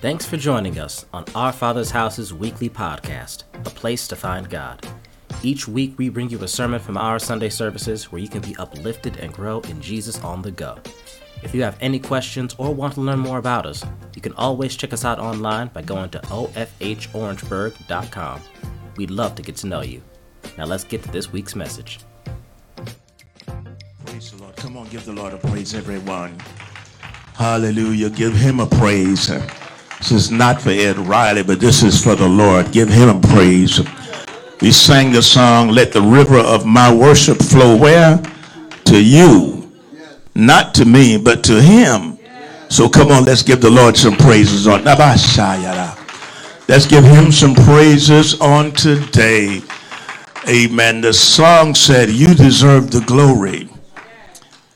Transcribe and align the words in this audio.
Thanks 0.00 0.24
for 0.24 0.36
joining 0.36 0.78
us 0.78 1.06
on 1.12 1.24
Our 1.34 1.52
Father's 1.52 1.90
House's 1.90 2.32
weekly 2.32 2.70
podcast, 2.70 3.42
A 3.66 3.70
Place 3.70 4.06
to 4.06 4.14
Find 4.14 4.48
God. 4.48 4.86
Each 5.42 5.66
week, 5.66 5.98
we 5.98 6.08
bring 6.08 6.30
you 6.30 6.40
a 6.44 6.48
sermon 6.48 6.78
from 6.78 6.96
our 6.96 7.18
Sunday 7.18 7.48
services 7.48 8.12
where 8.12 8.20
you 8.20 8.28
can 8.28 8.40
be 8.40 8.54
uplifted 8.58 9.16
and 9.16 9.32
grow 9.32 9.58
in 9.62 9.80
Jesus 9.80 10.22
on 10.22 10.40
the 10.40 10.52
go. 10.52 10.78
If 11.42 11.52
you 11.52 11.64
have 11.64 11.76
any 11.80 11.98
questions 11.98 12.54
or 12.58 12.72
want 12.72 12.94
to 12.94 13.00
learn 13.00 13.18
more 13.18 13.38
about 13.38 13.66
us, 13.66 13.84
you 14.14 14.22
can 14.22 14.34
always 14.34 14.76
check 14.76 14.92
us 14.92 15.04
out 15.04 15.18
online 15.18 15.66
by 15.74 15.82
going 15.82 16.10
to 16.10 16.20
ofhorangeburg.com. 16.20 18.40
We'd 18.96 19.10
love 19.10 19.34
to 19.34 19.42
get 19.42 19.56
to 19.56 19.66
know 19.66 19.80
you. 19.80 20.00
Now 20.56 20.66
let's 20.66 20.84
get 20.84 21.02
to 21.02 21.10
this 21.10 21.32
week's 21.32 21.56
message. 21.56 21.98
Praise 24.06 24.30
the 24.30 24.40
Lord. 24.40 24.54
Come 24.54 24.76
on, 24.76 24.88
give 24.90 25.04
the 25.04 25.12
Lord 25.12 25.34
a 25.34 25.38
praise, 25.38 25.74
everyone. 25.74 26.38
Hallelujah. 27.34 28.10
Give 28.10 28.34
him 28.34 28.60
a 28.60 28.66
praise. 28.66 29.28
This 29.98 30.12
is 30.12 30.30
not 30.30 30.62
for 30.62 30.70
Ed 30.70 30.98
Riley, 30.98 31.42
but 31.42 31.60
this 31.60 31.82
is 31.82 32.02
for 32.02 32.14
the 32.14 32.28
Lord. 32.28 32.72
Give 32.72 32.88
him 32.88 33.20
praise. 33.20 33.80
We 34.60 34.72
sang 34.72 35.12
the 35.12 35.22
song, 35.22 35.68
Let 35.68 35.92
the 35.92 36.02
river 36.02 36.38
of 36.38 36.66
my 36.66 36.92
worship 36.92 37.38
flow 37.38 37.76
where? 37.76 38.22
To 38.84 39.02
you. 39.02 39.72
Not 40.34 40.74
to 40.74 40.84
me, 40.84 41.18
but 41.18 41.42
to 41.44 41.60
him. 41.60 42.18
So 42.68 42.88
come 42.88 43.10
on, 43.10 43.24
let's 43.24 43.42
give 43.42 43.60
the 43.60 43.70
Lord 43.70 43.96
some 43.96 44.16
praises 44.16 44.66
on. 44.66 44.84
Let's 44.84 46.86
give 46.86 47.04
him 47.04 47.32
some 47.32 47.54
praises 47.54 48.40
on 48.40 48.72
today. 48.72 49.62
Amen. 50.48 51.00
The 51.00 51.12
song 51.12 51.74
said, 51.74 52.08
You 52.08 52.34
deserve 52.34 52.90
the 52.90 53.00
glory. 53.00 53.68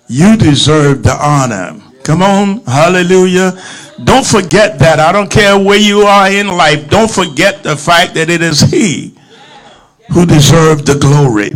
You 0.08 0.36
deserve 0.36 1.02
the 1.02 1.12
honor. 1.12 1.80
Come 2.02 2.22
on. 2.22 2.64
Hallelujah. 2.64 3.52
Don't 4.04 4.26
forget 4.26 4.78
that. 4.80 5.00
I 5.00 5.12
don't 5.12 5.30
care 5.30 5.58
where 5.58 5.78
you 5.78 6.00
are 6.02 6.30
in 6.30 6.48
life. 6.48 6.88
Don't 6.88 7.10
forget 7.10 7.62
the 7.62 7.76
fact 7.76 8.14
that 8.14 8.30
it 8.30 8.42
is 8.42 8.60
He 8.60 9.14
who 10.12 10.26
deserves 10.26 10.84
the 10.84 10.98
glory. 10.98 11.50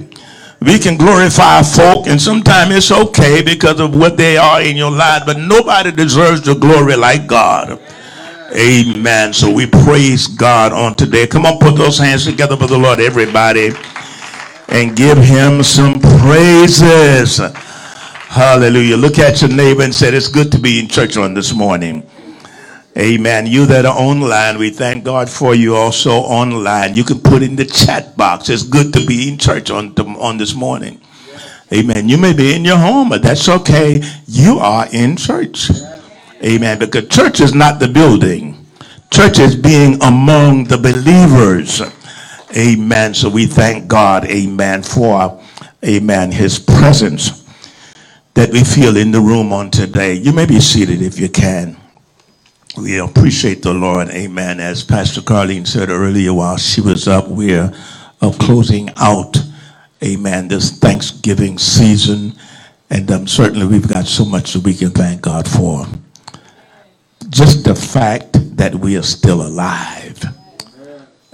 We 0.60 0.78
can 0.78 0.96
glorify 0.96 1.62
folk, 1.62 2.06
and 2.06 2.20
sometimes 2.20 2.74
it's 2.74 2.90
okay 2.92 3.42
because 3.42 3.80
of 3.80 3.94
what 3.96 4.16
they 4.16 4.36
are 4.36 4.62
in 4.62 4.76
your 4.76 4.90
life, 4.90 5.22
but 5.26 5.38
nobody 5.38 5.92
deserves 5.92 6.42
the 6.42 6.54
glory 6.54 6.96
like 6.96 7.26
God. 7.26 7.80
Amen. 8.56 9.32
So 9.32 9.52
we 9.52 9.66
praise 9.66 10.26
God 10.26 10.72
on 10.72 10.94
today. 10.94 11.26
Come 11.26 11.46
on, 11.46 11.58
put 11.58 11.76
those 11.76 11.98
hands 11.98 12.24
together 12.24 12.56
for 12.56 12.66
the 12.66 12.78
Lord, 12.78 13.00
everybody, 13.00 13.72
and 14.68 14.96
give 14.96 15.18
Him 15.18 15.62
some 15.62 16.00
praises. 16.00 17.38
Hallelujah. 17.38 18.96
Look 18.96 19.18
at 19.18 19.42
your 19.42 19.50
neighbor 19.50 19.82
and 19.82 19.94
say, 19.94 20.08
It's 20.14 20.28
good 20.28 20.52
to 20.52 20.58
be 20.58 20.80
in 20.80 20.88
church 20.88 21.16
on 21.16 21.34
this 21.34 21.54
morning. 21.54 22.08
Amen. 22.96 23.46
You 23.46 23.66
that 23.66 23.86
are 23.86 23.96
online, 23.96 24.58
we 24.58 24.70
thank 24.70 25.04
God 25.04 25.28
for 25.30 25.54
you 25.54 25.76
also 25.76 26.12
online. 26.12 26.94
You 26.96 27.04
can 27.04 27.20
put 27.20 27.42
in 27.42 27.56
the 27.56 27.64
chat 27.66 28.16
box. 28.16 28.48
It's 28.48 28.62
good 28.62 28.92
to 28.94 29.04
be 29.06 29.28
in 29.28 29.38
church 29.38 29.70
on, 29.70 29.92
on 29.98 30.38
this 30.38 30.54
morning. 30.54 31.00
Amen. 31.72 32.08
You 32.08 32.18
may 32.18 32.32
be 32.32 32.54
in 32.54 32.64
your 32.64 32.78
home, 32.78 33.10
but 33.10 33.22
that's 33.22 33.48
okay. 33.48 34.02
You 34.26 34.58
are 34.60 34.86
in 34.92 35.16
church. 35.16 35.70
Amen. 36.44 36.78
Because 36.78 37.08
church 37.08 37.40
is 37.40 37.54
not 37.54 37.80
the 37.80 37.88
building. 37.88 38.66
Church 39.10 39.38
is 39.40 39.56
being 39.56 40.02
among 40.02 40.64
the 40.64 40.78
believers. 40.78 41.82
Amen. 42.56 43.14
So 43.14 43.28
we 43.28 43.46
thank 43.46 43.88
God, 43.88 44.24
amen, 44.26 44.82
for, 44.82 45.42
amen, 45.84 46.32
his 46.32 46.58
presence 46.58 47.44
that 48.34 48.50
we 48.52 48.64
feel 48.64 48.96
in 48.96 49.10
the 49.12 49.20
room 49.20 49.52
on 49.52 49.70
today. 49.70 50.14
You 50.14 50.32
may 50.32 50.46
be 50.46 50.60
seated 50.60 51.02
if 51.02 51.18
you 51.18 51.28
can. 51.28 51.76
We 52.76 52.98
appreciate 52.98 53.62
the 53.62 53.72
Lord. 53.72 54.10
Amen. 54.10 54.60
As 54.60 54.84
Pastor 54.84 55.22
Carlene 55.22 55.66
said 55.66 55.88
earlier 55.88 56.34
while 56.34 56.58
she 56.58 56.80
was 56.80 57.08
up, 57.08 57.28
we're 57.28 57.72
of 58.20 58.38
closing 58.38 58.90
out, 58.96 59.36
amen, 60.04 60.48
this 60.48 60.78
Thanksgiving 60.78 61.58
season. 61.58 62.34
And 62.90 63.10
um, 63.10 63.26
certainly 63.26 63.66
we've 63.66 63.88
got 63.88 64.06
so 64.06 64.24
much 64.24 64.52
that 64.52 64.62
we 64.62 64.74
can 64.74 64.90
thank 64.90 65.22
God 65.22 65.48
for. 65.48 65.86
Just 67.30 67.64
the 67.64 67.74
fact 67.74 68.56
that 68.56 68.74
we 68.74 68.96
are 68.96 69.02
still 69.02 69.42
alive, 69.42 70.22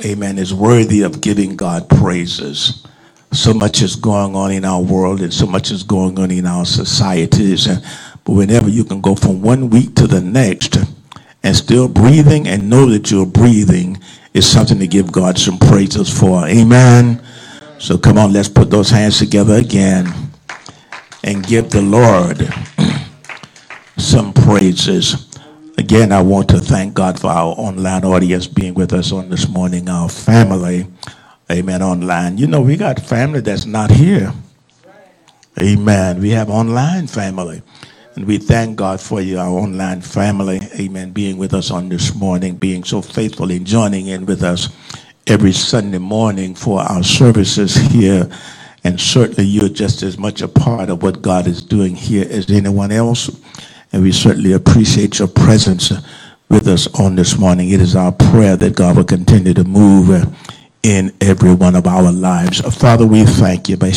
amen, 0.04 0.38
is 0.38 0.54
worthy 0.54 1.02
of 1.02 1.20
giving 1.20 1.56
God 1.56 1.88
praises 1.88 2.86
so 3.32 3.54
much 3.54 3.80
is 3.80 3.96
going 3.96 4.36
on 4.36 4.52
in 4.52 4.64
our 4.64 4.82
world 4.82 5.22
and 5.22 5.32
so 5.32 5.46
much 5.46 5.70
is 5.70 5.82
going 5.82 6.18
on 6.18 6.30
in 6.30 6.46
our 6.46 6.66
societies. 6.66 7.66
But 8.24 8.32
whenever 8.34 8.68
you 8.68 8.84
can 8.84 9.00
go 9.00 9.14
from 9.14 9.40
one 9.40 9.70
week 9.70 9.96
to 9.96 10.06
the 10.06 10.20
next 10.20 10.76
and 11.42 11.56
still 11.56 11.88
breathing 11.88 12.46
and 12.46 12.68
know 12.68 12.86
that 12.86 13.10
you're 13.10 13.26
breathing 13.26 14.00
is 14.34 14.50
something 14.50 14.78
to 14.78 14.86
give 14.86 15.12
God 15.12 15.38
some 15.38 15.58
praises 15.58 16.08
for. 16.08 16.46
Amen. 16.46 17.22
So 17.78 17.98
come 17.98 18.18
on, 18.18 18.32
let's 18.32 18.48
put 18.48 18.70
those 18.70 18.90
hands 18.90 19.18
together 19.18 19.54
again 19.54 20.12
and 21.24 21.46
give 21.46 21.70
the 21.70 21.82
Lord 21.82 22.48
some 23.96 24.32
praises. 24.32 25.28
Again, 25.78 26.12
I 26.12 26.22
want 26.22 26.48
to 26.50 26.58
thank 26.58 26.94
God 26.94 27.18
for 27.18 27.28
our 27.28 27.54
online 27.56 28.04
audience 28.04 28.46
being 28.46 28.74
with 28.74 28.92
us 28.92 29.10
on 29.12 29.30
this 29.30 29.48
morning, 29.48 29.88
our 29.88 30.08
family. 30.08 30.86
Amen. 31.50 31.82
Online. 31.82 32.38
You 32.38 32.46
know, 32.46 32.60
we 32.60 32.76
got 32.76 33.00
family 33.00 33.40
that's 33.40 33.66
not 33.66 33.90
here. 33.90 34.32
Amen. 35.60 36.20
We 36.20 36.30
have 36.30 36.48
online 36.48 37.06
family. 37.06 37.62
And 38.16 38.26
we 38.26 38.38
thank 38.38 38.76
God 38.76 39.00
for 39.00 39.20
you, 39.22 39.38
our 39.38 39.48
online 39.48 40.02
family. 40.02 40.60
Amen. 40.78 41.12
Being 41.12 41.38
with 41.38 41.54
us 41.54 41.70
on 41.70 41.88
this 41.88 42.14
morning, 42.14 42.56
being 42.56 42.84
so 42.84 43.02
faithful 43.02 43.50
in 43.50 43.64
joining 43.64 44.08
in 44.08 44.26
with 44.26 44.42
us 44.42 44.68
every 45.26 45.52
Sunday 45.52 45.98
morning 45.98 46.54
for 46.54 46.80
our 46.80 47.02
services 47.02 47.74
here. 47.74 48.30
And 48.84 49.00
certainly 49.00 49.44
you're 49.44 49.70
just 49.70 50.02
as 50.02 50.18
much 50.18 50.42
a 50.42 50.48
part 50.48 50.90
of 50.90 51.02
what 51.02 51.22
God 51.22 51.46
is 51.46 51.62
doing 51.62 51.96
here 51.96 52.26
as 52.30 52.50
anyone 52.50 52.92
else. 52.92 53.30
And 53.92 54.02
we 54.02 54.12
certainly 54.12 54.52
appreciate 54.52 55.18
your 55.18 55.28
presence 55.28 55.92
with 56.50 56.68
us 56.68 56.86
on 57.00 57.16
this 57.16 57.38
morning. 57.38 57.70
It 57.70 57.80
is 57.80 57.96
our 57.96 58.12
prayer 58.12 58.56
that 58.56 58.76
God 58.76 58.96
will 58.96 59.04
continue 59.04 59.54
to 59.54 59.64
move 59.64 60.10
in 60.82 61.12
every 61.20 61.54
one 61.54 61.76
of 61.76 61.86
our 61.86 62.12
lives. 62.12 62.60
Father, 62.76 63.06
we 63.06 63.24
thank 63.24 63.68
you. 63.70 63.76
We 63.80 63.92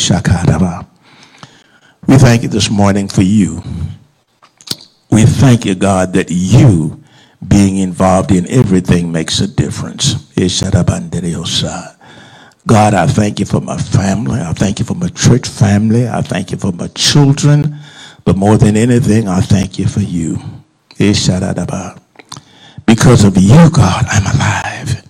thank 2.17 2.43
you 2.43 2.49
this 2.49 2.69
morning 2.69 3.07
for 3.09 3.23
you. 3.23 3.63
We 5.15 5.23
thank 5.23 5.63
you, 5.63 5.75
God, 5.75 6.11
that 6.15 6.29
you 6.29 7.01
being 7.47 7.77
involved 7.77 8.33
in 8.33 8.45
everything 8.51 9.13
makes 9.13 9.39
a 9.39 9.47
difference. 9.47 10.29
God, 12.67 12.93
I 12.93 13.07
thank 13.07 13.39
you 13.39 13.45
for 13.45 13.61
my 13.61 13.77
family. 13.77 14.41
I 14.41 14.51
thank 14.51 14.79
you 14.79 14.83
for 14.83 14.93
my 14.93 15.07
church 15.07 15.47
family. 15.47 16.05
I 16.05 16.21
thank 16.21 16.51
you 16.51 16.57
for 16.57 16.73
my 16.73 16.87
children. 16.87 17.77
But 18.25 18.35
more 18.35 18.57
than 18.57 18.75
anything, 18.75 19.29
I 19.29 19.39
thank 19.39 19.79
you 19.79 19.87
for 19.87 20.01
you. 20.01 20.37
Because 22.85 23.23
of 23.23 23.37
you, 23.37 23.69
God, 23.71 24.05
I'm 24.09 24.35
alive. 24.35 25.07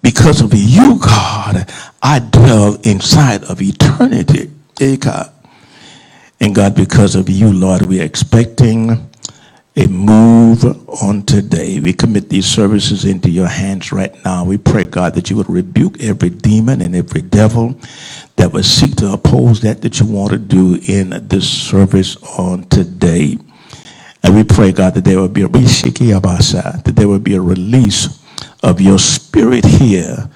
Because 0.00 0.40
of 0.40 0.54
you, 0.54 0.98
God, 0.98 1.70
I 2.02 2.20
dwell 2.20 2.78
inside 2.84 3.44
of 3.44 3.60
eternity. 3.60 4.50
And 6.40 6.54
God, 6.54 6.74
because 6.74 7.14
of 7.14 7.28
you, 7.28 7.52
Lord, 7.52 7.82
we're 7.82 8.04
expecting 8.04 9.08
a 9.76 9.86
move 9.86 10.64
on 11.02 11.22
today. 11.24 11.80
We 11.80 11.92
commit 11.92 12.30
these 12.30 12.46
services 12.46 13.04
into 13.04 13.30
your 13.30 13.48
hands 13.48 13.92
right 13.92 14.14
now. 14.24 14.44
We 14.44 14.56
pray, 14.56 14.84
God, 14.84 15.14
that 15.14 15.28
you 15.28 15.36
would 15.36 15.50
rebuke 15.50 16.02
every 16.02 16.30
demon 16.30 16.80
and 16.80 16.96
every 16.96 17.20
devil 17.22 17.78
that 18.36 18.52
would 18.52 18.64
seek 18.64 18.96
to 18.96 19.12
oppose 19.12 19.60
that 19.60 19.82
that 19.82 20.00
you 20.00 20.06
want 20.06 20.32
to 20.32 20.38
do 20.38 20.78
in 20.86 21.28
this 21.28 21.48
service 21.48 22.16
on 22.38 22.64
today. 22.64 23.38
And 24.22 24.34
we 24.34 24.44
pray, 24.44 24.72
God, 24.72 24.94
that 24.94 25.04
there 25.04 25.18
will 25.18 25.28
be 25.28 25.42
a 25.42 25.48
that 25.48 26.92
there 26.96 27.08
will 27.08 27.18
be 27.18 27.34
a 27.34 27.40
release 27.40 28.22
of 28.62 28.80
your 28.80 28.98
spirit 28.98 29.64
here, 29.64 30.30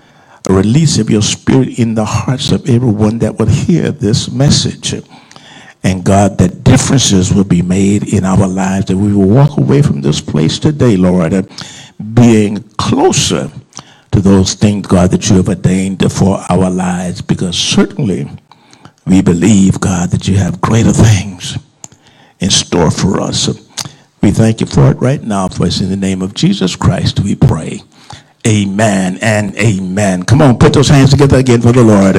a 0.49 0.52
release 0.52 0.99
of 0.99 1.11
your 1.11 1.23
spirit 1.23 1.79
in 1.79 1.94
the 1.94 2.05
hearts 2.05 2.52
of 2.52 2.69
everyone 2.69 3.19
that 3.20 3.38
would 3.38 3.49
hear 3.49 3.91
this 3.91 4.31
message. 4.31 5.02
And 5.82 6.05
God, 6.05 6.38
that 6.38 6.62
differences 6.62 7.32
will 7.32 7.44
be 7.44 7.62
made 7.62 8.12
in 8.12 8.25
our 8.25 8.47
lives, 8.47 8.87
that 8.87 8.97
we 8.97 9.15
will 9.15 9.29
walk 9.29 9.56
away 9.56 9.81
from 9.82 10.03
this 10.03 10.21
place 10.21 10.59
today, 10.59 10.97
Lord, 10.97 11.49
being 12.15 12.62
closer 12.77 13.50
to 14.12 14.21
those 14.21 14.55
things, 14.55 14.87
God, 14.87 15.11
that 15.12 15.31
you 15.31 15.37
have 15.37 15.49
ordained 15.49 16.12
for 16.12 16.38
our 16.50 16.69
lives, 16.69 17.23
because 17.23 17.56
certainly 17.56 18.29
we 19.06 19.23
believe, 19.23 19.81
God, 19.81 20.11
that 20.11 20.29
you 20.29 20.37
have 20.37 20.61
greater 20.61 20.93
things 20.93 21.56
in 22.41 22.50
store 22.50 22.91
for 22.91 23.21
us. 23.21 23.49
We 24.23 24.33
thank 24.33 24.61
you 24.61 24.67
for 24.67 24.91
it 24.91 24.99
right 24.99 25.23
now. 25.23 25.49
For 25.49 25.65
us 25.65 25.81
in 25.81 25.88
the 25.88 25.97
name 25.97 26.21
of 26.21 26.35
Jesus 26.35 26.76
Christ, 26.76 27.21
we 27.21 27.35
pray. 27.35 27.81
Amen 28.47 29.19
and 29.23 29.55
amen. 29.56 30.25
Come 30.25 30.43
on, 30.43 30.59
put 30.59 30.73
those 30.73 30.88
hands 30.88 31.11
together 31.11 31.38
again 31.38 31.62
for 31.62 31.73
the 31.73 31.83
Lord. 31.83 32.17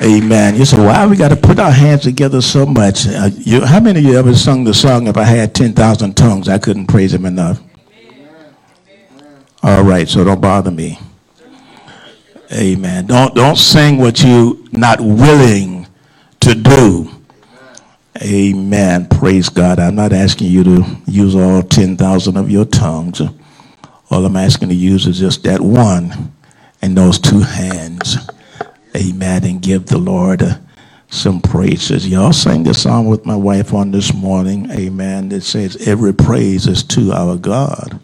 Amen. 0.00 0.54
You 0.54 0.64
say, 0.64 0.78
why 0.78 1.06
we 1.06 1.16
got 1.16 1.30
to 1.30 1.36
put 1.36 1.58
our 1.58 1.72
hands 1.72 2.02
together 2.02 2.40
so 2.40 2.64
much? 2.64 3.06
Uh, 3.08 3.30
you, 3.34 3.64
how 3.64 3.80
many 3.80 3.98
of 3.98 4.04
you 4.04 4.16
ever 4.16 4.34
sung 4.34 4.62
the 4.62 4.72
song, 4.72 5.08
If 5.08 5.16
I 5.16 5.24
Had 5.24 5.54
10,000 5.54 6.16
Tongues, 6.16 6.48
I 6.48 6.58
couldn't 6.58 6.86
praise 6.86 7.12
him 7.12 7.26
enough? 7.26 7.60
All 9.60 9.82
right, 9.82 10.08
so 10.08 10.22
don't 10.22 10.40
bother 10.40 10.70
me. 10.70 11.00
Amen. 12.52 13.06
Don't 13.06 13.34
don't 13.34 13.56
sing 13.56 13.98
what 13.98 14.22
you 14.22 14.66
not 14.72 15.00
willing 15.00 15.86
to 16.40 16.54
do. 16.54 17.10
Amen. 18.22 19.06
Praise 19.06 19.48
God. 19.48 19.78
I'm 19.78 19.94
not 19.94 20.12
asking 20.12 20.48
you 20.48 20.64
to 20.64 20.96
use 21.06 21.34
all 21.34 21.62
10,000 21.62 22.36
of 22.36 22.50
your 22.50 22.64
tongues. 22.64 23.20
All 24.10 24.24
I'm 24.24 24.36
asking 24.36 24.70
to 24.70 24.74
use 24.74 25.06
is 25.06 25.18
just 25.18 25.42
that 25.44 25.60
one 25.60 26.32
and 26.80 26.96
those 26.96 27.18
two 27.18 27.40
hands. 27.40 28.16
Amen. 28.98 29.44
And 29.44 29.62
give 29.62 29.86
the 29.86 29.98
Lord 29.98 30.42
uh, 30.42 30.56
some 31.10 31.40
praises. 31.40 32.08
Y'all 32.08 32.32
sang 32.34 32.64
the 32.64 32.74
song 32.74 33.06
with 33.06 33.26
my 33.26 33.36
wife 33.36 33.74
on 33.74 33.92
this 33.92 34.14
morning. 34.14 34.70
Amen. 34.72 35.32
It 35.32 35.42
says, 35.42 35.88
Every 35.88 36.14
praise 36.14 36.66
is 36.68 36.82
to 36.84 37.12
our 37.12 37.36
God. 37.36 38.00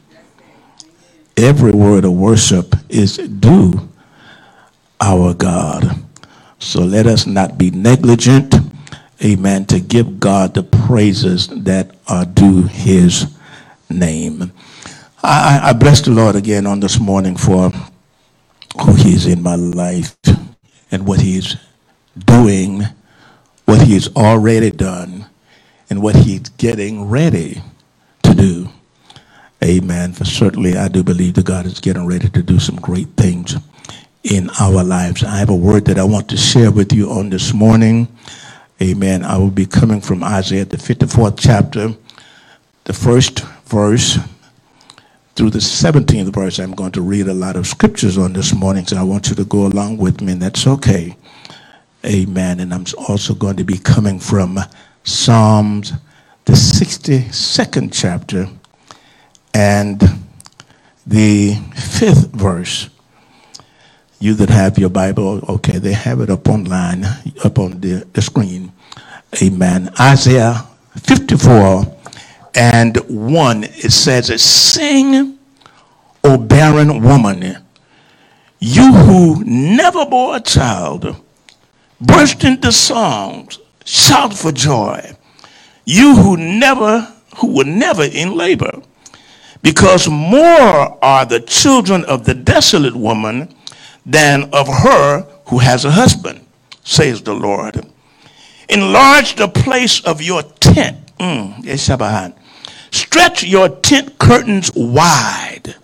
Every 1.37 1.73
word 1.73 2.05
of 2.05 2.13
worship 2.15 2.77
is 2.89 3.19
due 3.19 3.89
our 5.01 5.35
God. 5.35 6.03
So 6.61 6.83
let 6.83 7.07
us 7.07 7.27
not 7.27 7.59
be 7.59 7.71
negligent, 7.71 8.55
amen, 9.25 9.67
to 9.67 9.81
give 9.81 10.21
God 10.21 10.55
the 10.55 10.63
praises 10.63 11.49
that 11.49 11.97
are 12.09 12.27
due 12.27 12.65
his 12.65 13.37
name. 13.91 14.53
I, 15.23 15.61
I 15.65 15.73
bless 15.75 16.03
the 16.03 16.13
Lord 16.13 16.37
again 16.37 16.67
on 16.67 16.81
this 16.81 17.01
morning 17.01 17.37
for 17.37 17.71
who 18.83 18.95
he 18.95 19.15
is 19.15 19.27
in 19.27 19.43
my 19.43 19.57
life 19.57 20.17
and 20.95 21.09
what 21.09 21.21
he's 21.21 21.57
doing, 22.17 22.85
what 23.65 23.83
he's 23.83 24.15
already 24.15 24.71
done, 24.71 25.27
and 25.91 26.01
what 26.01 26.15
he's 26.15 26.49
getting 26.51 27.11
ready 27.11 27.61
to 28.23 28.33
do. 28.33 28.69
Amen. 29.63 30.13
For 30.13 30.25
certainly, 30.25 30.77
I 30.77 30.87
do 30.87 31.03
believe 31.03 31.35
that 31.35 31.47
God 31.47 31.67
is 31.67 31.81
getting 31.81 32.07
ready 32.07 32.29
to 32.29 32.43
do 32.45 32.61
some 32.61 32.77
great 32.77 33.09
things 33.17 33.57
in 34.23 34.49
our 34.61 34.85
lives. 34.85 35.25
I 35.25 35.37
have 35.39 35.51
a 35.51 35.57
word 35.57 35.87
that 35.87 35.99
I 35.99 36.05
want 36.05 36.29
to 36.29 36.37
share 36.37 36.71
with 36.71 36.93
you 36.93 37.11
on 37.11 37.29
this 37.29 37.53
morning. 37.53 38.07
Amen. 38.81 39.25
I 39.25 39.37
will 39.37 39.51
be 39.51 39.67
coming 39.67 40.01
from 40.01 40.23
Isaiah, 40.23 40.65
the 40.65 40.77
54th 40.77 41.37
chapter, 41.41 41.93
the 42.85 42.93
first 42.93 43.41
verse 43.67 44.17
through 45.35 45.51
the 45.51 45.59
17th 45.59 46.33
verse. 46.33 46.59
I'm 46.59 46.75
going 46.75 46.93
to 46.93 47.03
read 47.03 47.29
a 47.29 47.35
lot 47.35 47.57
of 47.57 47.67
scriptures 47.67 48.19
on 48.19 48.33
this 48.33 48.55
morning, 48.55 48.87
so 48.87 48.97
I 48.97 49.03
want 49.03 49.29
you 49.29 49.37
to 49.37 49.45
go 49.45 49.67
along 49.67 49.99
with 49.99 50.21
me, 50.21 50.33
and 50.33 50.43
that's 50.43 50.67
okay. 50.67 51.17
Amen. 52.05 52.61
And 52.61 52.73
I'm 52.73 52.85
also 53.09 53.35
going 53.35 53.57
to 53.57 53.65
be 53.65 53.79
coming 53.79 54.21
from 54.21 54.59
Psalms, 55.03 55.93
the 56.45 56.53
62nd 56.53 57.91
chapter, 57.93 58.49
and 59.55 60.03
the 61.07 61.55
fifth 61.75 62.31
verse 62.33 62.91
you 64.25 64.33
that 64.33 64.49
have 64.49 64.79
your 64.79 64.89
Bible, 64.89 65.45
okay, 65.51 65.79
they 65.79 65.93
have 65.93 66.21
it 66.23 66.31
up 66.31 66.49
online, 66.49 67.05
up 67.45 67.59
on 67.59 67.79
the, 67.81 68.07
the 68.15 68.23
screen. 68.23 68.73
Amen. 69.43 69.93
Isaiah 70.01 70.67
54 70.97 71.94
and 72.55 72.97
1, 73.09 73.65
it 73.65 73.93
says, 73.93 74.43
Sing, 74.43 75.39
O 76.23 76.39
barren 76.39 77.03
woman, 77.03 77.65
you 78.59 78.93
who 78.93 79.45
never 79.45 80.07
bore 80.07 80.37
a 80.37 80.41
child, 80.41 81.17
burst 82.01 82.45
into 82.45 82.73
songs, 82.73 83.59
shout 83.85 84.33
for 84.33 84.53
joy. 84.53 85.17
You 85.85 86.17
who 86.17 86.37
never, 86.37 87.13
who 87.37 87.57
were 87.57 87.65
never 87.65 88.05
in 88.05 88.35
labor, 88.35 88.81
because 89.63 90.09
more 90.09 91.05
are 91.05 91.27
the 91.27 91.41
children 91.41 92.05
of 92.05 92.25
the 92.25 92.35
desolate 92.35 92.97
woman 92.97 93.55
than 94.07 94.49
of 94.53 94.67
her 94.69 95.27
who 95.47 95.59
has 95.59 95.85
a 95.85 95.91
husband, 95.91 96.47
says 96.85 97.23
the 97.23 97.35
Lord. 97.35 97.87
Enlarge 98.69 99.37
the 99.37 99.49
place 99.49 100.01
of 100.05 100.23
your 100.23 100.43
tent. 100.43 100.99
Mm, 101.19 101.65
Stretch 102.95 103.43
your 103.43 103.69
tent 103.69 104.19
curtains 104.19 104.71
wide. 104.75 105.75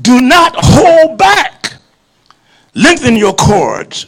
Do 0.00 0.20
not 0.20 0.54
hold 0.56 1.18
back. 1.18 1.74
Lengthen 2.74 3.16
your 3.16 3.34
cords. 3.34 4.06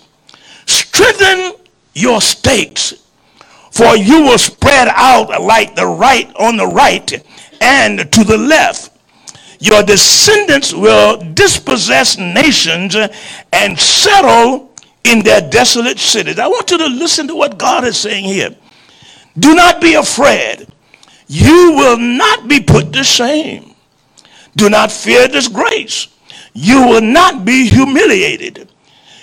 Strengthen 0.67 1.53
your 1.95 2.21
stakes. 2.21 2.95
For 3.71 3.97
you 3.97 4.23
will 4.23 4.39
spread 4.39 4.89
out 4.89 5.43
like 5.43 5.75
the 5.75 5.87
right 5.87 6.35
on 6.37 6.57
the 6.57 6.67
right 6.67 7.13
and 7.61 8.11
to 8.13 8.25
the 8.25 8.39
left 8.39 8.93
your 9.63 9.85
descendants 9.85 10.75
will 10.75 11.19
dispossess 11.35 12.19
nations 12.19 12.97
and 13.53 13.79
settle 13.79 14.73
in 15.05 15.21
their 15.21 15.41
desolate 15.41 16.01
cities. 16.01 16.41
I 16.41 16.49
want 16.49 16.73
you 16.73 16.79
to 16.79 16.87
listen 16.87 17.29
to 17.29 17.37
what 17.37 17.59
God 17.59 17.85
is 17.85 17.97
saying 17.97 18.25
here. 18.25 18.57
Do 19.39 19.55
not 19.55 19.81
be 19.81 19.95
afraid. 19.95 20.67
You 21.33 21.73
will 21.73 21.97
not 21.97 22.47
be 22.47 22.61
put 22.61 22.93
to 22.93 23.03
shame. 23.03 23.75
Do 24.55 24.69
not 24.69 24.93
fear 24.93 25.29
disgrace. 25.29 26.09
You 26.53 26.87
will 26.87 27.01
not 27.01 27.47
be 27.47 27.69
humiliated. 27.69 28.69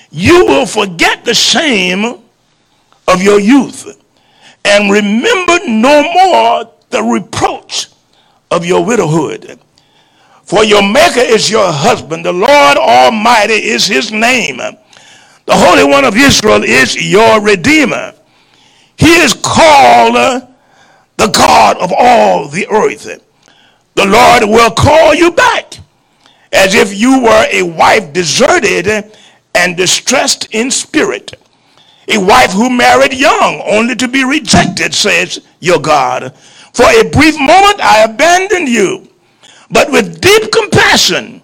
You 0.10 0.44
will 0.48 0.66
forget 0.66 1.24
the 1.24 1.36
shame 1.36 2.04
of 3.08 3.22
your 3.22 3.40
youth 3.40 4.04
and 4.66 4.92
remember 4.92 5.60
no 5.68 6.02
more 6.12 6.72
the 6.90 7.04
reproach 7.04 7.90
of 8.50 8.66
your 8.66 8.84
widowhood. 8.84 9.60
For 10.42 10.64
your 10.64 10.82
Maker 10.82 11.20
is 11.20 11.52
your 11.52 11.72
husband. 11.72 12.26
The 12.26 12.34
Lord 12.34 12.78
Almighty 12.78 13.54
is 13.54 13.86
his 13.86 14.12
name. 14.12 14.58
The 14.58 14.76
Holy 15.50 15.84
One 15.84 16.06
of 16.06 16.18
Israel 16.18 16.64
is 16.64 16.96
your 17.08 17.40
Redeemer. 17.40 18.16
He 18.98 19.14
is 19.22 19.36
called 19.36 20.49
the 21.20 21.28
God 21.28 21.78
of 21.78 21.92
all 21.96 22.48
the 22.48 22.68
earth. 22.70 23.06
The 23.96 24.06
Lord 24.06 24.44
will 24.44 24.72
call 24.72 25.14
you 25.14 25.32
back 25.32 25.78
as 26.52 26.74
if 26.74 26.98
you 26.98 27.22
were 27.22 27.46
a 27.52 27.62
wife 27.64 28.14
deserted 28.14 29.12
and 29.54 29.78
distressed 29.78 30.48
in 30.52 30.72
spirit. 30.72 31.34
A 32.08 32.18
wife 32.18 32.52
who 32.54 32.70
married 32.70 33.14
young 33.14 33.62
only 33.66 33.96
to 33.96 34.08
be 34.08 34.24
rejected, 34.24 34.96
says 34.96 35.46
your 35.60 35.80
God. 35.80 36.34
For 36.74 36.86
a 36.86 37.10
brief 37.10 37.38
moment 37.40 37.82
I 37.82 38.04
abandoned 38.04 38.70
you 38.70 39.10
but 39.72 39.92
with 39.92 40.20
deep 40.22 40.52
compassion, 40.52 41.42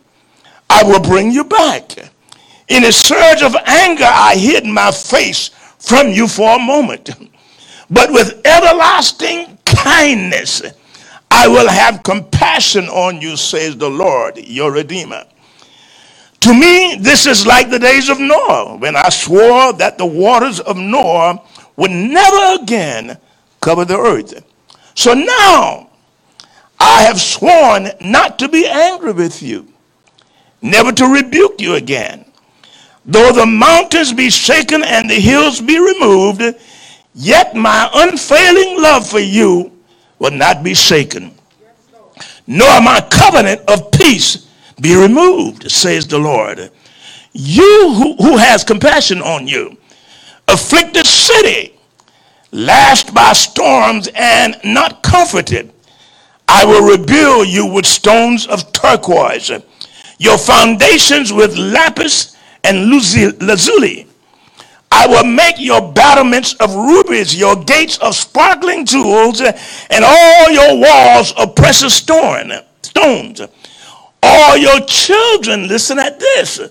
I 0.70 0.84
will 0.84 1.00
bring 1.00 1.32
you 1.32 1.44
back. 1.44 2.12
In 2.68 2.86
a 2.86 2.92
surge 2.92 3.44
of 3.44 3.56
anger, 3.66 4.06
I 4.08 4.36
hid 4.36 4.66
my 4.66 4.92
face 4.92 5.50
from 5.78 6.10
you 6.10 6.28
for 6.28 6.56
a 6.56 6.60
moment. 6.60 7.12
But 7.90 8.12
with 8.12 8.42
everlasting 8.46 9.58
kindness, 9.66 10.62
I 11.30 11.48
will 11.48 11.68
have 11.68 12.04
compassion 12.04 12.86
on 12.86 13.22
you, 13.22 13.38
says 13.38 13.78
the 13.78 13.90
Lord, 13.90 14.38
your 14.38 14.72
Redeemer. 14.72 15.26
To 16.42 16.54
me, 16.54 16.96
this 17.00 17.26
is 17.26 17.46
like 17.48 17.70
the 17.70 17.80
days 17.80 18.10
of 18.10 18.20
Noah, 18.20 18.78
when 18.78 18.96
I 18.96 19.10
swore 19.10 19.74
that 19.74 19.98
the 19.98 20.06
waters 20.06 20.60
of 20.60 20.78
Noah 20.78 21.42
would 21.76 21.92
never 21.92 22.62
again 22.62 23.18
cover 23.62 23.86
the 23.86 23.98
earth. 23.98 24.44
So 24.94 25.14
now, 25.14 25.90
I 26.80 27.02
have 27.02 27.20
sworn 27.20 27.90
not 28.02 28.38
to 28.40 28.48
be 28.48 28.68
angry 28.68 29.12
with 29.12 29.42
you, 29.42 29.68
never 30.62 30.92
to 30.92 31.06
rebuke 31.08 31.60
you 31.60 31.76
again. 31.76 32.26
Though 33.06 33.32
the 33.32 33.46
mountains 33.46 34.14
be 34.14 34.30
shaken 34.30 34.84
and 34.84 35.10
the 35.10 35.16
hills 35.16 35.62
be 35.62 35.80
removed, 35.80 36.44
yet 37.16 37.56
my 37.56 37.90
unfailing 37.96 38.82
love 38.82 39.10
for 39.10 39.20
you 39.20 39.72
will 40.20 40.32
not 40.32 40.64
be 40.64 40.76
shaken, 40.76 41.34
nor 42.46 42.80
my 42.82 43.02
covenant 43.10 43.62
of 43.68 43.92
peace 43.92 44.48
be 44.80 44.96
removed, 44.96 45.72
says 45.72 46.06
the 46.06 46.20
Lord. 46.20 46.70
You 47.34 47.94
who, 47.94 48.16
who 48.18 48.38
has 48.38 48.64
compassion 48.64 49.22
on 49.22 49.48
you, 49.48 49.76
afflicted 50.48 51.08
city, 51.08 51.78
lashed 52.52 53.14
by 53.14 53.34
storms 53.34 54.10
and 54.14 54.56
not 54.64 55.02
comforted 55.02 55.72
I 56.48 56.66
will 56.66 56.88
rebuild 56.98 57.48
you 57.48 57.66
with 57.66 57.86
stones 57.86 58.46
of 58.48 58.72
turquoise, 58.72 59.52
your 60.20 60.38
foundations 60.38 61.34
with 61.34 61.58
lapis 61.58 62.36
and 62.64 62.90
lazuli. 62.90 64.08
I 64.98 65.08
will 65.08 65.26
make 65.26 65.60
your 65.60 65.92
battlements 65.92 66.54
of 66.62 66.74
rubies, 66.74 67.36
your 67.36 67.58
gates 67.58 67.98
of 67.98 68.16
sparkling 68.16 68.86
jewels, 68.86 69.42
and 69.42 70.06
all 70.06 70.50
your 70.50 70.80
walls 70.80 71.34
of 71.34 71.54
precious 71.54 71.96
stone, 71.96 72.54
stones. 72.82 73.42
All 74.24 74.56
your 74.56 74.80
children, 74.88 75.68
listen 75.68 76.00
at 76.00 76.18
this, 76.18 76.62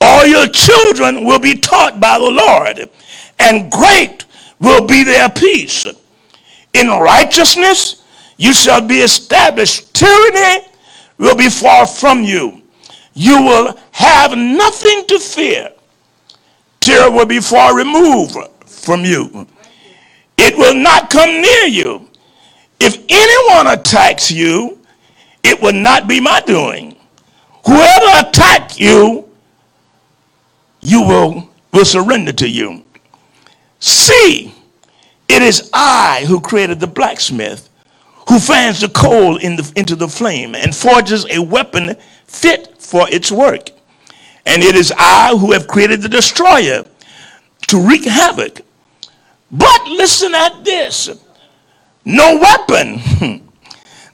all 0.00 0.26
your 0.26 0.48
children 0.48 1.26
will 1.26 1.38
be 1.38 1.58
taught 1.58 2.00
by 2.00 2.18
the 2.18 2.30
Lord, 2.30 2.88
and 3.38 3.70
great 3.70 4.24
will 4.58 4.86
be 4.86 5.04
their 5.04 5.28
peace. 5.28 5.86
In 6.72 6.88
righteousness, 6.88 8.02
you 8.38 8.54
shall 8.54 8.80
be 8.80 9.00
established. 9.00 9.92
Tyranny 9.92 10.66
will 11.18 11.36
be 11.36 11.50
far 11.50 11.86
from 11.86 12.22
you. 12.22 12.62
You 13.12 13.42
will 13.42 13.78
have 13.92 14.36
nothing 14.36 15.06
to 15.08 15.18
fear. 15.18 15.72
Terror 16.86 17.10
will 17.10 17.26
be 17.26 17.40
far 17.40 17.76
removed 17.76 18.36
from 18.64 19.04
you. 19.04 19.48
It 20.38 20.56
will 20.56 20.76
not 20.76 21.10
come 21.10 21.42
near 21.42 21.64
you. 21.64 22.08
If 22.78 23.04
anyone 23.08 23.66
attacks 23.76 24.30
you, 24.30 24.78
it 25.42 25.60
will 25.60 25.72
not 25.72 26.06
be 26.06 26.20
my 26.20 26.40
doing. 26.42 26.94
Whoever 27.64 28.28
attack 28.28 28.78
you, 28.78 29.28
you 30.80 31.02
will, 31.02 31.50
will 31.72 31.84
surrender 31.84 32.32
to 32.34 32.48
you. 32.48 32.84
See, 33.80 34.54
it 35.28 35.42
is 35.42 35.68
I 35.72 36.24
who 36.28 36.40
created 36.40 36.78
the 36.78 36.86
blacksmith, 36.86 37.68
who 38.28 38.38
fans 38.38 38.80
the 38.80 38.90
coal 38.90 39.38
in 39.38 39.56
the, 39.56 39.72
into 39.74 39.96
the 39.96 40.06
flame 40.06 40.54
and 40.54 40.72
forges 40.72 41.26
a 41.30 41.40
weapon 41.40 41.96
fit 42.26 42.80
for 42.80 43.08
its 43.10 43.32
work. 43.32 43.70
And 44.46 44.62
it 44.62 44.74
is 44.74 44.92
I 44.96 45.36
who 45.36 45.52
have 45.52 45.66
created 45.66 46.00
the 46.02 46.08
destroyer 46.08 46.84
to 47.68 47.80
wreak 47.80 48.04
havoc. 48.04 48.62
But 49.50 49.86
listen 49.88 50.34
at 50.34 50.64
this 50.64 51.10
no 52.04 52.38
weapon 52.38 53.00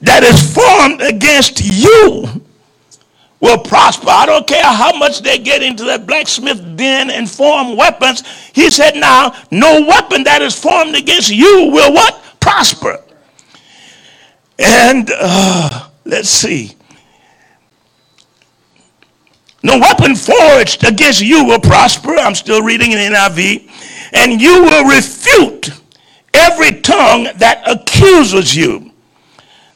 that 0.01 0.23
is 0.25 0.55
formed 0.55 1.03
against 1.03 1.61
you 1.62 2.43
will 3.43 3.59
prosper. 3.59 4.09
I 4.09 4.25
don't 4.25 4.47
care 4.47 4.65
how 4.65 4.97
much 4.97 5.21
they 5.21 5.39
get 5.39 5.62
into 5.62 5.85
that 5.85 6.07
blacksmith 6.07 6.77
den 6.77 7.11
and 7.11 7.29
form 7.31 7.77
weapons. 7.77 8.23
He 8.55 8.71
said, 8.71 8.95
now, 8.95 9.37
no 9.51 9.85
weapon 9.87 10.25
that 10.25 10.41
is 10.41 10.59
formed 10.59 10.95
against 10.95 11.31
you 11.31 11.69
will 11.71 11.93
what? 11.93 12.23
Prosper. 12.41 13.03
And 14.59 15.11
uh, 15.12 15.89
let's 16.05 16.31
see. 16.31 16.77
No 19.62 19.78
weapon 19.78 20.16
forged 20.16 20.85
against 20.85 21.21
you 21.21 21.45
will 21.45 21.61
prosper. 21.61 22.14
I'm 22.16 22.35
still 22.35 22.62
reading 22.62 22.92
in 22.92 22.99
NIV. 22.99 23.69
And 24.12 24.40
you 24.40 24.62
will 24.62 24.85
refute 24.85 25.71
every 26.35 26.81
tongue 26.81 27.28
that 27.37 27.62
accuses 27.66 28.54
you. 28.54 28.90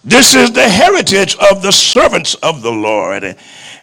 This 0.05 0.35
is 0.35 0.53
the 0.53 0.69
heritage 0.69 1.37
of 1.51 1.63
the 1.63 1.73
servants 1.73 2.35
of 2.37 2.63
the 2.63 2.71
Lord. 2.71 3.37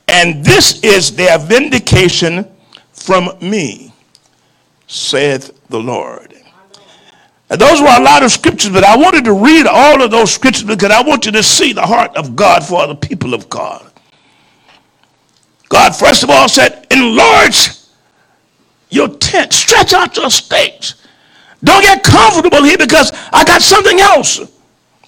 And 0.07 0.43
this 0.43 0.81
is 0.83 1.15
their 1.15 1.38
vindication 1.38 2.50
from 2.91 3.31
me, 3.41 3.93
saith 4.88 5.67
the 5.69 5.79
Lord. 5.79 6.33
And 7.50 7.60
those 7.62 7.81
were 7.81 7.95
a 7.95 8.01
lot 8.01 8.24
of 8.24 8.31
scriptures, 8.31 8.72
but 8.72 8.83
I 8.83 8.98
wanted 8.98 9.25
to 9.25 9.33
read 9.33 9.67
all 9.67 10.01
of 10.01 10.12
those 10.12 10.33
scriptures 10.33 10.63
because 10.63 10.91
I 10.91 11.01
want 11.01 11.25
you 11.25 11.31
to 11.33 11.43
see 11.43 11.74
the 11.74 11.86
heart 11.86 12.15
of 12.15 12.36
God 12.36 12.65
for 12.65 12.88
the 12.88 12.95
people 12.95 13.33
of 13.33 13.50
God. 13.50 13.92
God, 15.74 15.96
first 15.96 16.22
of 16.22 16.30
all, 16.30 16.48
said, 16.48 16.86
enlarge 16.92 17.72
your 18.92 19.08
tent, 19.08 19.51
stretch 19.51 19.92
out 19.92 20.15
your 20.15 20.30
stakes. 20.30 20.94
Don't 21.63 21.82
get 21.82 22.03
comfortable 22.03 22.63
here 22.63 22.77
because 22.77 23.12
I 23.32 23.44
got 23.44 23.63
something 23.63 24.00
else 24.00 24.39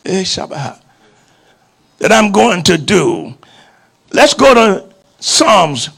that 0.04 2.12
I'm 2.12 2.32
going 2.32 2.64
to 2.64 2.80
do. 2.80 3.36
Let's 4.12 4.34
go 4.34 4.56
to 4.56 4.92
Psalms, 5.20 5.92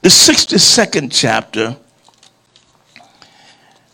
the 0.00 0.08
62nd 0.08 1.10
chapter. 1.12 1.76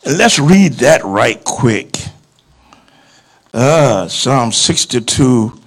And 0.04 0.16
let's 0.16 0.38
read 0.38 0.74
that 0.74 1.02
right 1.02 1.42
quick. 1.42 1.98
Uh, 3.52 4.06
Psalm 4.06 4.52
62 4.52 5.60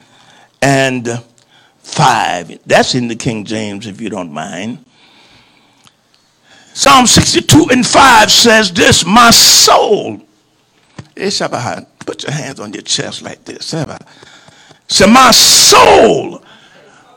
and 0.61 1.21
5. 1.87 2.59
That's 2.65 2.93
in 2.95 3.07
the 3.07 3.15
King 3.15 3.45
James, 3.45 3.87
if 3.87 3.99
you 3.99 4.09
don't 4.09 4.31
mind. 4.31 4.83
Psalm 6.73 7.07
62 7.07 7.69
and 7.71 7.85
5 7.85 8.31
says 8.31 8.71
this 8.71 9.05
My 9.05 9.31
soul, 9.31 10.21
eh, 11.15 11.31
put 12.05 12.23
your 12.23 12.31
hands 12.31 12.59
on 12.59 12.71
your 12.73 12.83
chest 12.83 13.23
like 13.23 13.43
this. 13.45 13.65
Say, 14.87 15.07
My 15.07 15.31
soul, 15.31 16.43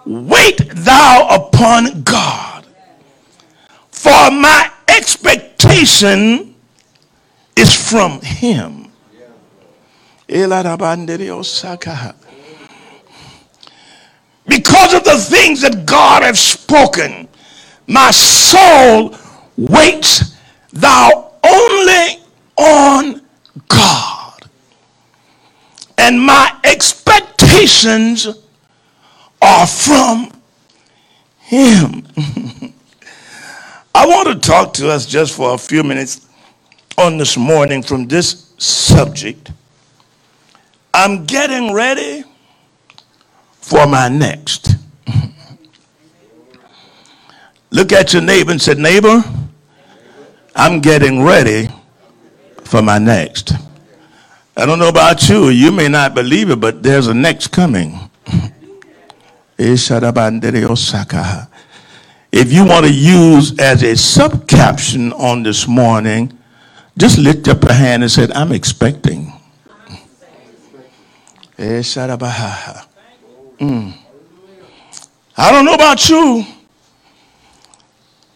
wait 0.06 0.62
thou 0.76 1.26
upon 1.30 2.02
God, 2.02 2.64
for 3.90 4.30
my 4.30 4.70
expectation 4.88 6.54
is 7.54 7.74
from 7.74 8.20
him. 8.22 8.90
Eh, 10.28 10.46
Because 14.50 14.94
of 14.94 15.04
the 15.04 15.16
things 15.16 15.60
that 15.60 15.86
God 15.86 16.24
has 16.24 16.40
spoken, 16.40 17.28
my 17.86 18.10
soul 18.10 19.16
waits 19.56 20.36
thou 20.72 21.30
only 21.44 22.20
on 22.56 23.22
God. 23.68 24.48
And 25.98 26.20
my 26.20 26.58
expectations 26.64 28.26
are 29.40 29.66
from 29.68 30.32
him. 31.38 32.02
I 33.94 34.04
want 34.04 34.28
to 34.28 34.34
talk 34.34 34.74
to 34.74 34.90
us 34.90 35.06
just 35.06 35.36
for 35.36 35.54
a 35.54 35.58
few 35.58 35.84
minutes 35.84 36.28
on 36.98 37.18
this 37.18 37.36
morning 37.36 37.84
from 37.84 38.08
this 38.08 38.52
subject. 38.58 39.52
I'm 40.92 41.24
getting 41.24 41.72
ready 41.72 42.24
for 43.70 43.86
my 43.86 44.08
next. 44.08 44.74
Look 47.70 47.92
at 47.92 48.12
your 48.12 48.22
neighbor 48.22 48.50
and 48.50 48.60
say, 48.60 48.74
Neighbor, 48.74 49.22
I'm 50.56 50.80
getting 50.80 51.22
ready 51.22 51.68
for 52.64 52.82
my 52.82 52.98
next. 52.98 53.52
I 54.56 54.66
don't 54.66 54.80
know 54.80 54.88
about 54.88 55.28
you. 55.28 55.50
You 55.50 55.70
may 55.70 55.86
not 55.86 56.14
believe 56.16 56.50
it, 56.50 56.60
but 56.60 56.82
there's 56.82 57.06
a 57.06 57.14
next 57.14 57.48
coming. 57.48 58.10
If 62.32 62.52
you 62.52 62.64
want 62.64 62.86
to 62.86 62.92
use 62.92 63.56
as 63.60 63.84
a 63.84 63.96
sub 63.96 64.48
caption 64.48 65.12
on 65.12 65.44
this 65.44 65.68
morning, 65.68 66.36
just 66.98 67.18
lift 67.18 67.46
up 67.46 67.62
a 67.64 67.72
hand 67.72 68.02
and 68.02 68.10
say, 68.10 68.26
I'm 68.34 68.50
expecting. 68.50 69.32
Mm. 73.60 73.92
I 75.36 75.52
don't 75.52 75.64
know 75.66 75.74
about 75.74 76.08
you, 76.08 76.44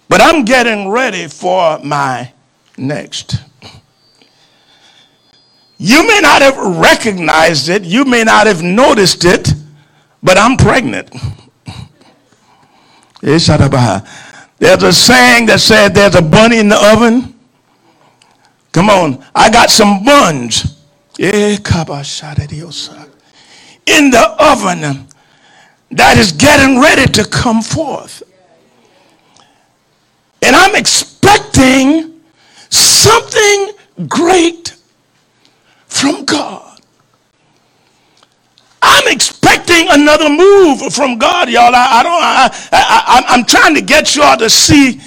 but 0.08 0.20
I'm 0.20 0.44
getting 0.44 0.88
ready 0.88 1.28
for 1.28 1.78
my 1.80 2.32
next. 2.76 3.36
You 5.78 6.06
may 6.06 6.20
not 6.20 6.42
have 6.42 6.56
recognized 6.78 7.68
it, 7.68 7.84
you 7.84 8.04
may 8.04 8.24
not 8.24 8.46
have 8.46 8.62
noticed 8.62 9.24
it, 9.24 9.52
but 10.22 10.38
I'm 10.38 10.56
pregnant. 10.56 11.10
There's 14.58 14.82
a 14.82 14.92
saying 14.92 15.46
that 15.46 15.60
said 15.60 15.94
there's 15.94 16.14
a 16.14 16.22
bunny 16.22 16.58
in 16.58 16.68
the 16.68 16.92
oven. 16.92 17.34
Come 18.72 18.90
on, 18.90 19.24
I 19.34 19.50
got 19.50 19.70
some 19.70 20.04
buns 20.04 20.80
in 23.86 24.10
the 24.10 24.36
oven 24.38 25.06
that 25.94 26.18
is 26.18 26.32
getting 26.32 26.80
ready 26.80 27.10
to 27.12 27.24
come 27.24 27.62
forth. 27.62 28.22
And 30.42 30.54
I'm 30.54 30.74
expecting 30.74 32.20
something 32.68 33.72
great 34.08 34.76
from 35.86 36.24
God. 36.24 36.80
I'm 38.82 39.12
expecting 39.12 39.86
another 39.88 40.28
move 40.28 40.92
from 40.92 41.16
God, 41.16 41.48
y'all. 41.48 41.74
I, 41.74 42.00
I 42.00 42.02
don't. 42.02 42.22
I, 42.22 42.50
I, 42.72 43.24
I'm 43.28 43.44
trying 43.44 43.74
to 43.76 43.80
get 43.80 44.14
y'all 44.14 44.36
to 44.36 44.50
see 44.50 45.00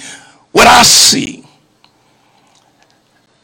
what 0.52 0.66
I 0.66 0.82
see. 0.82 1.47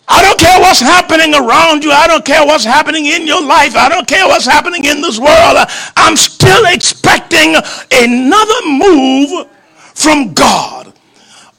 I 0.06 0.22
don't 0.22 0.38
care 0.38 0.60
what's 0.60 0.80
happening 0.80 1.34
around 1.34 1.82
you. 1.82 1.90
I 1.90 2.06
don't 2.06 2.24
care 2.24 2.44
what's 2.44 2.64
happening 2.64 3.06
in 3.06 3.26
your 3.26 3.42
life. 3.42 3.74
I 3.74 3.88
don't 3.88 4.06
care 4.06 4.26
what's 4.26 4.44
happening 4.44 4.84
in 4.84 5.00
this 5.00 5.18
world. 5.18 5.66
I'm 5.96 6.16
still 6.16 6.66
expecting 6.66 7.56
another 7.90 8.66
move 8.66 9.48
from 9.94 10.34
God. 10.34 10.92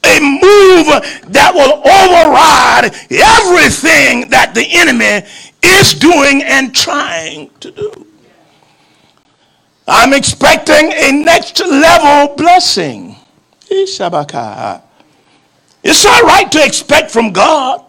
A 0.04 0.20
move 0.20 0.86
that 1.32 1.50
will 1.52 1.82
override 1.82 2.94
everything 3.10 4.30
that 4.30 4.52
the 4.54 4.64
enemy 4.70 5.26
is 5.62 5.94
doing 5.94 6.44
and 6.44 6.72
trying 6.72 7.50
to 7.58 7.72
do. 7.72 8.06
I'm 9.88 10.12
expecting 10.12 10.92
a 10.92 11.10
next 11.10 11.58
level 11.60 12.36
blessing. 12.36 13.16
It's 13.68 14.00
all 16.06 16.22
right 16.22 16.52
to 16.52 16.64
expect 16.64 17.10
from 17.10 17.32
God. 17.32 17.85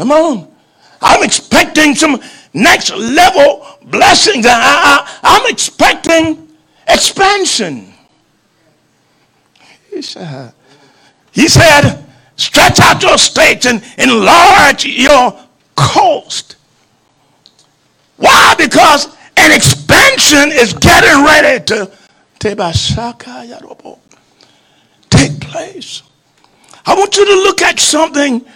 Come 0.00 0.12
on. 0.12 0.48
I'm 1.02 1.22
expecting 1.22 1.94
some 1.94 2.22
next 2.54 2.90
level 2.90 3.66
blessings. 3.82 4.46
I, 4.48 5.06
am 5.22 5.52
expecting 5.52 6.48
expansion. 6.88 7.92
He 9.90 10.00
said, 10.00 10.54
he 11.32 11.48
said, 11.48 12.02
stretch 12.36 12.80
out 12.80 13.02
your 13.02 13.18
states 13.18 13.66
and 13.66 13.82
enlarge 13.98 14.86
your 14.86 15.38
coast. 15.76 16.56
Why? 18.16 18.54
Because 18.56 19.14
an 19.36 19.52
expansion 19.52 20.50
is 20.50 20.72
getting 20.72 21.26
ready 21.26 21.62
to 21.66 21.92
take 25.10 25.40
place. 25.42 26.02
I 26.86 26.94
want 26.94 27.14
you 27.18 27.26
to 27.26 27.34
look 27.42 27.60
at 27.60 27.78
something 27.78 28.46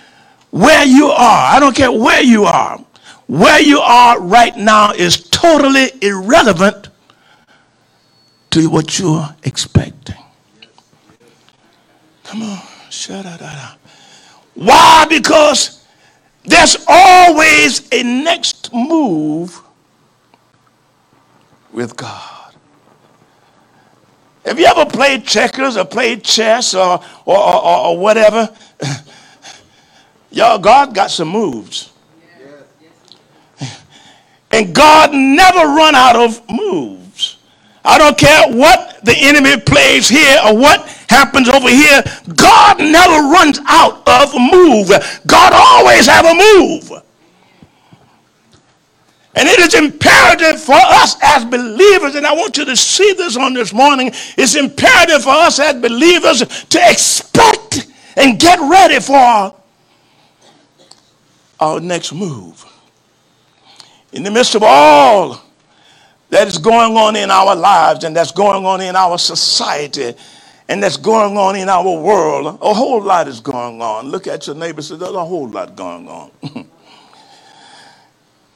where 0.54 0.84
you 0.84 1.08
are. 1.08 1.56
I 1.56 1.58
don't 1.58 1.74
care 1.74 1.90
where 1.90 2.22
you 2.22 2.44
are. 2.44 2.78
Where 3.26 3.60
you 3.60 3.80
are 3.80 4.20
right 4.20 4.56
now 4.56 4.92
is 4.92 5.28
totally 5.28 5.90
irrelevant 6.00 6.90
to 8.50 8.70
what 8.70 8.96
you're 8.96 9.34
expecting. 9.42 10.22
Come 12.22 12.42
on. 12.42 12.60
Shut 12.88 13.26
up. 13.26 13.80
Why? 14.54 15.06
Because 15.08 15.84
there's 16.44 16.76
always 16.86 17.88
a 17.92 18.04
next 18.04 18.72
move 18.72 19.60
with 21.72 21.96
God. 21.96 22.54
Have 24.44 24.60
you 24.60 24.66
ever 24.66 24.86
played 24.86 25.26
checkers 25.26 25.76
or 25.76 25.84
played 25.84 26.22
chess 26.22 26.74
or, 26.76 27.02
or, 27.24 27.38
or, 27.38 27.86
or 27.86 27.98
whatever? 27.98 28.54
Y'all, 30.34 30.58
God 30.58 30.94
got 30.96 31.12
some 31.12 31.28
moves. 31.28 31.92
And 34.50 34.74
God 34.74 35.12
never 35.12 35.60
run 35.60 35.94
out 35.94 36.16
of 36.16 36.42
moves. 36.50 37.38
I 37.84 37.98
don't 37.98 38.18
care 38.18 38.48
what 38.48 39.04
the 39.04 39.14
enemy 39.16 39.60
plays 39.60 40.08
here 40.08 40.38
or 40.44 40.56
what 40.56 40.88
happens 41.08 41.48
over 41.48 41.68
here. 41.68 42.02
God 42.34 42.78
never 42.78 43.28
runs 43.28 43.60
out 43.66 44.02
of 44.08 44.34
move. 44.34 44.88
God 45.26 45.52
always 45.54 46.06
have 46.06 46.26
a 46.26 46.34
move. 46.34 46.90
And 49.36 49.48
it 49.48 49.60
is 49.60 49.74
imperative 49.74 50.60
for 50.60 50.74
us 50.74 51.16
as 51.22 51.44
believers, 51.44 52.16
and 52.16 52.26
I 52.26 52.32
want 52.32 52.56
you 52.56 52.64
to 52.64 52.76
see 52.76 53.12
this 53.12 53.36
on 53.36 53.54
this 53.54 53.72
morning. 53.72 54.10
It's 54.36 54.56
imperative 54.56 55.22
for 55.22 55.30
us 55.30 55.60
as 55.60 55.80
believers 55.80 56.40
to 56.40 56.80
expect 56.90 57.88
and 58.16 58.38
get 58.38 58.58
ready 58.60 58.98
for 59.00 59.54
our 61.60 61.80
next 61.80 62.12
move. 62.12 62.64
In 64.12 64.22
the 64.22 64.30
midst 64.30 64.54
of 64.54 64.62
all 64.62 65.42
that 66.30 66.48
is 66.48 66.58
going 66.58 66.96
on 66.96 67.16
in 67.16 67.30
our 67.30 67.54
lives 67.54 68.04
and 68.04 68.14
that's 68.14 68.32
going 68.32 68.64
on 68.64 68.80
in 68.80 68.96
our 68.96 69.18
society 69.18 70.14
and 70.68 70.82
that's 70.82 70.96
going 70.96 71.36
on 71.36 71.56
in 71.56 71.68
our 71.68 71.98
world, 72.00 72.58
a 72.60 72.74
whole 72.74 73.02
lot 73.02 73.28
is 73.28 73.40
going 73.40 73.82
on. 73.82 74.08
Look 74.08 74.26
at 74.26 74.46
your 74.46 74.56
neighbor 74.56 74.82
say, 74.82 74.96
There's 74.96 75.12
a 75.12 75.24
whole 75.24 75.48
lot 75.48 75.76
going 75.76 76.08
on. 76.08 76.30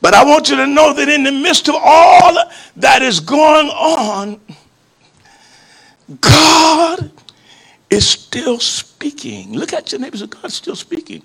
but 0.01 0.15
I 0.15 0.25
want 0.25 0.49
you 0.49 0.57
to 0.57 0.67
know 0.67 0.93
that 0.95 1.09
in 1.09 1.25
the 1.25 1.33
midst 1.33 1.69
of 1.69 1.75
all 1.77 2.39
that 2.77 3.03
is 3.03 3.21
going 3.21 3.69
on, 3.69 4.41
God 6.21 7.11
is 7.91 8.09
still 8.09 8.59
speaking. 8.59 9.53
Look 9.53 9.73
at 9.73 9.93
your 9.93 10.01
neighbor 10.01 10.17
say, 10.17 10.27
God's 10.27 10.55
still 10.55 10.77
speaking. 10.77 11.23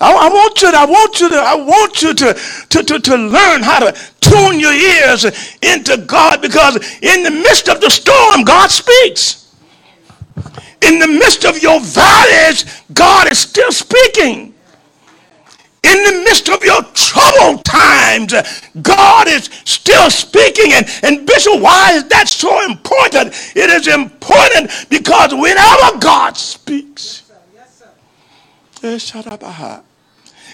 I, 0.00 0.28
want 0.28 0.62
you 0.62 0.70
to, 0.70 0.78
I 0.78 0.84
want 0.86 1.20
you 1.20 1.28
to, 1.30 1.36
I 1.36 1.54
want 1.56 2.02
you 2.02 2.14
to, 2.14 2.34
to, 2.70 2.82
to, 2.84 3.00
to 3.00 3.16
learn 3.16 3.62
how 3.62 3.80
to 3.80 3.92
tune 4.20 4.60
your 4.60 4.72
ears 4.72 5.24
into 5.62 5.96
God 6.06 6.42
because 6.42 6.76
in 7.02 7.24
the 7.24 7.30
midst 7.30 7.68
of 7.68 7.80
the 7.80 7.90
storm, 7.90 8.44
God 8.44 8.70
speaks. 8.70 9.52
In 10.82 10.98
the 10.98 11.08
midst 11.08 11.44
of 11.44 11.62
your 11.62 11.80
valleys, 11.80 12.82
God 12.94 13.30
is 13.30 13.38
still 13.38 13.72
speaking. 13.72 14.54
In 15.84 16.04
the 16.04 16.22
midst 16.24 16.48
of 16.48 16.64
your 16.64 16.82
troubled 16.94 17.64
times, 17.64 18.34
God 18.82 19.28
is 19.28 19.46
still 19.64 20.10
speaking. 20.10 20.72
And, 20.74 20.86
and 21.02 21.26
Bishop, 21.26 21.60
why 21.60 21.92
is 21.94 22.04
that 22.08 22.28
so 22.28 22.64
important? 22.64 23.34
It 23.56 23.70
is 23.70 23.88
important 23.88 24.70
because 24.90 25.34
whenever 25.34 25.98
God 25.98 26.36
speaks, 26.36 27.21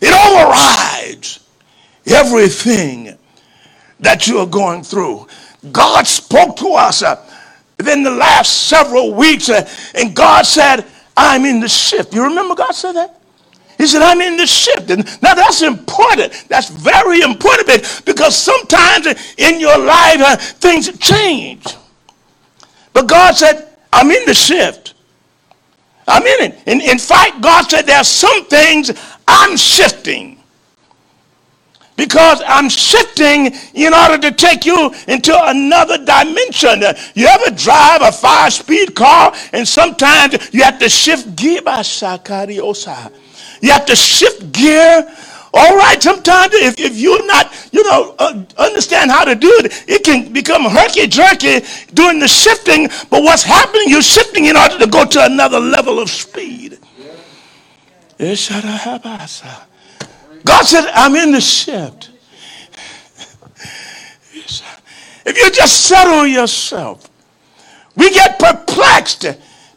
it 0.00 0.14
overrides 0.14 1.40
everything 2.06 3.16
that 4.00 4.26
you 4.26 4.38
are 4.38 4.46
going 4.46 4.82
through. 4.82 5.26
God 5.72 6.06
spoke 6.06 6.56
to 6.58 6.70
us 6.74 7.02
uh, 7.02 7.16
within 7.76 8.02
the 8.02 8.10
last 8.10 8.68
several 8.68 9.14
weeks, 9.14 9.48
uh, 9.48 9.68
and 9.94 10.14
God 10.14 10.46
said, 10.46 10.84
I'm 11.16 11.44
in 11.44 11.60
the 11.60 11.68
shift. 11.68 12.14
You 12.14 12.24
remember 12.24 12.54
God 12.54 12.72
said 12.72 12.92
that? 12.92 13.20
He 13.76 13.86
said, 13.86 14.02
I'm 14.02 14.20
in 14.20 14.36
the 14.36 14.46
shift. 14.46 14.90
And 14.90 15.04
now 15.22 15.34
that's 15.34 15.62
important. 15.62 16.32
That's 16.48 16.68
very 16.68 17.22
important 17.22 18.02
because 18.04 18.36
sometimes 18.36 19.06
in 19.38 19.60
your 19.60 19.78
life 19.78 20.20
uh, 20.20 20.36
things 20.36 20.96
change. 20.98 21.64
But 22.92 23.08
God 23.08 23.36
said, 23.36 23.68
I'm 23.92 24.10
in 24.10 24.24
the 24.26 24.34
ship. 24.34 24.87
I'm 26.08 26.22
in 26.22 26.50
it. 26.50 26.62
In, 26.66 26.80
in 26.80 26.98
fact, 26.98 27.40
God 27.40 27.70
said 27.70 27.82
there 27.82 27.98
are 27.98 28.04
some 28.04 28.46
things 28.46 28.90
I'm 29.26 29.56
shifting. 29.56 30.38
Because 31.96 32.40
I'm 32.46 32.68
shifting 32.68 33.52
in 33.74 33.92
order 33.92 34.18
to 34.18 34.30
take 34.30 34.64
you 34.64 34.92
into 35.08 35.36
another 35.36 35.98
dimension. 35.98 36.80
You 37.14 37.26
ever 37.26 37.54
drive 37.54 38.02
a 38.02 38.12
five 38.12 38.52
speed 38.52 38.94
car 38.94 39.34
and 39.52 39.66
sometimes 39.66 40.54
you 40.54 40.62
have 40.62 40.78
to 40.78 40.88
shift 40.88 41.34
gear? 41.34 41.60
By 41.60 41.80
sacarios. 41.80 42.86
You 43.60 43.72
have 43.72 43.86
to 43.86 43.96
shift 43.96 44.52
gear 44.52 45.12
all 45.54 45.76
right, 45.76 46.02
sometimes 46.02 46.52
if, 46.54 46.78
if 46.78 46.96
you're 46.96 47.26
not, 47.26 47.68
you 47.72 47.82
know, 47.84 48.14
uh, 48.18 48.44
understand 48.58 49.10
how 49.10 49.24
to 49.24 49.34
do 49.34 49.50
it, 49.64 49.84
it 49.88 50.04
can 50.04 50.32
become 50.32 50.64
herky-jerky 50.64 51.60
doing 51.94 52.18
the 52.18 52.28
shifting. 52.28 52.88
But 53.10 53.22
what's 53.22 53.42
happening, 53.42 53.88
you're 53.88 54.02
shifting 54.02 54.44
in 54.46 54.56
order 54.56 54.78
to 54.78 54.86
go 54.86 55.04
to 55.06 55.24
another 55.24 55.58
level 55.58 55.98
of 56.00 56.10
speed. 56.10 56.78
Yeah. 56.98 57.14
God 60.44 60.64
said, 60.64 60.90
I'm 60.92 61.16
in 61.16 61.32
the 61.32 61.40
shift. 61.40 62.10
If 65.24 65.36
you 65.36 65.50
just 65.50 65.84
settle 65.86 66.26
yourself, 66.26 67.10
we 67.96 68.10
get 68.10 68.38
perplexed 68.38 69.26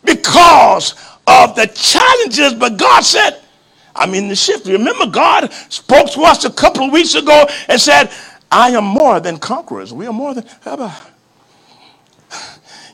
because 0.04 0.96
of 1.28 1.56
the 1.56 1.68
challenges, 1.68 2.54
but 2.54 2.78
God 2.78 3.04
said, 3.04 3.42
I'm 3.96 4.14
in 4.14 4.28
the 4.28 4.36
shift. 4.36 4.68
Remember, 4.68 5.08
God 5.08 5.52
spoke 5.70 6.12
to 6.12 6.22
us 6.22 6.46
a 6.46 6.52
couple 6.52 6.86
of 6.86 6.92
weeks 6.94 7.16
ago 7.16 7.46
and 7.68 7.80
said, 7.80 8.12
I 8.52 8.72
am 8.72 8.84
more 8.86 9.20
than 9.20 9.38
conquerors. 9.38 9.94
We 9.94 10.08
are 10.08 10.14
more 10.14 10.34
than. 10.34 10.46
ever." 10.66 10.94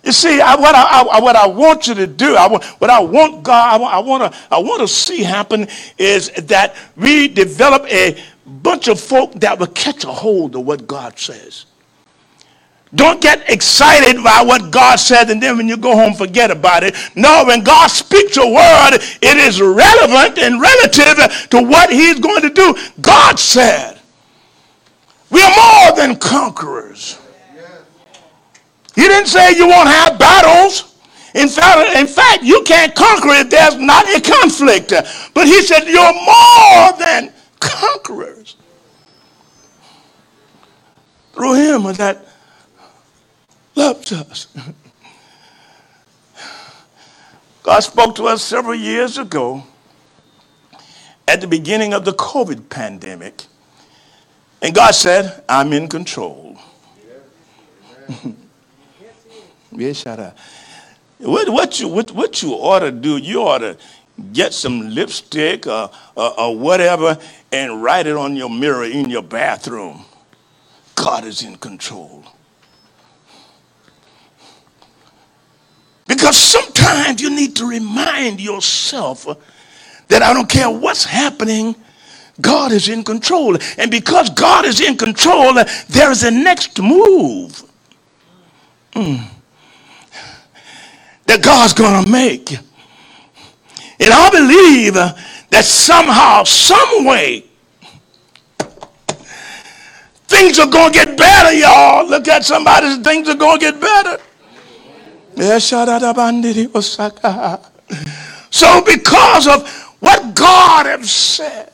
You 0.03 0.13
see, 0.13 0.39
I, 0.39 0.55
what, 0.55 0.73
I, 0.73 1.01
I, 1.01 1.19
what 1.19 1.35
I 1.35 1.47
want 1.47 1.87
you 1.87 1.93
to 1.95 2.07
do, 2.07 2.35
I 2.37 2.47
what 2.47 2.89
I 2.89 2.99
want 3.01 3.43
God, 3.43 3.81
I 3.81 3.99
want, 3.99 4.31
to, 4.31 4.39
I 4.49 4.57
want 4.59 4.81
to 4.81 4.87
see 4.87 5.21
happen 5.21 5.67
is 5.97 6.29
that 6.31 6.77
we 6.95 7.27
develop 7.27 7.85
a 7.87 8.17
bunch 8.45 8.87
of 8.87 9.01
folk 9.01 9.33
that 9.41 9.59
will 9.59 9.67
catch 9.67 10.05
a 10.05 10.11
hold 10.11 10.55
of 10.55 10.65
what 10.65 10.87
God 10.87 11.19
says. 11.19 11.65
Don't 12.95 13.21
get 13.21 13.49
excited 13.49 14.23
by 14.23 14.43
what 14.43 14.71
God 14.71 14.95
said 14.97 15.29
and 15.29 15.43
then 15.43 15.57
when 15.57 15.67
you 15.67 15.75
go 15.75 15.95
home 15.95 16.13
forget 16.13 16.51
about 16.51 16.83
it. 16.83 16.95
No, 17.15 17.43
when 17.45 17.63
God 17.63 17.87
speaks 17.87 18.37
a 18.37 18.47
word, 18.47 18.91
it 19.21 19.37
is 19.37 19.61
relevant 19.61 20.37
and 20.39 20.61
relative 20.61 21.49
to 21.49 21.61
what 21.61 21.91
he's 21.91 22.19
going 22.19 22.41
to 22.43 22.49
do. 22.49 22.75
God 23.01 23.39
said, 23.39 23.99
we 25.29 25.41
are 25.41 25.51
more 25.55 25.97
than 25.97 26.15
conquerors. 26.15 27.19
He 28.95 29.01
didn't 29.01 29.27
say 29.27 29.55
you 29.55 29.67
won't 29.67 29.89
have 29.89 30.17
battles. 30.17 30.95
In 31.35 31.49
fact, 31.49 31.95
in 31.95 32.07
fact, 32.07 32.43
you 32.43 32.63
can't 32.63 32.95
conquer 32.95 33.29
if 33.31 33.49
there's 33.49 33.75
not 33.75 34.05
a 34.07 34.21
conflict. 34.21 34.91
But 35.33 35.45
he 35.45 35.61
said 35.61 35.87
you're 35.87 36.13
more 36.13 36.93
than 36.97 37.31
conquerors. 37.59 38.55
Through 41.33 41.53
him 41.55 41.83
that 41.93 42.25
loves 43.77 44.11
us. 44.11 44.47
God 47.63 47.79
spoke 47.81 48.15
to 48.15 48.27
us 48.27 48.41
several 48.41 48.75
years 48.75 49.17
ago 49.17 49.63
at 51.27 51.41
the 51.41 51.47
beginning 51.47 51.93
of 51.93 52.05
the 52.05 52.13
COVID 52.13 52.69
pandemic. 52.69 53.43
And 54.61 54.73
God 54.73 54.91
said, 54.95 55.43
I'm 55.47 55.73
in 55.73 55.87
control. 55.87 56.57
yes, 59.71 59.97
shut 59.97 60.19
up. 60.19 60.37
What, 61.19 61.49
what, 61.49 61.79
you, 61.79 61.87
what, 61.87 62.11
what 62.11 62.41
you 62.41 62.53
ought 62.53 62.79
to 62.79 62.91
do, 62.91 63.17
you 63.17 63.41
ought 63.41 63.59
to 63.59 63.77
get 64.33 64.53
some 64.53 64.89
lipstick 64.89 65.67
or, 65.67 65.91
or, 66.15 66.39
or 66.39 66.57
whatever 66.57 67.17
and 67.51 67.83
write 67.83 68.07
it 68.07 68.15
on 68.15 68.35
your 68.35 68.49
mirror 68.49 68.85
in 68.85 69.09
your 69.09 69.23
bathroom. 69.23 70.05
God 70.95 71.25
is 71.25 71.43
in 71.43 71.57
control. 71.57 72.23
Because 76.07 76.37
sometimes 76.37 77.21
you 77.21 77.29
need 77.29 77.55
to 77.57 77.67
remind 77.67 78.39
yourself 78.41 79.25
that 80.07 80.23
I 80.23 80.33
don't 80.33 80.49
care 80.49 80.69
what's 80.69 81.03
happening, 81.03 81.75
God 82.39 82.71
is 82.71 82.89
in 82.89 83.03
control. 83.03 83.57
And 83.77 83.91
because 83.91 84.29
God 84.29 84.65
is 84.65 84.79
in 84.79 84.97
control, 84.97 85.53
there 85.89 86.11
is 86.11 86.23
a 86.23 86.31
next 86.31 86.81
move 86.81 87.63
mm, 88.93 89.23
that 91.25 91.43
God's 91.43 91.73
going 91.73 92.03
to 92.05 92.09
make. 92.09 92.51
And 93.99 94.13
I 94.13 94.29
believe 94.29 94.93
that 94.93 95.65
somehow, 95.65 96.43
some 96.43 97.05
way, 97.05 97.45
things 100.27 100.59
are 100.59 100.67
going 100.67 100.93
to 100.93 101.05
get 101.05 101.17
better, 101.17 101.53
y'all. 101.53 102.07
Look 102.07 102.27
at 102.27 102.45
somebody, 102.45 103.01
things 103.03 103.27
are 103.29 103.35
going 103.35 103.59
to 103.59 103.71
get 103.71 103.81
better. 103.81 104.19
So, 108.49 108.81
because 108.81 109.47
of 109.47 109.67
what 109.99 110.35
God 110.35 110.85
has 110.85 111.11
said, 111.11 111.71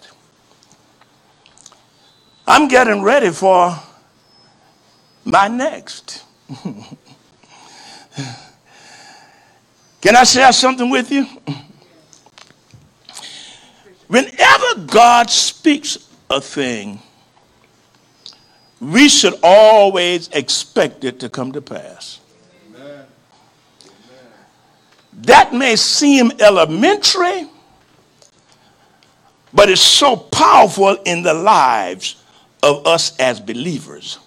I'm 2.45 2.67
getting 2.67 3.01
ready 3.01 3.29
for 3.29 3.79
my 5.23 5.47
next. 5.47 6.23
Can 10.01 10.15
I 10.17 10.23
share 10.25 10.51
something 10.51 10.89
with 10.89 11.11
you? 11.11 11.25
Whenever 14.07 14.85
God 14.85 15.29
speaks 15.29 15.97
a 16.29 16.41
thing, 16.41 16.99
we 18.81 19.07
should 19.07 19.35
always 19.41 20.27
expect 20.29 21.05
it 21.05 21.19
to 21.21 21.29
come 21.29 21.53
to 21.53 21.61
pass. 21.61 22.19
Amen. 22.67 23.05
That 25.23 25.53
may 25.53 25.77
seem 25.77 26.31
elementary, 26.39 27.47
but 29.53 29.69
it's 29.69 29.81
so 29.81 30.17
powerful 30.17 30.97
in 31.05 31.23
the 31.23 31.33
lives 31.33 32.21
of 32.61 32.85
us 32.85 33.17
as 33.19 33.39
believers. 33.39 34.19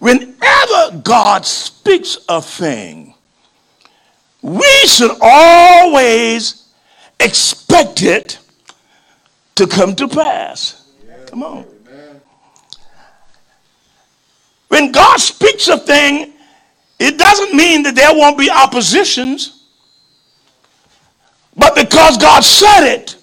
Whenever 0.00 1.00
God 1.02 1.46
speaks 1.46 2.18
a 2.28 2.42
thing, 2.42 3.14
we 4.42 4.86
should 4.86 5.16
always 5.22 6.68
expect 7.18 8.02
it 8.02 8.38
to 9.54 9.66
come 9.66 9.96
to 9.96 10.08
pass. 10.08 10.90
Come 11.26 11.42
on. 11.42 11.64
When 14.68 14.92
God 14.92 15.18
speaks 15.20 15.68
a 15.68 15.78
thing, 15.78 16.34
it 16.98 17.18
doesn't 17.18 17.54
mean 17.54 17.82
that 17.82 17.94
there 17.94 18.14
won't 18.14 18.38
be 18.38 18.50
oppositions. 18.50 19.64
But 21.56 21.74
because 21.74 22.16
God 22.18 22.44
said 22.44 22.86
it, 22.86 23.16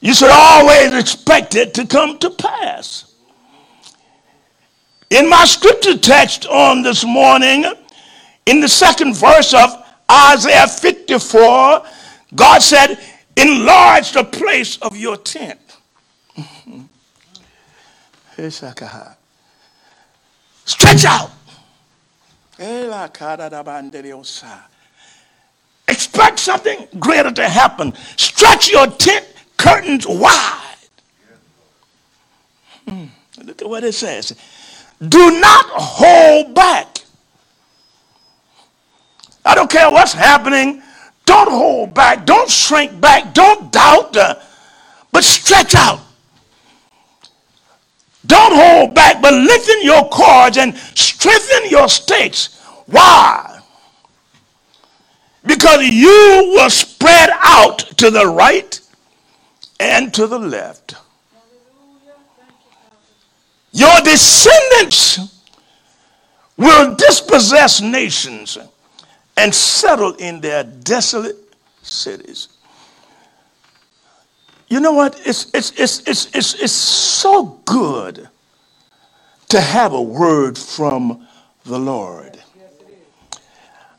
you 0.00 0.14
should 0.14 0.30
always 0.32 0.94
expect 0.94 1.54
it 1.54 1.74
to 1.74 1.86
come 1.86 2.18
to 2.18 2.30
pass. 2.30 3.14
In 5.10 5.28
my 5.28 5.44
scripture 5.44 5.96
text 5.96 6.46
on 6.46 6.82
this 6.82 7.04
morning, 7.04 7.64
in 8.46 8.60
the 8.60 8.68
second 8.68 9.14
verse 9.14 9.54
of 9.54 9.70
Isaiah 10.10 10.66
54, 10.66 11.82
God 12.34 12.62
said, 12.62 12.98
Enlarge 13.36 14.12
the 14.12 14.24
place 14.24 14.78
of 14.78 14.96
your 14.96 15.16
tent. 15.16 15.60
Stretch 20.64 21.04
out. 21.04 21.30
Expect 25.88 26.38
something 26.38 26.86
greater 26.98 27.30
to 27.32 27.48
happen. 27.48 27.92
Stretch 28.16 28.70
your 28.70 28.86
tent 28.86 29.26
curtains 29.56 30.06
wide. 30.06 30.76
Hmm. 32.88 33.04
Look 33.42 33.62
at 33.62 33.68
what 33.68 33.84
it 33.84 33.94
says. 33.94 34.36
Do 35.08 35.40
not 35.40 35.66
hold 35.70 36.54
back. 36.54 36.98
I 39.44 39.54
don't 39.54 39.70
care 39.70 39.90
what's 39.90 40.12
happening. 40.12 40.82
Don't 41.24 41.50
hold 41.50 41.94
back. 41.94 42.26
Don't 42.26 42.48
shrink 42.50 43.00
back. 43.00 43.34
Don't 43.34 43.72
doubt, 43.72 44.16
uh, 44.16 44.36
but 45.10 45.24
stretch 45.24 45.74
out. 45.74 46.00
Don't 48.32 48.54
hold 48.54 48.94
back, 48.94 49.20
but 49.20 49.34
lengthen 49.34 49.82
your 49.82 50.08
cords 50.08 50.56
and 50.56 50.74
strengthen 50.74 51.68
your 51.68 51.86
stakes. 51.86 52.58
Why? 52.86 53.60
Because 55.44 55.82
you 55.82 56.54
will 56.56 56.70
spread 56.70 57.28
out 57.42 57.80
to 57.98 58.10
the 58.10 58.26
right 58.26 58.80
and 59.78 60.14
to 60.14 60.26
the 60.26 60.38
left. 60.38 60.94
Your 63.72 64.00
descendants 64.00 65.18
will 66.56 66.94
dispossess 66.94 67.82
nations 67.82 68.56
and 69.36 69.54
settle 69.54 70.14
in 70.14 70.40
their 70.40 70.64
desolate 70.64 71.36
cities. 71.82 72.48
You 74.72 74.80
know 74.80 74.92
what? 74.94 75.20
It's, 75.26 75.50
it's, 75.52 75.70
it's, 75.78 76.00
it's, 76.08 76.34
it's, 76.34 76.54
it's 76.54 76.72
so 76.72 77.60
good 77.66 78.26
to 79.50 79.60
have 79.60 79.92
a 79.92 80.00
word 80.00 80.56
from 80.56 81.28
the 81.66 81.78
Lord. 81.78 82.38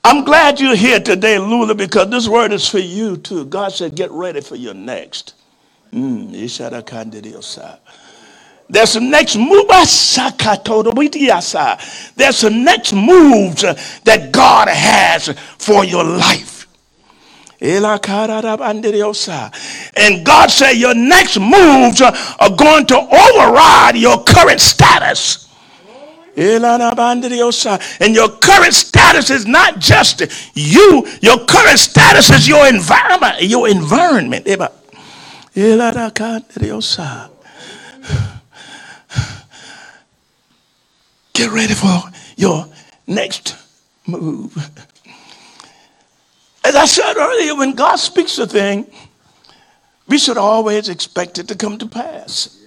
I'm 0.03 0.23
glad 0.23 0.59
you're 0.59 0.75
here 0.75 0.99
today, 0.99 1.38
Lula, 1.38 1.75
because 1.75 2.09
this 2.09 2.27
word 2.27 2.51
is 2.53 2.67
for 2.67 2.79
you 2.79 3.17
too. 3.17 3.45
God 3.45 3.71
said, 3.71 3.93
get 3.95 4.09
ready 4.09 4.41
for 4.41 4.55
your 4.55 4.73
next. 4.73 5.36
Mm, 5.93 6.31
There's 8.67 8.89
some 8.89 9.12
next 9.12 9.36
move. 9.36 9.67
There's 12.15 12.38
some 12.38 12.63
next 12.63 12.93
moves 12.93 13.62
that 13.62 14.31
God 14.31 14.69
has 14.69 15.29
for 15.59 15.86
your 15.86 16.03
life. 16.03 16.52
And 19.95 20.26
God 20.26 20.52
said 20.52 20.73
your 20.73 20.93
next 20.93 21.39
moves 21.39 22.02
are 22.02 22.49
going 22.58 22.86
to 22.88 22.97
override 22.97 23.95
your 23.95 24.23
current 24.23 24.60
status. 24.60 25.47
And 26.36 28.15
your 28.15 28.30
current 28.30 28.73
status 28.73 29.30
is 29.30 29.45
not 29.45 29.80
just 29.80 30.23
you, 30.56 31.06
your 31.21 31.38
current 31.45 31.80
status 31.80 32.30
is 32.32 32.47
your 32.47 32.67
environment, 32.67 33.41
your 33.43 33.67
environment. 33.69 34.45
Get 41.34 41.52
ready 41.52 41.73
for 41.73 42.12
your 42.36 42.67
next 43.08 43.56
move. 44.08 44.58
I 46.84 46.86
said 46.86 47.15
earlier, 47.15 47.56
when 47.56 47.76
God 47.76 47.96
speaks 47.96 48.38
a 48.39 48.46
thing, 48.46 48.86
we 50.10 50.17
should 50.17 50.36
always 50.36 50.89
expect 50.89 51.39
it 51.39 51.48
to 51.48 51.56
come 51.56 51.78
to 51.78 51.86
pass. 51.86 52.62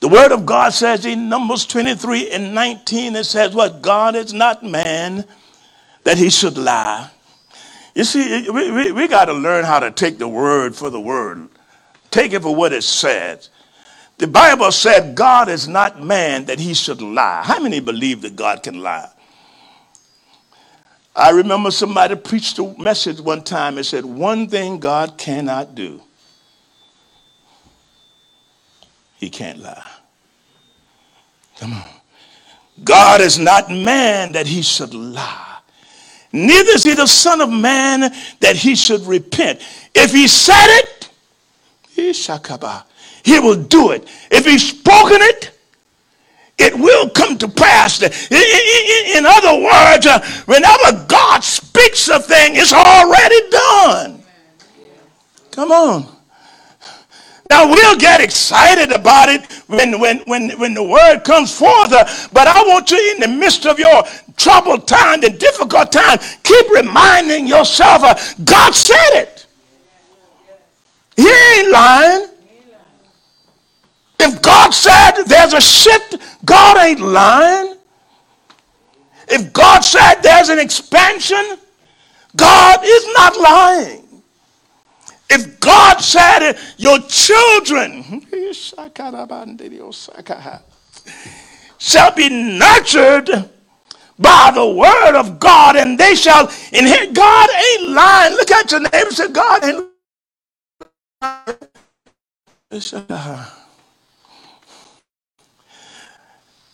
The 0.00 0.08
word 0.08 0.30
of 0.30 0.44
God 0.44 0.74
says 0.74 1.06
in 1.06 1.30
Numbers 1.30 1.64
23 1.64 2.32
and 2.32 2.54
19, 2.54 3.16
it 3.16 3.24
says, 3.24 3.54
What 3.54 3.80
God 3.80 4.14
is 4.14 4.34
not 4.34 4.62
man 4.62 5.24
that 6.04 6.18
he 6.18 6.28
should 6.28 6.58
lie. 6.58 7.08
You 7.94 8.04
see, 8.04 8.50
we, 8.50 8.70
we, 8.70 8.92
we 8.92 9.08
got 9.08 9.24
to 9.24 9.32
learn 9.32 9.64
how 9.64 9.78
to 9.78 9.90
take 9.90 10.18
the 10.18 10.28
word 10.28 10.76
for 10.76 10.90
the 10.90 11.00
word, 11.00 11.48
take 12.10 12.34
it 12.34 12.42
for 12.42 12.54
what 12.54 12.74
it 12.74 12.84
says. 12.84 13.48
The 14.18 14.26
Bible 14.26 14.70
said, 14.70 15.14
God 15.14 15.48
is 15.48 15.66
not 15.66 16.02
man 16.02 16.44
that 16.44 16.60
he 16.60 16.74
should 16.74 17.00
lie. 17.00 17.40
How 17.42 17.58
many 17.58 17.80
believe 17.80 18.20
that 18.20 18.36
God 18.36 18.62
can 18.62 18.82
lie? 18.82 19.08
I 21.16 21.30
remember 21.30 21.70
somebody 21.70 22.14
preached 22.14 22.58
a 22.58 22.74
message 22.78 23.20
one 23.20 23.42
time 23.42 23.78
and 23.78 23.86
said, 23.86 24.04
One 24.04 24.48
thing 24.48 24.78
God 24.78 25.16
cannot 25.16 25.74
do, 25.74 26.02
He 29.16 29.30
can't 29.30 29.58
lie. 29.58 29.90
Come 31.58 31.72
on. 31.72 31.84
God 32.84 33.22
is 33.22 33.38
not 33.38 33.70
man 33.70 34.32
that 34.32 34.46
He 34.46 34.60
should 34.60 34.92
lie, 34.92 35.58
neither 36.32 36.72
is 36.72 36.82
He 36.82 36.92
the 36.92 37.06
Son 37.06 37.40
of 37.40 37.48
Man 37.48 38.12
that 38.40 38.56
He 38.56 38.74
should 38.74 39.00
repent. 39.06 39.60
If 39.94 40.12
He 40.12 40.28
said 40.28 40.66
it, 40.80 41.08
He 43.24 43.38
will 43.40 43.62
do 43.64 43.92
it. 43.92 44.06
If 44.30 44.44
He's 44.44 44.68
spoken 44.68 45.16
it, 45.22 45.55
it 46.58 46.74
will 46.74 47.10
come 47.10 47.36
to 47.38 47.48
pass. 47.48 48.02
In 48.02 49.26
other 49.26 49.62
words, 49.62 50.06
uh, 50.06 50.24
whenever 50.46 51.04
God 51.06 51.44
speaks 51.44 52.08
a 52.08 52.18
thing, 52.18 52.52
it's 52.56 52.72
already 52.72 53.50
done. 53.50 54.22
Come 55.52 55.72
on. 55.72 56.16
Now 57.48 57.68
we'll 57.68 57.96
get 57.96 58.20
excited 58.20 58.90
about 58.90 59.28
it 59.28 59.44
when, 59.68 60.00
when, 60.00 60.18
when, 60.26 60.50
when 60.58 60.74
the 60.74 60.82
word 60.82 61.20
comes 61.20 61.56
forth, 61.56 61.92
uh, 61.92 62.04
but 62.32 62.48
I 62.48 62.62
want 62.62 62.90
you 62.90 63.14
in 63.14 63.20
the 63.20 63.28
midst 63.28 63.66
of 63.66 63.78
your 63.78 64.02
troubled 64.36 64.88
time, 64.88 65.20
the 65.20 65.30
difficult 65.30 65.92
time, 65.92 66.18
keep 66.42 66.70
reminding 66.70 67.46
yourself, 67.46 68.02
uh, 68.02 68.14
God 68.44 68.74
said 68.74 69.10
it. 69.12 69.46
He 71.16 71.28
ain't 71.28 71.70
lying. 71.70 72.28
If 74.20 74.42
God 74.42 74.72
said 74.74 75.22
there's 75.24 75.52
a 75.52 75.60
shift, 75.60 76.16
God 76.44 76.78
ain't 76.78 77.00
lying. 77.00 77.76
If 79.28 79.52
God 79.52 79.80
said 79.80 80.16
there's 80.22 80.48
an 80.48 80.58
expansion, 80.58 81.58
God 82.36 82.80
is 82.84 83.06
not 83.16 83.36
lying. 83.38 84.22
If 85.28 85.60
God 85.60 85.98
said 86.00 86.54
your 86.78 87.00
children 87.00 88.22
shall 91.78 92.14
be 92.14 92.28
nurtured 92.28 93.30
by 94.18 94.52
the 94.54 94.66
word 94.66 95.18
of 95.18 95.40
God 95.40 95.76
and 95.76 95.98
they 95.98 96.14
shall 96.14 96.50
inherit, 96.72 97.14
God 97.14 97.50
ain't 97.50 97.90
lying. 97.90 98.34
Look 98.34 98.50
at 98.52 98.70
your 98.70 98.80
neighbor 98.80 98.96
and 99.06 99.12
say, 99.16 99.28
God 99.28 99.64
ain't 99.64 99.76
lying. 99.78 99.90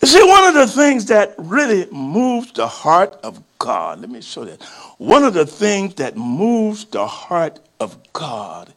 You 0.03 0.09
see, 0.09 0.23
one 0.25 0.45
of 0.45 0.55
the 0.55 0.67
things 0.67 1.07
that 1.07 1.35
really 1.39 1.89
moves 1.93 2.51
the 2.53 2.67
heart 2.67 3.15
of 3.23 3.41
God, 3.59 4.01
let 4.01 4.11
me 4.11 4.21
show 4.21 4.45
that. 4.45 4.61
One 4.99 5.23
of 5.23 5.33
the 5.33 5.47
things 5.47 5.95
that 5.95 6.17
moves 6.17 6.85
the 6.87 7.07
heart 7.07 7.61
of 7.79 7.97
God 8.13 8.75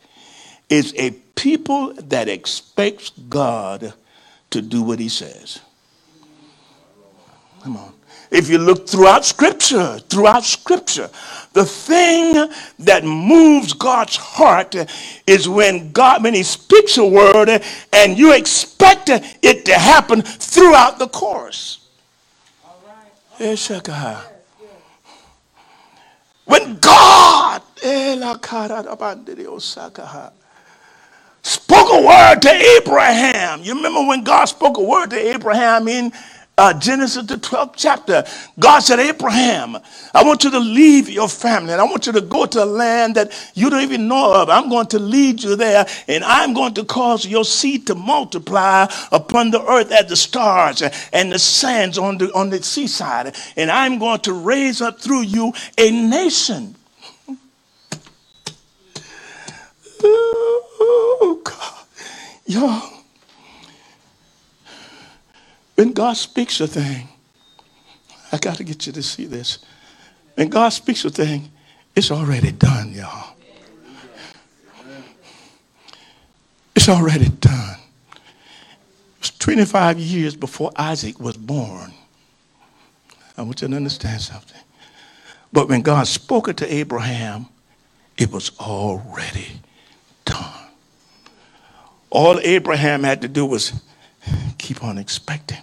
is 0.69 0.93
a 0.97 1.11
people 1.35 1.93
that 1.95 2.29
expects 2.29 3.09
God 3.09 3.93
to 4.51 4.61
do 4.61 4.83
what 4.83 4.99
he 4.99 5.09
says. 5.09 5.59
Come 7.63 7.77
on. 7.77 7.94
If 8.35 8.49
you 8.49 8.57
look 8.57 8.89
throughout 8.89 9.23
Scripture, 9.23 9.97
throughout 10.09 10.43
Scripture, 10.43 11.09
the 11.53 11.63
thing 11.63 12.51
that 12.79 13.05
moves 13.05 13.71
God's 13.71 14.17
heart 14.17 14.75
is 15.25 15.47
when 15.47 15.93
God, 15.93 16.21
when 16.21 16.33
He 16.33 16.43
speaks 16.43 16.97
a 16.97 17.05
word 17.05 17.47
and 17.93 18.17
you 18.17 18.33
expect 18.33 19.09
it 19.09 19.65
to 19.65 19.73
happen 19.73 20.21
throughout 20.21 20.99
the 20.99 21.07
course. 21.07 21.87
When 23.37 23.55
eh, 26.61 26.75
God 26.81 27.61
spoke 31.41 31.89
a 31.89 32.01
word 32.01 32.41
to 32.41 32.51
Abraham, 32.51 33.61
you 33.63 33.75
remember 33.75 34.05
when 34.05 34.25
God 34.25 34.45
spoke 34.45 34.77
a 34.77 34.83
word 34.83 35.11
to 35.11 35.17
Abraham 35.17 35.87
in 35.87 36.11
uh, 36.57 36.73
Genesis, 36.73 37.25
the 37.25 37.35
12th 37.35 37.73
chapter, 37.75 38.23
God 38.57 38.79
said, 38.79 38.99
Abraham, 38.99 39.77
I 40.13 40.23
want 40.23 40.43
you 40.43 40.51
to 40.51 40.59
leave 40.59 41.09
your 41.09 41.27
family 41.27 41.73
and 41.73 41.81
I 41.81 41.85
want 41.85 42.05
you 42.07 42.13
to 42.13 42.21
go 42.21 42.45
to 42.45 42.63
a 42.63 42.65
land 42.65 43.15
that 43.15 43.33
you 43.55 43.69
don't 43.69 43.81
even 43.81 44.07
know 44.07 44.33
of. 44.41 44.49
I'm 44.49 44.69
going 44.69 44.87
to 44.87 44.99
lead 44.99 45.43
you 45.43 45.55
there 45.57 45.85
and 46.07 46.23
I'm 46.23 46.53
going 46.53 46.73
to 46.75 46.85
cause 46.85 47.25
your 47.25 47.43
seed 47.43 47.87
to 47.87 47.95
multiply 47.95 48.87
upon 49.11 49.51
the 49.51 49.61
earth 49.65 49.91
as 49.91 50.07
the 50.07 50.15
stars 50.15 50.81
and 51.11 51.31
the 51.31 51.39
sands 51.39 51.97
on 51.97 52.17
the, 52.17 52.33
on 52.33 52.49
the 52.49 52.63
seaside. 52.63 53.35
And 53.57 53.69
I'm 53.69 53.99
going 53.99 54.21
to 54.21 54.33
raise 54.33 54.81
up 54.81 55.01
through 55.01 55.23
you 55.23 55.53
a 55.77 55.91
nation. 55.91 56.75
Oh, 60.03 61.41
God. 61.43 61.85
Y'all. 62.45 62.94
When 65.75 65.91
God 65.91 66.15
speaks 66.17 66.59
a 66.61 66.67
thing, 66.67 67.09
I 68.31 68.37
got 68.37 68.57
to 68.57 68.63
get 68.63 68.87
you 68.87 68.93
to 68.93 69.03
see 69.03 69.25
this. 69.25 69.59
When 70.35 70.49
God 70.49 70.69
speaks 70.69 71.05
a 71.05 71.09
thing, 71.09 71.51
it's 71.95 72.11
already 72.11 72.51
done, 72.51 72.93
y'all. 72.93 73.35
It's 76.75 76.89
already 76.89 77.29
done. 77.29 77.77
It 78.13 79.21
was 79.21 79.31
25 79.31 79.97
years 79.99 80.35
before 80.35 80.71
Isaac 80.75 81.19
was 81.19 81.37
born. 81.37 81.93
I 83.37 83.41
want 83.41 83.61
you 83.61 83.67
to 83.67 83.75
understand 83.75 84.21
something. 84.21 84.61
But 85.51 85.69
when 85.69 85.81
God 85.81 86.07
spoke 86.07 86.49
it 86.49 86.57
to 86.57 86.73
Abraham, 86.73 87.47
it 88.17 88.31
was 88.31 88.51
already 88.59 89.61
done. 90.25 90.69
All 92.09 92.39
Abraham 92.41 93.03
had 93.03 93.21
to 93.21 93.27
do 93.27 93.45
was 93.45 93.73
keep 94.57 94.83
on 94.83 94.97
expecting. 94.97 95.59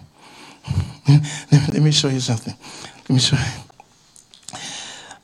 Let 1.07 1.81
me 1.81 1.91
show 1.91 2.07
you 2.07 2.19
something. 2.19 2.55
Let 2.95 3.09
me 3.09 3.19
show 3.19 3.37
you. 3.37 4.59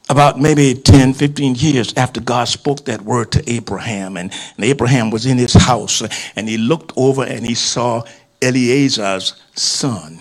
About 0.09 0.39
maybe 0.39 0.73
10, 0.73 1.13
15 1.13 1.55
years 1.55 1.93
after 1.95 2.19
God 2.19 2.47
spoke 2.47 2.85
that 2.85 3.03
word 3.03 3.31
to 3.33 3.47
Abraham, 3.49 4.17
and, 4.17 4.33
and 4.55 4.65
Abraham 4.65 5.11
was 5.11 5.27
in 5.27 5.37
his 5.37 5.53
house, 5.53 6.01
and 6.35 6.49
he 6.49 6.57
looked 6.57 6.91
over 6.95 7.23
and 7.23 7.45
he 7.45 7.53
saw 7.53 8.03
Eliezer's 8.41 9.39
son. 9.55 10.19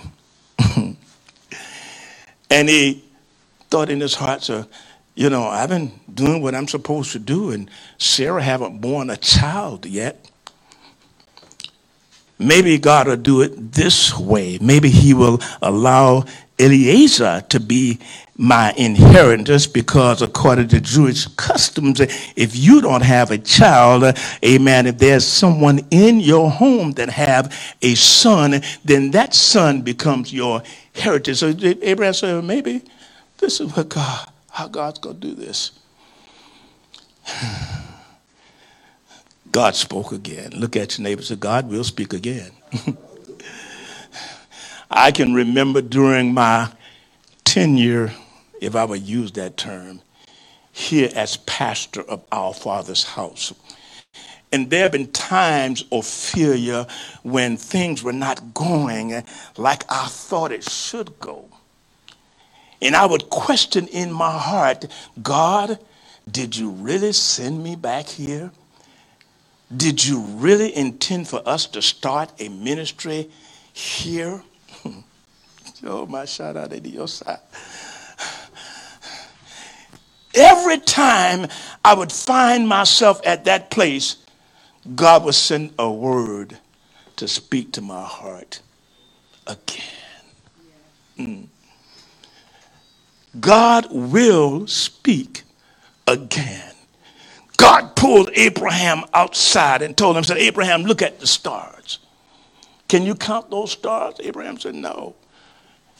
and 2.51 2.69
he 2.69 3.03
thought 3.71 3.89
in 3.89 4.01
his 4.01 4.15
heart, 4.15 4.43
so, 4.43 4.67
you 5.15 5.31
know, 5.31 5.45
I've 5.45 5.71
been 5.71 5.93
doing 6.13 6.43
what 6.43 6.55
I'm 6.55 6.69
supposed 6.69 7.13
to 7.13 7.19
do, 7.19 7.51
and 7.51 7.71
Sarah 7.97 8.43
haven't 8.43 8.81
born 8.81 9.09
a 9.09 9.17
child 9.17 9.87
yet. 9.87 10.31
Maybe 12.39 12.79
God 12.79 13.09
will 13.09 13.17
do 13.17 13.43
it 13.43 13.73
this 13.73 14.17
way. 14.17 14.59
Maybe 14.61 14.91
He 14.91 15.13
will 15.15 15.41
allow 15.61 16.25
Eliezer 16.59 17.45
to 17.49 17.61
be 17.61 17.99
my 18.37 18.73
inheritance 18.77 19.67
because 19.67 20.23
according 20.23 20.69
to 20.69 20.81
Jewish 20.81 21.27
customs, 21.37 22.01
if 22.01 22.55
you 22.55 22.81
don't 22.81 23.03
have 23.03 23.33
a 23.33 23.39
child, 23.39 24.17
amen, 24.45 24.87
if 24.87 24.99
there's 24.99 25.27
someone 25.27 25.81
in 25.91 26.21
your 26.21 26.49
home 26.51 26.93
that 26.93 27.11
have 27.11 27.53
a 27.83 27.97
son, 27.97 28.63
then 28.85 29.11
that 29.11 29.35
son 29.35 29.83
becomes 29.83 30.33
your 30.33 30.63
heritage. 30.95 31.39
So 31.39 31.53
Abraham 31.83 32.15
said, 32.15 32.45
maybe 32.45 32.83
this 33.39 33.61
is 33.61 33.75
what 33.77 33.89
God, 33.89 34.31
how 34.51 34.69
God's 34.69 35.01
going 35.01 35.21
to 35.21 35.27
do 35.29 35.35
this. 35.35 35.73
God 39.53 39.75
spoke 39.75 40.13
again. 40.13 40.53
Look 40.57 40.77
at 40.77 40.99
your 40.99 41.05
neighbor 41.05 41.23
say, 41.23 41.37
God 41.37 41.69
will 41.71 41.85
speak 41.85 42.13
again. 42.13 42.51
I 44.91 45.11
can 45.11 45.35
remember 45.35 45.83
during 45.83 46.35
my 46.35 46.73
tenure, 47.45 48.13
if 48.61 48.77
I 48.77 48.85
would 48.85 49.03
use 49.03 49.33
that 49.33 49.57
term, 49.57 50.01
here 50.73 51.11
as 51.15 51.37
pastor 51.39 52.03
of 52.03 52.23
our 52.33 52.55
Father's 52.55 53.05
house. 53.05 53.53
And 54.53 54.71
there 54.71 54.85
have 54.85 54.93
been 54.93 55.13
times, 55.13 55.85
Ophelia, 55.93 56.87
when 57.23 57.57
things 57.57 58.03
were 58.03 58.13
not 58.13 58.55
going 58.55 59.25
like 59.57 59.85
I 59.91 60.07
thought 60.09 60.53
it 60.53 60.65
should 60.65 61.19
go. 61.21 61.49
And 62.81 62.97
I 62.97 63.07
would 63.07 63.29
question 63.29 63.89
in 63.89 64.13
my 64.13 64.39
heart, 64.39 64.87
God, 65.23 65.79
did 66.31 66.57
you 66.57 66.71
really 66.71 67.13
send 67.13 67.63
me 67.63 67.77
back 67.77 68.07
here? 68.09 68.53
Did 69.77 70.05
you 70.05 70.21
really 70.21 70.75
intend 70.75 71.29
for 71.29 71.43
us 71.47 71.67
to 71.67 71.83
start 71.83 72.33
a 72.41 72.49
ministry 72.49 73.31
here? 73.73 74.43
oh, 75.85 76.07
my 76.07 76.25
shout 76.25 76.57
out 76.57 76.71
to 76.71 76.89
your 76.89 77.09
side. 77.09 77.41
Every 80.35 80.79
time 80.79 81.49
I 81.85 81.95
would 81.95 82.13
find 82.13 82.69
myself 82.69 83.21
at 83.27 83.45
that 83.47 83.71
place, 83.71 84.17
God 84.95 85.25
would 85.25 85.35
send 85.35 85.75
a 85.79 85.91
word 85.91 86.59
to 87.17 87.29
speak 87.29 87.73
to 87.73 87.83
my 87.83 88.05
heart 88.05 88.61
again. 89.47 89.85
Mm. 91.19 91.47
God 93.41 93.89
will 93.91 94.67
speak 94.67 95.43
again. 96.07 96.68
God 97.59 97.97
pulled 97.97 98.31
Abraham 98.35 99.05
outside 99.13 99.83
and 99.83 99.97
told 99.97 100.17
him, 100.17 100.25
said, 100.25 100.39
Abraham, 100.39 100.85
look 100.85 101.03
at 101.03 101.21
the 101.21 101.27
stars. 101.27 101.99
Can 102.89 103.05
you 103.05 103.15
count 103.15 103.51
those 103.51 103.73
stars? 103.73 104.15
Abraham 104.21 104.59
said, 104.59 104.75
no. 104.75 105.15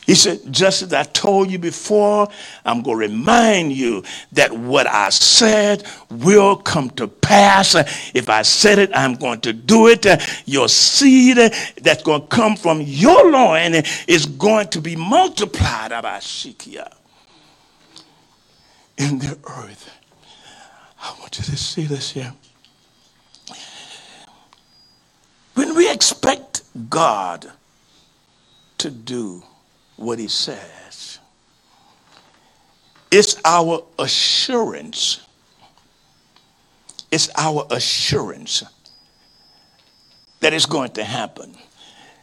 He 0.07 0.15
said, 0.15 0.41
just 0.51 0.81
as 0.83 0.95
I 0.95 1.03
told 1.03 1.51
you 1.51 1.59
before, 1.59 2.29
I'm 2.65 2.83
going 2.83 2.99
to 2.99 3.09
remind 3.09 3.73
you 3.73 4.05
that 4.33 4.53
what 4.53 4.87
I 4.87 5.11
said 5.11 5.85
will 6.11 6.57
come 6.57 6.89
to 6.93 7.09
pass. 7.09 7.75
If 8.15 8.31
I 8.31 8.41
said 8.43 8.79
it, 8.79 8.91
I'm 8.95 9.17
going 9.17 9.43
to 9.43 9.53
do 9.53 9.89
it. 9.89 10.07
Your 10.47 10.69
seed 10.71 11.37
that's 11.83 12.03
going 12.03 12.23
to 12.23 12.27
come 12.29 12.57
from 12.57 12.81
your 12.81 13.31
loin 13.31 13.75
is 14.07 14.25
going 14.25 14.69
to 14.69 14.81
be 14.81 14.97
multiplied 14.97 15.93
about 15.93 16.23
Shekiah. 16.23 16.95
in 18.99 19.19
the 19.19 19.39
earth. 19.45 19.91
I 21.01 21.15
want 21.21 21.39
you 21.39 21.45
to 21.45 21.57
see 21.57 21.85
this 21.85 22.11
here. 22.11 22.33
When 25.55 25.75
we 25.75 25.91
expect 25.91 26.63
God 26.89 27.51
to 28.79 28.91
do 28.91 29.43
what 29.97 30.19
he 30.19 30.29
says, 30.29 31.19
it's 33.11 33.41
our 33.45 33.85
assurance. 33.99 35.21
It's 37.11 37.31
our 37.37 37.67
assurance 37.71 38.63
that 40.41 40.53
it's 40.53 40.67
going 40.67 40.93
to 40.93 41.05
happen. 41.05 41.57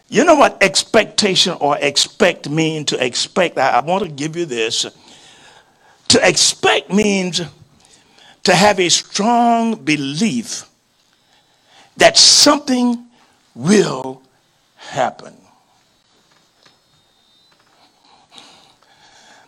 You 0.07 0.23
know 0.23 0.35
what 0.35 0.61
expectation 0.61 1.57
or 1.59 1.77
expect 1.79 2.49
mean 2.49 2.85
to 2.85 3.03
expect? 3.03 3.57
I, 3.57 3.71
I 3.71 3.79
want 3.81 4.03
to 4.03 4.09
give 4.09 4.35
you 4.35 4.45
this. 4.45 4.85
To 6.09 6.27
expect 6.27 6.91
means 6.93 7.41
to 8.45 8.53
have 8.53 8.79
a 8.79 8.89
strong 8.89 9.75
belief 9.75 10.69
that 11.97 12.15
something 12.15 13.05
will 13.55 14.21
happen. 14.75 15.33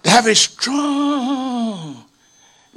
To 0.01 0.09
have 0.09 0.25
a 0.25 0.33
strong 0.33 2.05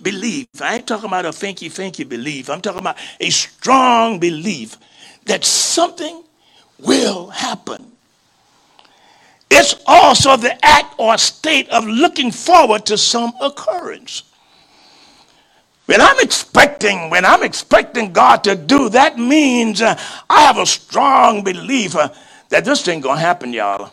belief. 0.03 0.47
I 0.61 0.77
ain't 0.77 0.87
talking 0.87 1.07
about 1.07 1.25
a 1.25 1.31
finky 1.31 1.69
finky 1.69 2.07
belief. 2.07 2.51
I'm 2.51 2.61
talking 2.61 2.81
about 2.81 2.99
a 3.19 3.31
strong 3.31 4.19
belief 4.19 4.77
that 5.25 5.43
something 5.45 6.23
will 6.79 7.29
happen. 7.29 7.93
It's 9.51 9.75
also 9.87 10.37
the 10.37 10.63
act 10.65 10.95
or 10.99 11.17
state 11.17 11.69
of 11.71 11.87
looking 11.87 12.31
forward 12.31 12.85
to 12.87 12.99
some 12.99 13.33
occurrence. 13.41 14.30
When 15.91 16.01
I'm 16.01 16.21
expecting, 16.21 17.11
when 17.11 17.25
I'm 17.25 17.43
expecting 17.43 18.13
God 18.13 18.45
to 18.45 18.55
do, 18.55 18.91
that 18.91 19.19
means 19.19 19.83
uh, 19.83 19.99
I 20.31 20.43
have 20.43 20.57
a 20.57 20.65
strong 20.65 21.43
belief 21.43 21.97
uh, 21.97 22.11
that 22.51 22.65
this 22.65 22.83
thing 22.85 23.01
gonna 23.01 23.21
happen, 23.21 23.53
y'all. 23.53 23.93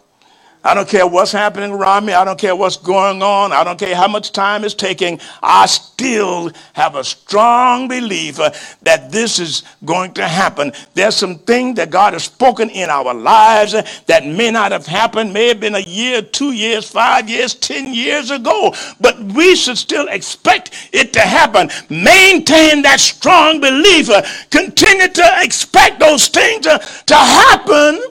I 0.64 0.74
don't 0.74 0.90
care 0.90 1.08
what's 1.08 1.32
happening 1.32 1.72
around 1.72 2.06
me. 2.06 2.14
I 2.14 2.26
don't 2.26 2.40
care 2.40 2.56
what's 2.56 2.78
going 2.78 3.22
on. 3.22 3.54
I 3.54 3.64
don't 3.64 3.80
care 3.80 3.96
how 3.96 4.08
much 4.08 4.32
time 4.32 4.64
it's 4.66 4.74
taking. 4.74 5.20
I 5.42 5.66
still 5.66 6.52
have 6.74 6.96
a 6.96 7.04
strong 7.04 7.88
belief 7.88 8.38
that 8.82 9.12
this 9.12 9.40
is 9.40 9.64
going 9.86 10.14
to 10.16 10.28
happen. 10.28 10.74
There's 10.94 11.16
some 11.16 11.40
things 11.40 11.78
that 11.78 11.90
God 11.90 12.14
has 12.14 12.26
spoken 12.26 12.70
in 12.70 12.90
our 12.90 13.14
lives 13.14 13.74
that 14.08 14.26
may 14.26 14.52
not 14.52 14.72
have 14.72 14.86
happened, 14.86 15.32
may 15.32 15.48
have 15.48 15.60
been 15.60 15.76
a 15.76 15.80
year, 15.80 16.22
two 16.22 16.52
years, 16.52 16.90
five 16.90 17.30
years, 17.30 17.54
ten 17.54 17.94
years 17.94 18.32
ago, 18.32 18.74
but 19.00 19.18
we 19.20 19.56
should 19.56 19.78
still 19.78 20.08
expect 20.10 20.90
it 20.92 21.14
to 21.14 21.22
happen. 21.22 21.70
Maintain 21.90 22.82
that 22.82 23.00
strong 23.00 23.62
belief. 23.62 24.10
Continue 24.50 25.08
to 25.08 25.36
expect 25.42 26.00
those 26.00 26.28
things 26.28 26.66
to 26.66 27.16
happen 27.16 28.02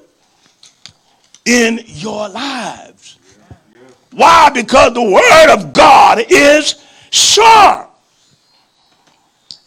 in 1.46 1.80
your 1.86 2.28
lives. 2.28 3.18
Why? 4.12 4.50
Because 4.50 4.92
the 4.94 5.02
Word 5.02 5.54
of 5.54 5.72
God 5.72 6.24
is 6.28 6.82
sharp. 7.10 7.90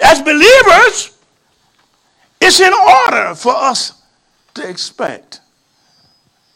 As 0.01 0.21
believers, 0.21 1.17
it's 2.41 2.59
in 2.59 2.73
order 2.73 3.35
for 3.35 3.55
us 3.55 4.01
to 4.55 4.67
expect 4.67 5.41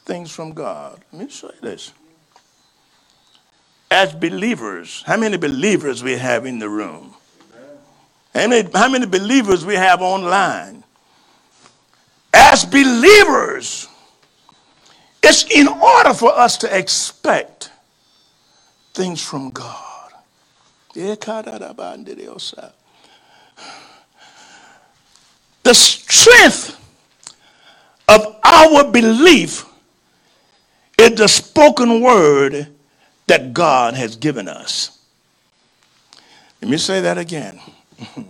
things 0.06 0.32
from 0.32 0.54
God. 0.54 1.00
Let 1.12 1.28
me 1.28 1.34
you 1.44 1.52
this. 1.62 1.94
As 3.92 4.14
believers, 4.14 5.04
how 5.06 5.18
many 5.18 5.38
believers 5.38 6.04
we 6.04 6.14
have 6.14 6.46
in 6.46 6.60
the 6.60 6.70
room? 6.70 7.14
How 8.34 8.48
many, 8.48 8.68
how 8.74 8.90
many 8.90 9.06
believers 9.06 9.66
we 9.66 9.76
have 9.76 10.02
online? 10.02 10.84
As 12.34 12.66
believers, 12.66 13.88
it's 15.24 15.46
in 15.50 15.68
order 15.68 16.14
for 16.14 16.38
us 16.38 16.58
to 16.58 16.78
expect 16.78 17.72
things 18.94 19.22
from 19.24 19.50
God. 19.50 20.12
The 25.64 25.74
strength 25.74 26.80
of 28.10 28.36
our 28.44 28.92
belief 28.92 29.66
is 31.00 31.12
the 31.16 31.28
spoken 31.28 32.02
word 32.02 32.68
that 33.28 33.54
God 33.54 33.94
has 33.94 34.18
given 34.18 34.48
us. 34.50 35.00
Let 36.62 36.70
me 36.70 36.78
say 36.78 37.02
that 37.02 37.18
again. 37.18 37.60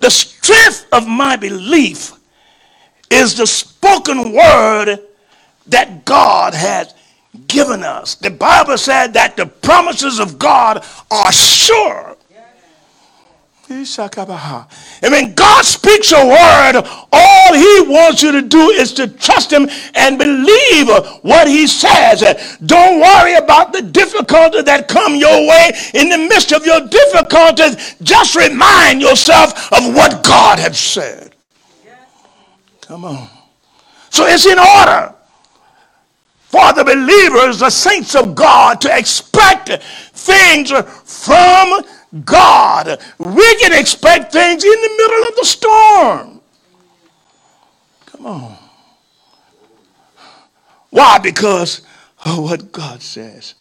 the 0.00 0.10
strength 0.10 0.86
of 0.92 1.06
my 1.06 1.36
belief 1.36 2.12
is 3.10 3.34
the 3.36 3.46
spoken 3.46 4.32
word 4.32 4.98
that 5.68 6.04
God 6.04 6.54
has 6.54 6.94
given 7.48 7.82
us. 7.82 8.14
The 8.14 8.30
Bible 8.30 8.78
said 8.78 9.12
that 9.14 9.36
the 9.36 9.46
promises 9.46 10.18
of 10.20 10.38
God 10.38 10.84
are 11.10 11.32
sure. 11.32 12.16
And 15.02 15.12
when 15.12 15.34
God 15.34 15.64
speaks 15.64 16.12
a 16.12 16.24
word, 16.24 16.82
all 17.12 17.54
he 17.54 17.80
wants 17.88 18.22
you 18.22 18.32
to 18.32 18.42
do 18.42 18.70
is 18.70 18.92
to 18.94 19.08
trust 19.08 19.52
him 19.52 19.68
and 19.94 20.18
believe 20.18 20.88
what 21.22 21.48
he 21.48 21.66
says. 21.66 22.58
Don't 22.64 23.00
worry 23.00 23.34
about 23.34 23.72
the 23.72 23.82
difficulties 23.82 24.64
that 24.64 24.86
come 24.88 25.16
your 25.16 25.48
way 25.48 25.72
in 25.94 26.08
the 26.08 26.18
midst 26.18 26.52
of 26.52 26.64
your 26.64 26.80
difficulties. 26.86 27.96
Just 28.02 28.36
remind 28.36 29.00
yourself 29.02 29.72
of 29.72 29.94
what 29.94 30.22
God 30.22 30.58
has 30.60 30.78
said. 30.78 31.35
Come 32.86 33.04
on. 33.04 33.28
So 34.10 34.26
it's 34.26 34.46
in 34.46 34.58
order 34.58 35.14
for 36.38 36.72
the 36.72 36.84
believers, 36.84 37.58
the 37.58 37.70
saints 37.70 38.14
of 38.14 38.34
God, 38.34 38.80
to 38.82 38.96
expect 38.96 39.70
things 39.82 40.70
from 40.70 41.82
God. 42.24 43.00
We 43.18 43.56
can 43.56 43.78
expect 43.78 44.32
things 44.32 44.64
in 44.64 44.70
the 44.70 44.94
middle 44.98 45.28
of 45.28 45.36
the 45.36 45.44
storm. 45.44 46.40
Come 48.06 48.26
on. 48.26 48.56
Why? 50.90 51.18
Because 51.18 51.82
of 52.24 52.38
what 52.38 52.72
God 52.72 53.02
says. 53.02 53.54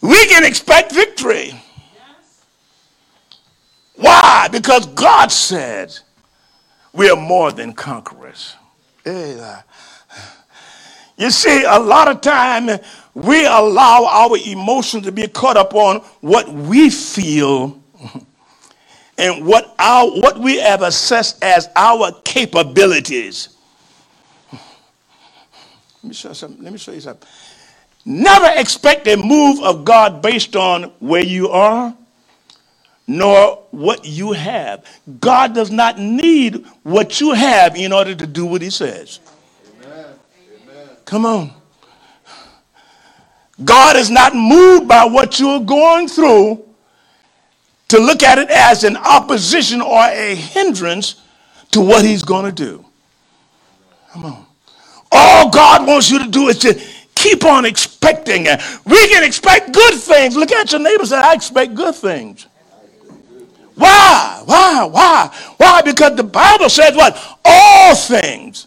We 0.00 0.26
can 0.26 0.44
expect 0.44 0.92
victory. 0.92 1.54
Why? 3.96 4.48
Because 4.50 4.86
God 4.86 5.30
said 5.30 5.96
we 6.94 7.10
are 7.10 7.16
more 7.16 7.52
than 7.52 7.74
conquerors. 7.74 8.54
You 11.16 11.30
see, 11.30 11.64
a 11.64 11.78
lot 11.78 12.08
of 12.08 12.20
time 12.20 12.80
we 13.14 13.46
allow 13.46 14.06
our 14.06 14.36
emotions 14.46 15.04
to 15.04 15.12
be 15.12 15.28
caught 15.28 15.56
up 15.56 15.74
on 15.74 15.98
what 16.20 16.48
we 16.48 16.90
feel 16.90 17.80
and 19.18 19.46
what 19.46 19.74
our 19.78 20.08
what 20.10 20.38
we 20.38 20.58
have 20.58 20.82
assessed 20.82 21.42
as 21.44 21.68
our 21.76 22.12
capabilities. 22.24 23.50
Let 24.52 24.60
me 26.04 26.14
show 26.14 26.28
you 26.30 26.34
something. 26.34 26.64
Let 26.64 26.72
me 26.72 26.78
show 26.78 26.92
you 26.92 27.00
something. 27.00 27.28
Never 28.04 28.50
expect 28.58 29.06
a 29.08 29.16
move 29.16 29.62
of 29.62 29.84
God 29.84 30.20
based 30.20 30.56
on 30.56 30.84
where 30.98 31.24
you 31.24 31.48
are 31.48 31.96
nor 33.06 33.62
what 33.70 34.04
you 34.04 34.32
have. 34.32 34.84
God 35.20 35.54
does 35.54 35.70
not 35.70 35.98
need 35.98 36.64
what 36.82 37.20
you 37.20 37.32
have 37.32 37.76
in 37.76 37.92
order 37.92 38.14
to 38.14 38.26
do 38.26 38.46
what 38.46 38.62
he 38.62 38.70
says. 38.70 39.20
Amen. 39.82 40.06
Come 41.04 41.26
on. 41.26 41.52
God 43.64 43.96
is 43.96 44.10
not 44.10 44.34
moved 44.34 44.88
by 44.88 45.04
what 45.04 45.38
you're 45.38 45.60
going 45.60 46.08
through 46.08 46.64
to 47.88 47.98
look 47.98 48.22
at 48.22 48.38
it 48.38 48.50
as 48.50 48.82
an 48.82 48.96
opposition 48.96 49.80
or 49.80 50.00
a 50.00 50.34
hindrance 50.34 51.22
to 51.70 51.80
what 51.80 52.04
he's 52.04 52.22
going 52.22 52.46
to 52.46 52.52
do. 52.52 52.84
Come 54.12 54.24
on. 54.24 54.46
All 55.12 55.50
God 55.50 55.86
wants 55.86 56.10
you 56.10 56.18
to 56.18 56.26
do 56.28 56.48
is 56.48 56.58
to 56.60 56.80
keep 57.14 57.44
on 57.44 57.64
expecting. 57.64 58.44
We 58.84 59.08
can 59.08 59.22
expect 59.22 59.72
good 59.72 59.94
things. 59.94 60.36
Look 60.36 60.50
at 60.50 60.72
your 60.72 60.80
neighbor 60.80 61.02
and 61.02 61.08
say, 61.08 61.18
I 61.18 61.34
expect 61.34 61.74
good 61.74 61.94
things. 61.94 62.46
Why? 63.74 64.42
Why? 64.44 64.84
Why? 64.84 65.54
Why? 65.56 65.82
Because 65.82 66.16
the 66.16 66.24
Bible 66.24 66.68
says 66.68 66.94
what? 66.94 67.16
All 67.44 67.94
things. 67.94 68.66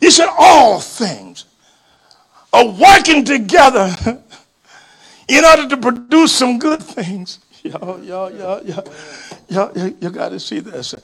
He 0.00 0.10
said 0.10 0.28
all 0.38 0.80
things 0.80 1.44
are 2.52 2.66
working 2.66 3.24
together 3.24 3.94
in 5.28 5.44
order 5.44 5.68
to 5.68 5.76
produce 5.76 6.32
some 6.32 6.58
good 6.58 6.82
things. 6.82 7.40
Y'all, 7.64 8.02
y'all, 8.02 8.30
y'all, 8.32 8.64
y'all, 8.64 8.88
y'all, 9.48 9.72
you, 9.76 9.96
you 10.00 10.10
got 10.10 10.28
to 10.30 10.38
see 10.38 10.60
this. 10.60 10.94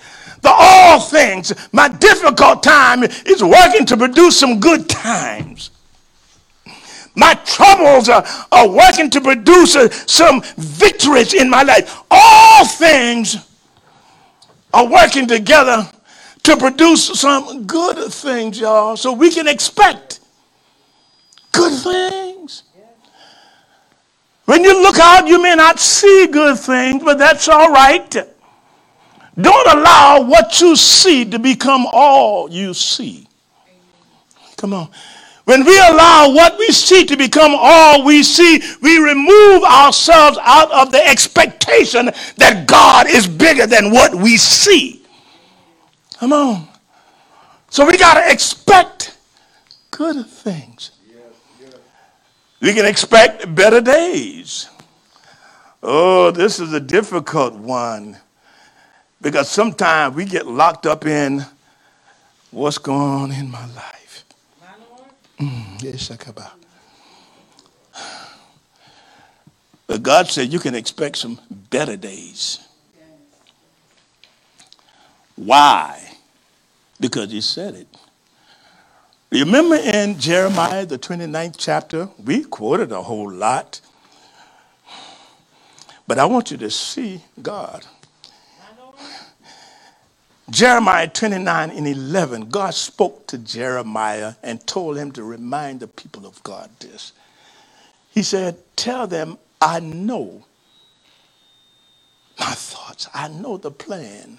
The 0.40 0.50
all 0.50 1.00
things, 1.00 1.52
my 1.72 1.88
difficult 1.88 2.62
time 2.62 3.02
is 3.02 3.42
working 3.42 3.84
to 3.86 3.96
produce 3.96 4.38
some 4.38 4.60
good 4.60 4.88
times. 4.88 5.70
My 7.14 7.34
troubles 7.44 8.08
are, 8.08 8.24
are 8.50 8.68
working 8.68 9.08
to 9.10 9.20
produce 9.20 9.76
uh, 9.76 9.88
some 9.90 10.42
victories 10.56 11.32
in 11.32 11.48
my 11.48 11.62
life. 11.62 12.02
All 12.10 12.66
things 12.66 13.36
are 14.72 14.86
working 14.86 15.26
together 15.26 15.88
to 16.42 16.56
produce 16.56 17.20
some 17.20 17.64
good 17.64 18.12
things, 18.12 18.58
y'all. 18.58 18.96
So 18.96 19.12
we 19.12 19.30
can 19.30 19.46
expect 19.46 20.20
good 21.52 21.82
things. 21.82 22.64
When 24.44 24.62
you 24.62 24.82
look 24.82 24.98
out, 24.98 25.26
you 25.26 25.40
may 25.40 25.54
not 25.54 25.78
see 25.78 26.26
good 26.26 26.58
things, 26.58 27.02
but 27.02 27.18
that's 27.18 27.48
all 27.48 27.70
right. 27.70 28.14
Don't 29.40 29.78
allow 29.78 30.20
what 30.20 30.60
you 30.60 30.76
see 30.76 31.24
to 31.24 31.38
become 31.38 31.86
all 31.92 32.50
you 32.50 32.74
see. 32.74 33.26
Come 34.56 34.74
on. 34.74 34.90
When 35.44 35.64
we 35.64 35.78
allow 35.78 36.30
what 36.30 36.58
we 36.58 36.68
see 36.68 37.04
to 37.04 37.16
become 37.16 37.52
all 37.54 38.04
we 38.04 38.22
see, 38.22 38.62
we 38.80 38.98
remove 38.98 39.62
ourselves 39.62 40.38
out 40.40 40.70
of 40.72 40.90
the 40.90 41.06
expectation 41.06 42.06
that 42.38 42.64
God 42.66 43.06
is 43.08 43.26
bigger 43.26 43.66
than 43.66 43.90
what 43.90 44.14
we 44.14 44.38
see. 44.38 45.02
Come 46.18 46.32
on. 46.32 46.68
So 47.68 47.84
we 47.84 47.98
got 47.98 48.14
to 48.14 48.32
expect 48.32 49.16
good 49.90 50.26
things. 50.26 50.92
We 52.60 52.72
can 52.72 52.86
expect 52.86 53.54
better 53.54 53.82
days. 53.82 54.70
Oh, 55.82 56.30
this 56.30 56.60
is 56.60 56.72
a 56.72 56.80
difficult 56.80 57.52
one 57.52 58.16
because 59.20 59.50
sometimes 59.50 60.16
we 60.16 60.24
get 60.24 60.46
locked 60.46 60.86
up 60.86 61.04
in 61.04 61.44
what's 62.50 62.78
going 62.78 63.00
on 63.00 63.32
in 63.32 63.50
my 63.50 63.66
life. 63.74 64.03
Mm, 65.38 65.80
but 69.86 70.02
God 70.02 70.28
said 70.28 70.52
you 70.52 70.58
can 70.58 70.74
expect 70.74 71.18
some 71.18 71.40
better 71.50 71.96
days. 71.96 72.60
Why? 75.36 76.16
Because 77.00 77.32
He 77.32 77.40
said 77.40 77.74
it. 77.74 77.88
Remember 79.30 79.76
in 79.76 80.18
Jeremiah, 80.18 80.86
the 80.86 80.98
29th 80.98 81.56
chapter, 81.58 82.08
we 82.24 82.44
quoted 82.44 82.92
a 82.92 83.02
whole 83.02 83.32
lot. 83.32 83.80
But 86.06 86.18
I 86.18 86.26
want 86.26 86.52
you 86.52 86.56
to 86.58 86.70
see 86.70 87.22
God. 87.42 87.84
Jeremiah 90.50 91.08
29 91.08 91.70
and 91.70 91.88
11, 91.88 92.50
God 92.50 92.74
spoke 92.74 93.26
to 93.28 93.38
Jeremiah 93.38 94.34
and 94.42 94.64
told 94.66 94.96
him 94.96 95.10
to 95.12 95.24
remind 95.24 95.80
the 95.80 95.88
people 95.88 96.26
of 96.26 96.42
God 96.42 96.70
this. 96.80 97.12
He 98.10 98.22
said, 98.22 98.58
Tell 98.76 99.06
them, 99.06 99.38
I 99.60 99.80
know 99.80 100.44
my 102.38 102.52
thoughts, 102.52 103.08
I 103.14 103.28
know 103.28 103.56
the 103.56 103.70
plan. 103.70 104.38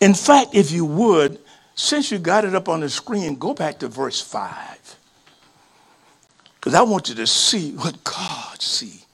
In 0.00 0.14
fact, 0.14 0.54
if 0.54 0.70
you 0.70 0.84
would, 0.84 1.38
since 1.74 2.10
you 2.10 2.18
got 2.18 2.44
it 2.44 2.54
up 2.54 2.68
on 2.68 2.80
the 2.80 2.88
screen, 2.88 3.36
go 3.36 3.54
back 3.54 3.78
to 3.80 3.88
verse 3.88 4.20
5. 4.20 4.96
Because 6.54 6.74
I 6.74 6.82
want 6.82 7.08
you 7.08 7.14
to 7.16 7.26
see 7.26 7.72
what 7.72 8.02
God 8.04 8.60
see. 8.62 9.04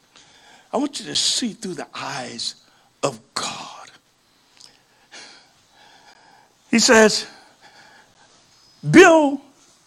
I 0.73 0.77
want 0.79 1.01
you 1.01 1.07
to 1.07 1.17
see 1.17 1.53
through 1.53 1.75
the 1.75 1.89
eyes 1.95 2.57
of 3.03 3.21
God. 3.35 3.76
He 6.71 6.79
says, 6.81 7.27
build 8.91 9.41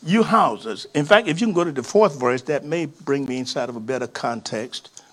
you 0.03 0.23
houses. 0.23 0.87
In 0.95 1.05
fact, 1.05 1.27
if 1.27 1.41
you 1.41 1.47
can 1.47 1.53
go 1.53 1.63
to 1.63 1.71
the 1.71 1.83
fourth 1.83 2.19
verse, 2.19 2.41
that 2.43 2.65
may 2.65 2.87
bring 2.87 3.25
me 3.25 3.37
inside 3.39 3.69
of 3.69 3.75
a 3.75 3.79
better 3.81 4.07
context. 4.07 5.03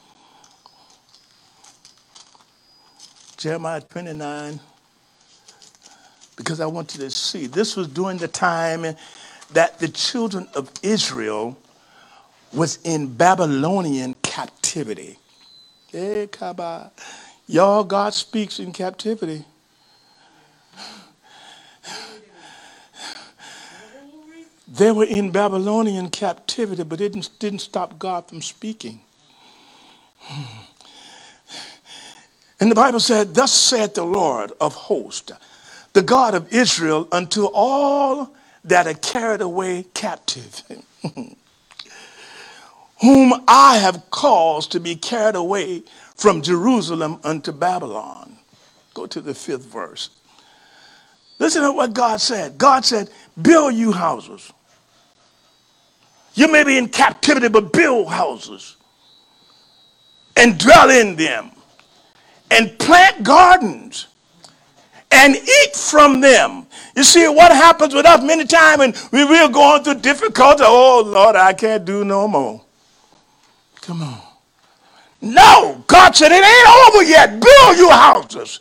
Jeremiah 3.39 3.81
29 3.83 4.61
because 6.37 6.61
I 6.61 6.67
want 6.67 6.95
you 6.95 7.01
to 7.03 7.11
see. 7.11 7.47
This 7.47 7.77
was 7.77 7.89
during 7.89 8.19
the 8.19 8.29
time 8.29 8.87
that 9.53 9.79
the 9.79 9.89
children 9.89 10.49
of 10.55 10.71
Israel 10.83 11.57
was 12.53 12.79
in 12.85 13.15
Babylonian 13.15 14.15
captivity. 14.23 15.19
Eh, 15.95 16.27
Y'all, 17.49 17.85
God 17.85 18.15
speaks 18.15 18.61
in 18.61 18.73
captivity. 18.73 19.45
They 24.69 24.93
were 24.93 25.05
in 25.05 25.31
Babylonian 25.31 26.11
captivity, 26.11 26.83
but 26.85 27.01
it 27.01 27.13
didn't, 27.13 27.31
didn't 27.39 27.61
stop 27.61 27.99
God 27.99 28.29
from 28.29 28.43
speaking. 28.43 29.01
Hmm. 30.21 30.63
And 32.61 32.71
the 32.71 32.75
Bible 32.77 33.01
said, 33.01 33.35
Thus 33.35 33.53
saith 33.53 33.95
the 33.95 34.05
Lord 34.05 34.53
of 34.61 34.75
hosts 34.75 35.33
the 35.93 36.03
God 36.03 36.35
of 36.35 36.53
Israel 36.53 37.09
unto 37.11 37.47
all 37.47 38.35
that 38.65 38.87
are 38.87 38.95
carried 38.95 39.41
away 39.41 39.85
captive, 39.95 40.63
whom 43.01 43.33
I 43.49 43.79
have 43.79 44.11
caused 44.11 44.73
to 44.73 44.81
be 44.81 44.97
carried 44.97 45.37
away 45.37 45.85
from 46.15 46.43
Jerusalem 46.43 47.19
unto 47.25 47.53
Babylon. 47.53 48.37
Go 48.95 49.07
to 49.07 49.23
the 49.23 49.35
fifth 49.35 49.65
verse. 49.65 50.11
Listen 51.39 51.63
to 51.63 51.73
what 51.73 51.93
God 51.93 52.21
said. 52.21 52.59
God 52.59 52.85
said, 52.85 53.11
Build 53.41 53.75
you 53.75 53.93
houses. 53.93 54.53
You 56.35 56.51
may 56.51 56.65
be 56.65 56.79
in 56.79 56.89
captivity, 56.89 57.49
but 57.49 57.73
build 57.73 58.09
houses 58.09 58.77
and 60.37 60.59
dwell 60.59 60.91
in 60.91 61.17
them 61.17 61.51
and 62.51 62.79
plant 62.79 63.23
gardens 63.23 64.07
and 65.11 65.35
eat 65.35 65.75
from 65.75 66.21
them. 66.21 66.67
You 66.95 67.05
see, 67.05 67.27
what 67.29 67.53
happens 67.53 67.95
with 67.95 68.07
us 68.07 68.23
many 68.23 68.45
times 68.45 68.79
when 68.79 68.95
we, 69.13 69.25
we're 69.25 69.49
going 69.49 69.83
through 69.83 69.97
difficulty, 69.97 70.65
oh 70.67 71.03
Lord, 71.07 71.37
I 71.37 71.53
can't 71.53 71.85
do 71.85 72.05
no 72.05 72.29
more. 72.29 72.63
Come 73.81 74.03
on. 74.03 74.21
No, 75.23 75.83
God 75.87 76.15
said 76.15 76.33
it 76.33 76.45
ain't 76.45 76.95
over 76.95 77.03
yet. 77.03 77.31
Build 77.41 77.79
your 77.79 77.93
houses. 77.93 78.61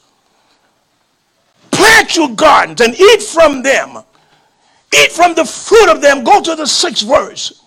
Your 2.15 2.29
gardens 2.29 2.81
and 2.81 2.93
eat 2.97 3.21
from 3.21 3.61
them. 3.63 3.97
Eat 4.93 5.11
from 5.11 5.33
the 5.33 5.43
fruit 5.43 5.89
of 5.89 6.01
them. 6.01 6.23
Go 6.23 6.41
to 6.41 6.55
the 6.55 6.67
sixth 6.67 7.05
verse. 7.05 7.61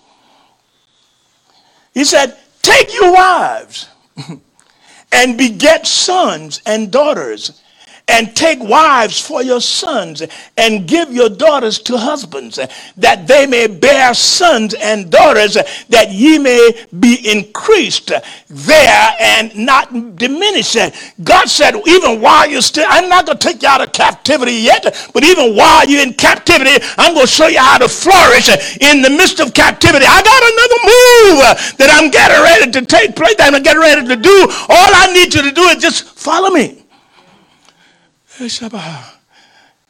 He 1.93 2.05
said, 2.05 2.37
Take 2.63 2.95
your 2.95 3.13
wives 3.13 3.89
and 5.13 5.37
beget 5.37 5.87
sons 5.87 6.63
and 6.65 6.91
daughters 6.91 7.63
and 8.09 8.35
take 8.35 8.59
wives 8.61 9.21
for 9.21 9.43
your 9.43 9.61
sons 9.61 10.23
and 10.57 10.89
give 10.89 11.13
your 11.13 11.29
daughters 11.29 11.79
to 11.79 11.97
husbands 11.97 12.59
that 12.97 13.27
they 13.27 13.47
may 13.47 13.67
bear 13.67 14.15
sons 14.15 14.75
and 14.75 15.11
daughters 15.11 15.55
that 15.89 16.11
ye 16.11 16.39
may 16.39 16.87
be 16.99 17.31
increased 17.31 18.11
there 18.49 19.17
and 19.21 19.55
not 19.57 20.17
diminished 20.17 20.77
god 21.23 21.49
said 21.49 21.75
even 21.87 22.21
while 22.21 22.49
you're 22.49 22.63
still 22.63 22.87
i'm 22.89 23.09
not 23.09 23.27
going 23.27 23.39
to 23.39 23.49
take 23.49 23.63
you 23.63 23.69
out 23.69 23.81
of 23.81 23.93
captivity 23.93 24.53
yet 24.53 24.83
but 25.13 25.23
even 25.25 25.55
while 25.55 25.87
you're 25.87 26.03
in 26.03 26.13
captivity 26.15 26.85
i'm 26.97 27.15
going 27.15 27.27
to 27.27 27.33
show 27.33 27.47
you 27.47 27.59
how 27.59 27.79
to 27.79 27.89
flourish 27.89 28.49
in 28.81 29.03
the 29.03 29.11
midst 29.11 29.41
of 29.41 29.53
captivity. 29.55 30.05
I 30.09 30.23
got 30.23 30.43
another 30.55 30.81
move 30.87 31.77
that 31.79 31.89
i'm 31.93 32.11
getting 32.11 32.43
ready 32.43 32.71
to 32.73 32.87
take 32.87 33.17
place 33.17 33.35
that 33.37 33.53
i'm 33.53 33.63
getting 33.63 33.81
ready 33.83 34.07
to 34.07 34.17
do. 34.17 34.37
All 34.69 34.91
i 34.95 35.13
need 35.13 35.35
you 35.35 35.43
to 35.43 35.53
do 35.53 35.63
is 35.63 35.83
just 35.83 36.05
follow 36.05 36.51
me 36.51 36.85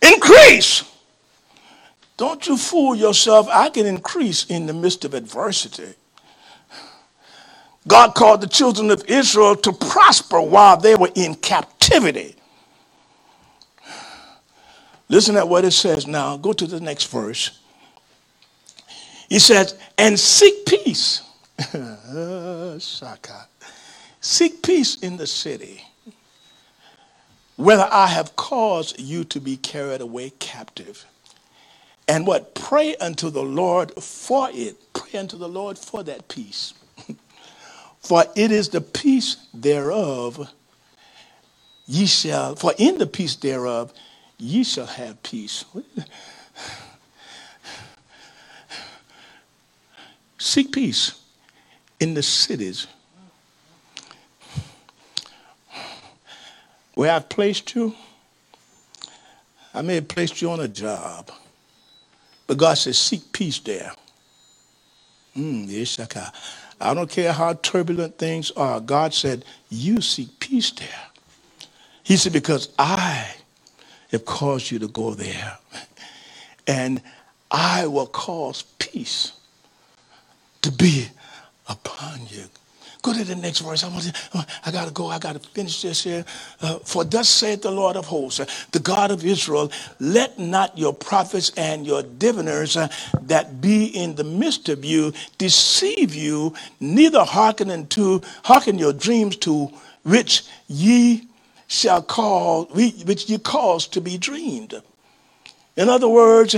Increase. 0.02 0.84
Don't 2.16 2.46
you 2.46 2.56
fool 2.56 2.96
yourself. 2.96 3.48
I 3.48 3.70
can 3.70 3.86
increase 3.86 4.44
in 4.46 4.66
the 4.66 4.74
midst 4.74 5.04
of 5.04 5.14
adversity. 5.14 5.94
God 7.86 8.14
called 8.14 8.42
the 8.42 8.48
children 8.48 8.90
of 8.90 9.04
Israel 9.08 9.56
to 9.56 9.72
prosper 9.72 10.40
while 10.40 10.76
they 10.76 10.94
were 10.94 11.10
in 11.14 11.34
captivity. 11.36 12.36
Listen 15.08 15.36
at 15.36 15.48
what 15.48 15.64
it 15.64 15.72
says 15.72 16.06
now. 16.06 16.36
Go 16.36 16.52
to 16.52 16.66
the 16.66 16.80
next 16.80 17.06
verse. 17.06 17.58
He 19.28 19.38
says, 19.38 19.78
and 19.96 20.18
seek 20.18 20.66
peace. 20.66 21.22
seek 24.20 24.62
peace 24.62 24.96
in 25.00 25.16
the 25.16 25.26
city 25.26 25.82
whether 27.58 27.86
I 27.90 28.06
have 28.06 28.36
caused 28.36 29.00
you 29.00 29.24
to 29.24 29.40
be 29.40 29.56
carried 29.56 30.00
away 30.00 30.30
captive. 30.38 31.04
And 32.06 32.24
what? 32.24 32.54
Pray 32.54 32.94
unto 32.96 33.30
the 33.30 33.42
Lord 33.42 33.92
for 34.00 34.48
it. 34.52 34.76
Pray 34.92 35.18
unto 35.18 35.36
the 35.36 35.48
Lord 35.48 35.76
for 35.76 36.04
that 36.04 36.28
peace. 36.28 36.72
for 38.00 38.24
it 38.36 38.52
is 38.52 38.68
the 38.68 38.80
peace 38.80 39.38
thereof 39.52 40.48
ye 41.86 42.06
shall, 42.06 42.54
for 42.54 42.72
in 42.78 42.98
the 42.98 43.08
peace 43.08 43.34
thereof 43.34 43.92
ye 44.38 44.62
shall 44.62 44.86
have 44.86 45.20
peace. 45.24 45.64
Seek 50.38 50.70
peace 50.70 51.20
in 51.98 52.14
the 52.14 52.22
cities 52.22 52.86
where 56.98 57.12
I've 57.12 57.28
placed 57.28 57.76
you. 57.76 57.94
I 59.72 59.82
may 59.82 59.94
have 59.94 60.08
placed 60.08 60.42
you 60.42 60.50
on 60.50 60.58
a 60.58 60.66
job, 60.66 61.30
but 62.48 62.58
God 62.58 62.74
says, 62.74 62.98
seek 62.98 63.30
peace 63.30 63.60
there. 63.60 63.92
Mm, 65.36 66.32
I 66.80 66.94
don't 66.94 67.08
care 67.08 67.32
how 67.32 67.52
turbulent 67.52 68.18
things 68.18 68.50
are. 68.50 68.80
God 68.80 69.14
said, 69.14 69.44
you 69.70 70.00
seek 70.00 70.40
peace 70.40 70.72
there. 70.72 70.88
He 72.02 72.16
said, 72.16 72.32
because 72.32 72.68
I 72.80 73.28
have 74.10 74.24
caused 74.24 74.72
you 74.72 74.80
to 74.80 74.88
go 74.88 75.14
there. 75.14 75.56
And 76.66 77.00
I 77.48 77.86
will 77.86 78.08
cause 78.08 78.64
peace 78.80 79.34
to 80.62 80.72
be 80.72 81.10
upon 81.68 82.22
you. 82.28 82.46
Go 83.08 83.14
to 83.14 83.24
the 83.24 83.36
next 83.36 83.60
verse. 83.60 83.84
I 83.84 83.88
want 83.88 84.04
to, 84.04 84.46
I 84.66 84.70
got 84.70 84.86
to 84.86 84.92
go. 84.92 85.06
I 85.06 85.18
got 85.18 85.32
to 85.32 85.38
finish 85.38 85.80
this 85.80 86.04
here. 86.04 86.26
Uh, 86.60 86.78
For 86.80 87.04
thus 87.04 87.26
saith 87.30 87.62
the 87.62 87.70
Lord 87.70 87.96
of 87.96 88.04
hosts, 88.04 88.68
the 88.72 88.80
God 88.80 89.10
of 89.10 89.24
Israel, 89.24 89.72
let 89.98 90.38
not 90.38 90.76
your 90.76 90.92
prophets 90.92 91.50
and 91.56 91.86
your 91.86 92.02
diviners 92.02 92.76
uh, 92.76 92.88
that 93.22 93.62
be 93.62 93.86
in 93.86 94.14
the 94.16 94.24
midst 94.24 94.68
of 94.68 94.84
you 94.84 95.14
deceive 95.38 96.14
you, 96.14 96.52
neither 96.80 97.24
hearken 97.24 97.70
unto 97.70 98.20
hearken 98.44 98.78
your 98.78 98.92
dreams 98.92 99.36
to 99.38 99.72
which 100.02 100.44
ye 100.66 101.28
shall 101.66 102.02
call, 102.02 102.66
which 102.66 103.30
ye 103.30 103.38
cause 103.38 103.86
to 103.88 104.02
be 104.02 104.18
dreamed. 104.18 104.74
In 105.78 105.88
other 105.88 106.08
words, 106.08 106.54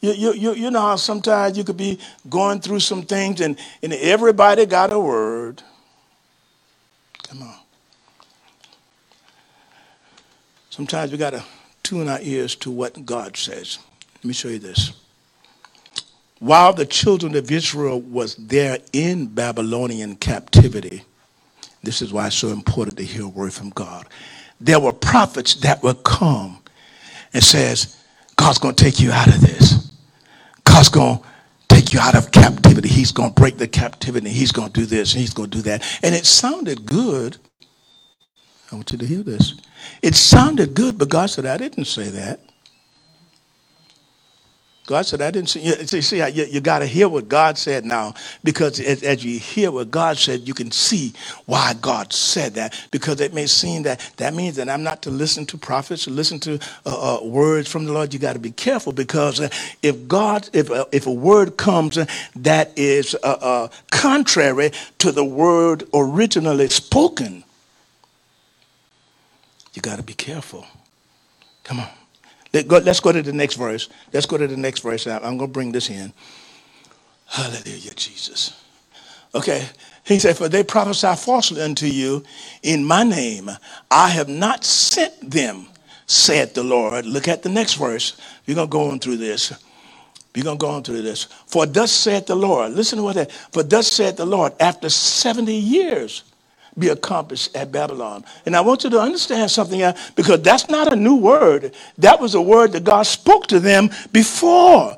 you, 0.00 0.32
you, 0.32 0.54
you 0.54 0.70
know 0.72 0.80
how 0.80 0.96
sometimes 0.96 1.56
you 1.56 1.62
could 1.62 1.76
be 1.76 2.00
going 2.28 2.60
through 2.60 2.80
some 2.80 3.02
things 3.02 3.40
and, 3.40 3.56
and 3.84 3.92
everybody 3.92 4.66
got 4.66 4.92
a 4.92 4.98
word. 4.98 5.62
Come 7.32 7.44
on. 7.44 7.54
Sometimes 10.68 11.12
we 11.12 11.16
got 11.16 11.30
to 11.30 11.42
tune 11.82 12.06
our 12.06 12.18
ears 12.20 12.54
to 12.56 12.70
what 12.70 13.06
God 13.06 13.38
says. 13.38 13.78
Let 14.16 14.24
me 14.26 14.34
show 14.34 14.48
you 14.48 14.58
this. 14.58 14.92
While 16.40 16.74
the 16.74 16.84
children 16.84 17.34
of 17.34 17.50
Israel 17.50 18.02
was 18.02 18.36
there 18.36 18.80
in 18.92 19.28
Babylonian 19.28 20.16
captivity, 20.16 21.04
this 21.82 22.02
is 22.02 22.12
why 22.12 22.26
it's 22.26 22.36
so 22.36 22.48
important 22.48 22.98
to 22.98 23.02
hear 23.02 23.24
a 23.24 23.28
word 23.28 23.54
from 23.54 23.70
God. 23.70 24.06
There 24.60 24.78
were 24.78 24.92
prophets 24.92 25.54
that 25.54 25.82
would 25.82 26.02
come 26.04 26.58
and 27.32 27.42
says, 27.42 27.96
God's 28.36 28.58
going 28.58 28.74
to 28.74 28.84
take 28.84 29.00
you 29.00 29.10
out 29.10 29.28
of 29.28 29.40
this. 29.40 29.90
God's 30.64 30.90
going 30.90 31.18
to 31.18 31.24
you 31.92 32.00
out 32.00 32.14
of 32.14 32.30
captivity. 32.30 32.88
He's 32.88 33.12
going 33.12 33.30
to 33.30 33.40
break 33.40 33.58
the 33.58 33.68
captivity. 33.68 34.30
He's 34.30 34.52
going 34.52 34.72
to 34.72 34.80
do 34.80 34.86
this 34.86 35.12
he's 35.12 35.34
going 35.34 35.50
to 35.50 35.58
do 35.58 35.62
that. 35.62 35.82
And 36.02 36.14
it 36.14 36.26
sounded 36.26 36.86
good. 36.86 37.38
I 38.70 38.76
want 38.76 38.90
you 38.92 38.98
to 38.98 39.06
hear 39.06 39.22
this. 39.22 39.54
It 40.02 40.14
sounded 40.14 40.74
good, 40.74 40.98
but 40.98 41.08
God 41.10 41.26
said, 41.26 41.44
I 41.44 41.58
didn't 41.58 41.84
say 41.84 42.08
that. 42.08 42.40
God 44.86 45.06
said, 45.06 45.22
I 45.22 45.30
didn't 45.30 45.48
see. 45.48 45.60
You, 45.60 45.74
see, 45.86 46.00
see 46.00 46.18
you, 46.28 46.44
you 46.44 46.60
got 46.60 46.80
to 46.80 46.86
hear 46.86 47.08
what 47.08 47.28
God 47.28 47.56
said 47.56 47.84
now 47.84 48.14
because 48.42 48.80
as, 48.80 49.04
as, 49.04 49.24
you 49.24 49.38
hear 49.38 49.70
what 49.70 49.92
God 49.92 50.18
said, 50.18 50.48
you 50.48 50.54
can 50.54 50.72
see 50.72 51.12
why 51.46 51.74
God 51.80 52.12
said 52.12 52.54
that 52.54 52.88
because 52.90 53.20
it 53.20 53.32
may 53.32 53.46
seem 53.46 53.84
that 53.84 54.00
that 54.16 54.34
means 54.34 54.56
that 54.56 54.68
I'm 54.68 54.82
not 54.82 55.02
to 55.02 55.10
listen 55.10 55.46
to 55.46 55.56
prophets 55.58 56.08
or 56.08 56.10
listen 56.10 56.40
to 56.40 56.58
uh, 56.84 57.18
uh, 57.20 57.24
words 57.24 57.70
from 57.70 57.84
the 57.84 57.92
Lord. 57.92 58.12
You 58.12 58.18
got 58.18 58.32
to 58.32 58.40
be 58.40 58.50
careful 58.50 58.92
because 58.92 59.40
uh, 59.40 59.50
if 59.82 60.08
God, 60.08 60.50
if, 60.52 60.68
uh, 60.68 60.86
if 60.90 61.06
a 61.06 61.12
word 61.12 61.56
comes 61.56 61.96
that 62.34 62.76
is 62.76 63.14
uh, 63.22 63.38
uh, 63.40 63.68
contrary 63.92 64.72
to 64.98 65.12
the 65.12 65.24
word 65.24 65.84
originally 65.94 66.68
spoken, 66.68 67.44
you 69.74 69.80
got 69.80 69.96
to 69.96 70.02
be 70.02 70.14
careful. 70.14 70.66
Come 71.62 71.78
on. 71.78 71.88
Let's 72.52 73.00
go 73.00 73.12
to 73.12 73.22
the 73.22 73.32
next 73.32 73.54
verse. 73.54 73.88
Let's 74.12 74.26
go 74.26 74.36
to 74.36 74.46
the 74.46 74.56
next 74.56 74.80
verse. 74.80 75.06
I'm 75.06 75.38
going 75.38 75.38
to 75.38 75.46
bring 75.48 75.72
this 75.72 75.88
in. 75.88 76.12
Hallelujah, 77.26 77.94
Jesus. 77.94 78.62
Okay. 79.34 79.66
He 80.04 80.18
said, 80.18 80.36
For 80.36 80.48
they 80.48 80.64
prophesy 80.64 81.14
falsely 81.16 81.62
unto 81.62 81.86
you 81.86 82.24
in 82.62 82.84
my 82.84 83.04
name. 83.04 83.50
I 83.90 84.08
have 84.08 84.28
not 84.28 84.64
sent 84.64 85.30
them, 85.30 85.68
said 86.06 86.54
the 86.54 86.64
Lord. 86.64 87.06
Look 87.06 87.28
at 87.28 87.42
the 87.42 87.48
next 87.48 87.74
verse. 87.74 88.20
We're 88.46 88.56
going 88.56 88.68
to 88.68 88.72
go 88.72 88.90
on 88.90 88.98
through 88.98 89.18
this. 89.18 89.52
We're 90.34 90.44
going 90.44 90.58
to 90.58 90.60
go 90.60 90.70
on 90.70 90.82
through 90.82 91.02
this. 91.02 91.24
For 91.46 91.66
thus 91.66 91.92
said 91.92 92.26
the 92.26 92.34
Lord. 92.34 92.72
Listen 92.72 92.98
to 92.98 93.04
what 93.04 93.14
that. 93.16 93.30
For 93.30 93.62
thus 93.62 93.86
said 93.86 94.16
the 94.16 94.26
Lord, 94.26 94.52
after 94.60 94.88
70 94.88 95.52
years, 95.54 96.24
be 96.78 96.88
accomplished 96.88 97.54
at 97.54 97.70
Babylon. 97.70 98.24
And 98.46 98.56
I 98.56 98.60
want 98.60 98.84
you 98.84 98.90
to 98.90 99.00
understand 99.00 99.50
something 99.50 99.80
because 100.14 100.42
that's 100.42 100.68
not 100.68 100.92
a 100.92 100.96
new 100.96 101.16
word. 101.16 101.74
That 101.98 102.20
was 102.20 102.34
a 102.34 102.42
word 102.42 102.72
that 102.72 102.84
God 102.84 103.02
spoke 103.02 103.46
to 103.48 103.60
them 103.60 103.90
before. 104.12 104.96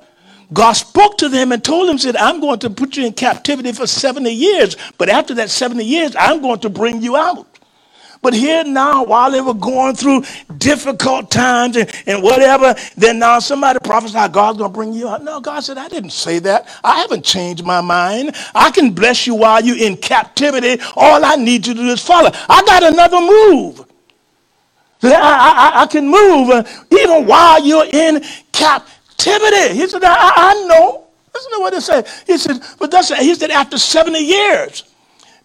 God 0.52 0.72
spoke 0.74 1.18
to 1.18 1.28
them 1.28 1.52
and 1.52 1.64
told 1.64 1.88
them, 1.88 1.98
said, 1.98 2.16
I'm 2.16 2.40
going 2.40 2.60
to 2.60 2.70
put 2.70 2.96
you 2.96 3.06
in 3.06 3.12
captivity 3.12 3.72
for 3.72 3.86
70 3.86 4.30
years, 4.30 4.76
but 4.98 5.08
after 5.08 5.34
that 5.34 5.50
70 5.50 5.84
years, 5.84 6.14
I'm 6.16 6.42
going 6.42 6.60
to 6.60 6.68
bring 6.68 7.02
you 7.02 7.16
out. 7.16 7.46
But 8.24 8.32
here 8.32 8.64
now, 8.64 9.04
while 9.04 9.30
they 9.30 9.42
were 9.42 9.52
going 9.52 9.94
through 9.96 10.24
difficult 10.56 11.30
times 11.30 11.76
and, 11.76 11.92
and 12.06 12.22
whatever, 12.22 12.74
then 12.96 13.18
now 13.18 13.38
somebody 13.38 13.80
prophesied 13.84 14.32
God's 14.32 14.56
going 14.56 14.70
to 14.70 14.74
bring 14.74 14.94
you 14.94 15.10
out. 15.10 15.22
No, 15.22 15.42
God 15.42 15.60
said, 15.60 15.76
I 15.76 15.88
didn't 15.88 16.12
say 16.12 16.38
that. 16.38 16.66
I 16.82 17.00
haven't 17.02 17.22
changed 17.22 17.66
my 17.66 17.82
mind. 17.82 18.34
I 18.54 18.70
can 18.70 18.92
bless 18.94 19.26
you 19.26 19.34
while 19.34 19.62
you're 19.62 19.76
in 19.76 19.98
captivity. 19.98 20.82
All 20.96 21.22
I 21.22 21.36
need 21.36 21.66
you 21.66 21.74
to 21.74 21.80
do 21.80 21.88
is 21.88 22.00
follow. 22.00 22.30
I 22.48 22.62
got 22.64 22.82
another 22.82 23.20
move. 23.20 23.84
I, 25.02 25.72
I, 25.76 25.82
I 25.82 25.86
can 25.86 26.08
move 26.08 26.48
uh, 26.48 26.64
even 26.92 27.26
while 27.26 27.62
you're 27.62 27.84
in 27.92 28.24
captivity. 28.52 29.74
He 29.74 29.86
said, 29.86 30.02
I, 30.02 30.32
I 30.34 30.66
know. 30.66 31.08
Listen 31.34 31.52
to 31.52 31.58
what 31.58 31.74
it 31.74 31.82
said. 31.82 32.08
He 32.26 32.38
said, 32.38 32.58
but 32.78 32.90
that's, 32.90 33.14
he 33.18 33.34
said, 33.34 33.50
after 33.50 33.76
70 33.76 34.18
years 34.18 34.93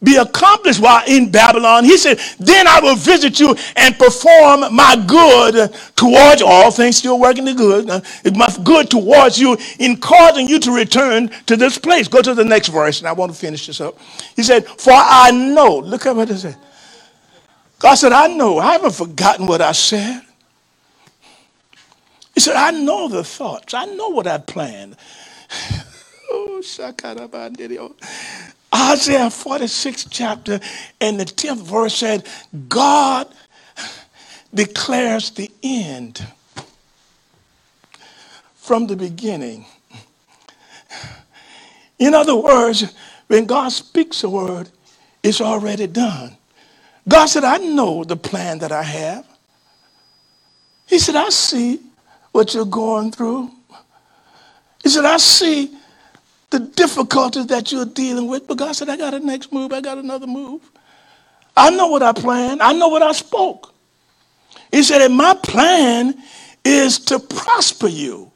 be 0.02 0.16
accomplished 0.16 0.80
while 0.80 1.04
in 1.08 1.30
Babylon. 1.30 1.84
He 1.84 1.98
said, 1.98 2.20
Then 2.40 2.68
I 2.68 2.80
will 2.80 2.96
visit 2.96 3.40
you 3.40 3.56
and 3.76 3.98
perform 3.98 4.74
my 4.74 4.96
good 5.08 5.74
towards 5.96 6.42
all 6.42 6.72
things 6.72 6.98
still 6.98 7.20
working 7.20 7.46
the 7.46 7.54
good. 7.54 7.88
My 8.36 8.48
good 8.64 8.90
towards 8.90 9.38
you 9.38 9.58
in 9.78 9.98
causing 9.98 10.48
you 10.48 10.60
to 10.62 10.72
return 10.72 11.30
to 11.48 11.58
this 11.58 11.78
place. 11.78 12.08
Go 12.08 12.22
to 12.22 12.34
the 12.34 12.46
next 12.46 12.70
verse, 12.70 13.00
and 13.00 13.08
I 13.08 13.12
want 13.12 13.34
to 13.34 13.38
finish 13.38 13.68
this 13.68 13.82
up. 13.82 13.98
He 14.36 14.44
said, 14.44 14.66
For 14.66 14.94
I 14.94 15.32
know, 15.32 15.80
look 15.80 16.06
at 16.06 16.16
what 16.16 16.30
it 16.30 16.38
said. 16.38 16.58
God 17.80 17.96
said, 17.96 18.12
I 18.12 18.28
know. 18.28 18.60
I 18.60 18.74
haven't 18.74 18.94
forgotten 18.94 19.48
what 19.48 19.62
I 19.62 19.72
said. 19.72 20.22
He 22.36 22.42
said, 22.42 22.56
I 22.56 22.72
know 22.72 23.10
the 23.10 23.24
thoughts. 23.24 23.74
I 23.74 23.86
know 23.86 24.10
what 24.10 24.28
I 24.28 24.38
planned. 24.38 24.96
oh, 26.32 26.62
Isaiah 28.74 29.30
46 29.30 30.06
chapter 30.06 30.60
and 31.02 31.20
the 31.20 31.26
10th 31.26 31.64
verse 31.64 31.96
said, 31.96 32.28
God 32.68 33.28
declares 34.54 35.32
the 35.32 35.52
end 35.64 36.26
from 38.56 38.88
the 38.88 38.96
beginning. 38.96 39.66
In 41.98 42.14
other 42.14 42.36
words, 42.36 42.94
when 43.28 43.46
God 43.46 43.70
speaks 43.70 44.24
a 44.24 44.30
word, 44.30 44.70
it's 45.24 45.42
already 45.42 45.88
done. 45.88 46.38
God 47.08 47.26
said, 47.26 47.44
I 47.44 47.58
know 47.58 48.04
the 48.04 48.16
plan 48.16 48.60
that 48.60 48.72
I 48.72 48.84
have. 48.84 49.26
He 50.86 51.00
said, 51.00 51.16
I 51.16 51.30
see 51.30 51.80
what 52.32 52.54
you're 52.54 52.66
going 52.66 53.12
through. 53.12 53.52
He 54.84 54.90
said, 54.90 55.06
I 55.06 55.18
see 55.18 55.76
the 56.52 56.60
difficulties 56.60 57.48
that 57.48 57.72
you're 57.72 57.86
dealing 57.86 58.28
with. 58.28 58.48
But 58.48 58.58
God 58.60 58.74
said, 58.74 58.90
I 58.90 58.98
got 58.98 59.14
a 59.14 59.20
next 59.20 59.54
move. 59.54 59.74
I 59.74 59.82
got 59.82 59.98
another 60.00 60.28
move. 60.28 60.72
I 61.58 61.72
know 61.72 61.88
what 61.88 62.04
I 62.04 62.14
planned. 62.14 62.62
I 62.62 62.74
know 62.74 62.90
what 62.90 63.04
I 63.04 63.14
spoke. 63.14 63.74
He 64.72 64.84
said, 64.84 65.02
and 65.02 65.16
my 65.16 65.36
plan 65.36 66.16
is 66.66 67.00
to 67.06 67.20
prosper 67.20 67.88
you. 67.90 68.32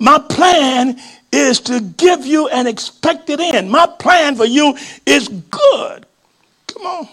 My 0.00 0.18
plan 0.18 1.00
is 1.32 1.60
to 1.62 1.80
give 1.80 2.26
you 2.26 2.48
an 2.48 2.66
expected 2.66 3.40
end. 3.40 3.70
My 3.70 3.86
plan 3.86 4.36
for 4.36 4.46
you 4.46 4.76
is 5.06 5.28
good. 5.28 6.06
Come 6.68 6.82
on. 6.86 7.08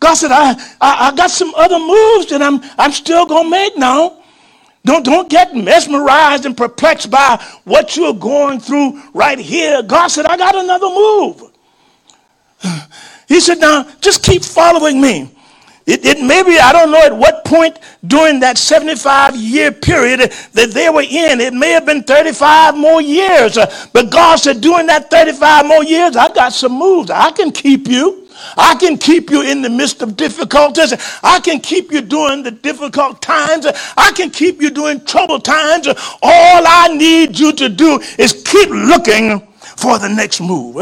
God 0.00 0.14
said, 0.14 0.32
I, 0.32 0.52
I, 0.80 1.08
I 1.10 1.16
got 1.16 1.30
some 1.30 1.54
other 1.56 1.78
moves 1.78 2.28
that 2.30 2.42
I'm, 2.42 2.60
I'm 2.78 2.92
still 2.92 3.26
going 3.26 3.46
to 3.46 3.50
make 3.50 3.78
now. 3.78 4.19
Don't, 4.84 5.04
don't 5.04 5.28
get 5.28 5.54
mesmerized 5.54 6.46
and 6.46 6.56
perplexed 6.56 7.10
by 7.10 7.42
what 7.64 7.96
you're 7.96 8.14
going 8.14 8.60
through 8.60 9.02
right 9.12 9.38
here. 9.38 9.82
God 9.82 10.08
said, 10.08 10.26
I 10.26 10.36
got 10.36 10.54
another 10.56 10.88
move. 10.88 11.50
He 13.28 13.38
said, 13.38 13.60
now 13.60 13.86
just 14.00 14.24
keep 14.24 14.42
following 14.42 15.00
me. 15.00 15.30
It, 15.86 16.04
it 16.04 16.20
maybe, 16.20 16.58
I 16.58 16.72
don't 16.72 16.90
know 16.90 17.00
at 17.00 17.16
what 17.16 17.44
point 17.44 17.78
during 18.06 18.40
that 18.40 18.58
75 18.58 19.36
year 19.36 19.72
period 19.72 20.20
that 20.52 20.72
they 20.72 20.90
were 20.90 21.02
in, 21.02 21.40
it 21.40 21.54
may 21.54 21.70
have 21.70 21.86
been 21.86 22.02
35 22.02 22.76
more 22.76 23.00
years. 23.00 23.56
But 23.92 24.10
God 24.10 24.36
said, 24.36 24.60
during 24.60 24.86
that 24.86 25.10
35 25.10 25.66
more 25.66 25.84
years, 25.84 26.16
I 26.16 26.32
got 26.32 26.52
some 26.52 26.72
moves. 26.72 27.10
I 27.10 27.30
can 27.30 27.52
keep 27.52 27.86
you. 27.88 28.28
I 28.56 28.74
can 28.78 28.98
keep 28.98 29.30
you 29.30 29.42
in 29.42 29.62
the 29.62 29.70
midst 29.70 30.02
of 30.02 30.16
difficulties. 30.16 30.94
I 31.22 31.40
can 31.40 31.60
keep 31.60 31.92
you 31.92 32.00
during 32.00 32.42
the 32.42 32.50
difficult 32.50 33.22
times. 33.22 33.66
I 33.96 34.12
can 34.14 34.30
keep 34.30 34.60
you 34.60 34.70
during 34.70 35.04
troubled 35.04 35.44
times. 35.44 35.86
All 35.88 35.94
I 36.22 36.88
need 36.94 37.38
you 37.38 37.52
to 37.52 37.68
do 37.68 38.00
is 38.18 38.42
keep 38.44 38.68
looking 38.70 39.40
for 39.76 39.98
the 39.98 40.08
next 40.08 40.40
move. 40.40 40.74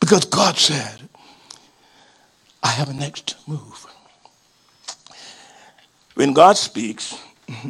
Because 0.00 0.24
God 0.24 0.56
said, 0.56 1.08
I 2.62 2.68
have 2.68 2.88
a 2.88 2.94
next 2.94 3.36
move. 3.46 3.86
When 6.14 6.32
God 6.32 6.56
speaks, 6.56 7.18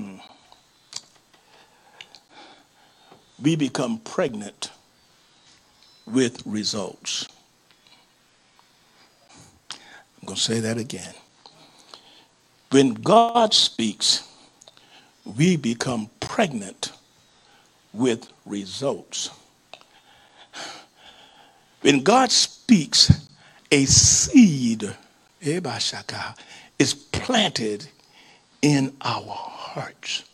we 3.43 3.57
become 3.57 3.99
pregnant 4.01 4.71
with 6.13 6.43
results. 6.47 7.27
I'm 9.71 10.27
going 10.27 10.37
to 10.37 10.43
say 10.43 10.61
that 10.61 10.77
again. 10.77 11.15
When 12.71 12.95
God 12.95 13.53
speaks, 13.55 14.29
we 15.37 15.57
become 15.57 16.11
pregnant 16.21 16.93
with 17.93 18.29
results. 18.47 19.31
When 21.81 22.03
God 22.03 22.31
speaks, 22.31 23.27
a 23.71 23.85
seed 23.87 24.95
eh, 25.43 25.61
is 26.79 26.95
planted 26.95 27.87
in 28.63 28.95
our 29.01 29.23
hearts. 29.27 30.25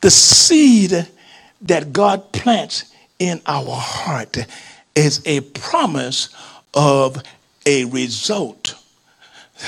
The 0.00 0.10
seed 0.10 1.08
that 1.62 1.92
God 1.92 2.32
plants 2.32 2.94
in 3.18 3.40
our 3.46 3.76
heart 3.76 4.36
is 4.94 5.22
a 5.26 5.40
promise 5.40 6.28
of 6.74 7.22
a 7.66 7.84
result. 7.86 8.74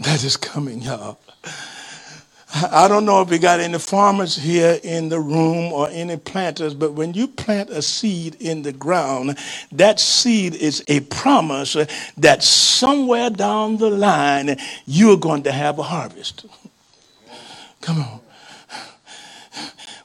That 0.00 0.22
is 0.22 0.36
coming, 0.36 0.80
y'all. 0.80 1.18
I 2.54 2.88
don't 2.88 3.04
know 3.04 3.20
if 3.20 3.28
we 3.28 3.38
got 3.38 3.60
any 3.60 3.78
farmers 3.78 4.34
here 4.34 4.80
in 4.82 5.10
the 5.10 5.20
room 5.20 5.72
or 5.72 5.88
any 5.90 6.16
planters, 6.16 6.72
but 6.72 6.94
when 6.94 7.12
you 7.12 7.28
plant 7.28 7.68
a 7.68 7.82
seed 7.82 8.36
in 8.40 8.62
the 8.62 8.72
ground, 8.72 9.36
that 9.72 10.00
seed 10.00 10.54
is 10.54 10.82
a 10.88 11.00
promise 11.00 11.76
that 12.16 12.42
somewhere 12.42 13.28
down 13.28 13.76
the 13.76 13.90
line 13.90 14.56
you're 14.86 15.18
going 15.18 15.42
to 15.42 15.52
have 15.52 15.78
a 15.78 15.82
harvest. 15.82 16.46
Come 17.82 18.00
on. 18.00 18.20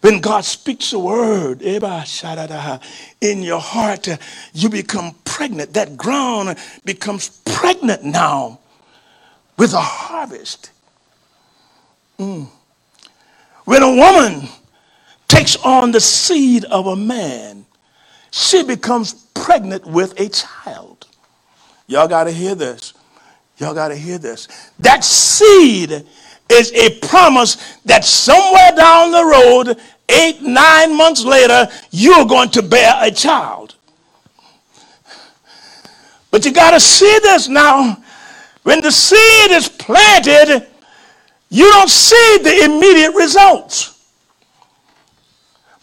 When 0.03 0.19
God 0.19 0.43
speaks 0.43 0.91
a 0.91 0.99
word 0.99 1.61
in 1.61 3.41
your 3.41 3.59
heart, 3.61 4.07
you 4.53 4.67
become 4.67 5.15
pregnant. 5.23 5.75
That 5.75 5.95
ground 5.95 6.57
becomes 6.83 7.29
pregnant 7.45 8.03
now 8.03 8.59
with 9.57 9.71
a 9.71 9.79
harvest. 9.79 10.71
Mm. 12.19 12.49
When 13.63 13.81
a 13.81 13.95
woman 13.95 14.49
takes 15.29 15.55
on 15.55 15.93
the 15.93 16.01
seed 16.01 16.65
of 16.65 16.87
a 16.87 16.97
man, 16.97 17.65
she 18.29 18.61
becomes 18.61 19.13
pregnant 19.33 19.85
with 19.85 20.19
a 20.19 20.27
child. 20.27 21.07
Y'all 21.87 22.09
got 22.09 22.25
to 22.25 22.31
hear 22.31 22.55
this. 22.55 22.93
Y'all 23.57 23.73
got 23.73 23.87
to 23.87 23.95
hear 23.95 24.17
this. 24.17 24.49
That 24.79 25.05
seed 25.05 26.05
is 26.49 26.71
a 26.73 26.99
promise 26.99 27.79
that 27.85 28.03
somewhere 28.05 28.71
down 28.75 29.11
the 29.11 29.25
road, 29.25 29.79
eight, 30.09 30.41
nine 30.41 30.95
months 30.95 31.23
later, 31.23 31.67
you're 31.91 32.25
going 32.25 32.49
to 32.49 32.61
bear 32.61 32.93
a 32.99 33.11
child. 33.11 33.75
But 36.31 36.45
you 36.45 36.51
got 36.51 36.71
to 36.71 36.79
see 36.79 37.19
this 37.21 37.47
now. 37.47 37.97
When 38.63 38.81
the 38.81 38.91
seed 38.91 39.51
is 39.51 39.69
planted, 39.69 40.67
you 41.49 41.69
don't 41.71 41.89
see 41.89 42.39
the 42.41 42.63
immediate 42.63 43.13
results. 43.13 43.93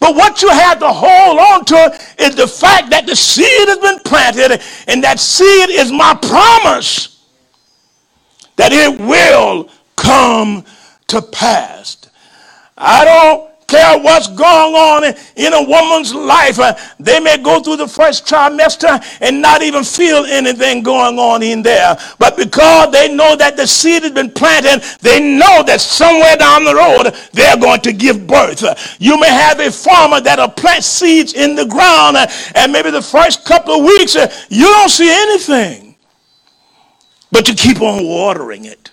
But 0.01 0.15
what 0.17 0.41
you 0.41 0.49
have 0.49 0.81
to 0.81 0.89
hold 0.89 1.39
on 1.39 1.65
to 1.67 1.99
is 2.19 2.35
the 2.35 2.49
fact 2.49 2.91
that 2.91 3.07
the 3.07 3.15
seed 3.15 3.69
has 3.69 3.79
been 3.79 3.99
planted, 4.01 4.61
and 4.89 5.05
that 5.05 5.21
seed 5.21 5.69
is 5.69 5.93
my 5.93 6.15
promise 6.15 7.23
that 8.57 8.73
it 8.73 8.99
will 8.99 9.69
come 9.97 10.65
to 11.09 11.21
pass. 11.21 11.99
I 12.77 13.05
don't 13.05 13.50
care 13.71 13.99
what's 13.99 14.27
going 14.27 14.75
on 14.75 15.05
in 15.37 15.53
a 15.55 15.63
woman's 15.63 16.13
life. 16.13 16.59
Uh, 16.59 16.75
they 16.99 17.21
may 17.21 17.39
go 17.39 17.63
through 17.63 17.77
the 17.77 17.89
first 17.89 18.27
trimester 18.27 19.01
and 19.21 19.41
not 19.41 19.63
even 19.63 19.85
feel 19.85 20.25
anything 20.27 20.83
going 20.83 21.19
on 21.19 21.43
in 21.43 21.63
there. 21.63 21.97
But 22.19 22.37
because 22.37 22.91
they 22.91 23.15
know 23.15 23.37
that 23.37 23.57
the 23.57 23.67
seed 23.67 24.03
has 24.03 24.13
been 24.13 24.33
planted, 24.33 24.83
they 25.01 25.21
know 25.21 25.63
that 25.63 25.81
somewhere 25.81 26.37
down 26.37 26.65
the 26.65 26.75
road 26.75 27.15
they're 27.33 27.57
going 27.57 27.81
to 27.83 27.93
give 27.93 28.27
birth. 28.27 28.63
You 29.01 29.19
may 29.21 29.29
have 29.31 29.61
a 29.61 29.71
farmer 29.71 30.21
that'll 30.21 30.49
plant 30.49 30.83
seeds 30.85 31.35
in 31.35 31.55
the 31.55 31.67
ground 31.67 32.17
uh, 32.17 32.27
and 32.57 32.73
maybe 32.73 32.91
the 32.91 33.03
first 33.03 33.45
couple 33.45 33.75
of 33.75 33.85
weeks 33.85 34.17
uh, 34.17 34.31
you 34.49 34.67
don't 34.67 34.89
see 34.89 35.11
anything. 35.11 35.97
But 37.33 37.47
you 37.47 37.55
keep 37.55 37.81
on 37.81 38.05
watering 38.05 38.65
it. 38.65 38.91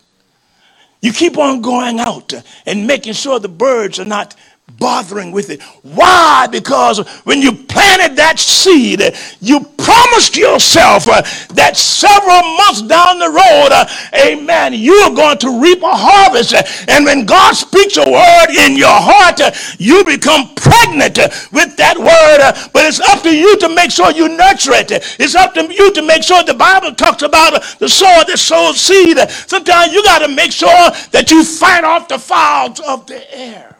You 1.01 1.11
keep 1.11 1.37
on 1.37 1.61
going 1.61 1.99
out 1.99 2.33
and 2.65 2.87
making 2.87 3.13
sure 3.13 3.39
the 3.39 3.49
birds 3.49 3.99
are 3.99 4.05
not 4.05 4.35
bothering 4.79 5.31
with 5.31 5.49
it. 5.49 5.61
Why? 5.83 6.47
Because 6.51 6.99
when 7.23 7.41
you 7.41 7.51
planted 7.53 8.15
that 8.17 8.39
seed, 8.39 9.01
you 9.41 9.61
promised 9.77 10.37
yourself 10.37 11.07
uh, 11.07 11.21
that 11.55 11.77
several 11.77 12.43
months 12.57 12.81
down 12.83 13.19
the 13.19 13.29
road, 13.29 13.69
uh, 13.71 13.85
amen, 14.15 14.73
you're 14.73 15.15
going 15.15 15.37
to 15.39 15.61
reap 15.61 15.81
a 15.83 15.91
harvest. 15.95 16.53
And 16.89 17.05
when 17.05 17.25
God 17.25 17.55
speaks 17.55 17.97
a 17.97 18.05
word 18.09 18.49
in 18.67 18.77
your 18.77 18.93
heart, 18.93 19.41
uh, 19.41 19.51
you 19.79 20.03
become 20.05 20.53
pregnant 20.55 21.17
with 21.51 21.75
that 21.77 21.97
word. 21.97 22.71
But 22.73 22.85
it's 22.85 22.99
up 22.99 23.23
to 23.23 23.35
you 23.35 23.57
to 23.59 23.69
make 23.69 23.91
sure 23.91 24.11
you 24.11 24.29
nurture 24.29 24.73
it. 24.73 24.91
It's 25.19 25.35
up 25.35 25.53
to 25.55 25.73
you 25.73 25.93
to 25.93 26.01
make 26.03 26.23
sure 26.23 26.43
the 26.43 26.53
Bible 26.53 26.93
talks 26.93 27.23
about 27.23 27.63
the 27.79 27.89
sower 27.89 28.25
that 28.25 28.37
sows 28.37 28.79
seed. 28.79 29.17
Sometimes 29.29 29.93
you 29.93 30.03
got 30.03 30.19
to 30.19 30.29
make 30.29 30.51
sure 30.51 30.91
that 31.11 31.31
you 31.31 31.43
fight 31.43 31.83
off 31.83 32.07
the 32.07 32.19
fowls 32.19 32.79
of 32.81 33.07
the 33.07 33.21
air. 33.37 33.76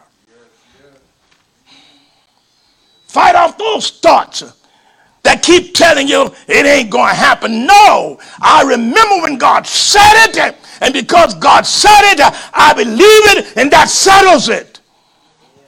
Fight 3.18 3.34
off 3.34 3.58
those 3.58 3.90
thoughts 3.90 4.44
that 5.24 5.42
keep 5.42 5.74
telling 5.74 6.06
you 6.06 6.32
it 6.46 6.64
ain't 6.66 6.88
going 6.88 7.08
to 7.08 7.16
happen. 7.16 7.66
No, 7.66 8.20
I 8.40 8.62
remember 8.62 9.22
when 9.22 9.38
God 9.38 9.66
said 9.66 10.28
it, 10.28 10.54
and 10.80 10.94
because 10.94 11.34
God 11.34 11.66
said 11.66 12.12
it, 12.12 12.20
I 12.54 12.72
believe 12.74 13.00
it, 13.00 13.56
and 13.56 13.72
that 13.72 13.88
settles 13.88 14.48
it. 14.48 14.78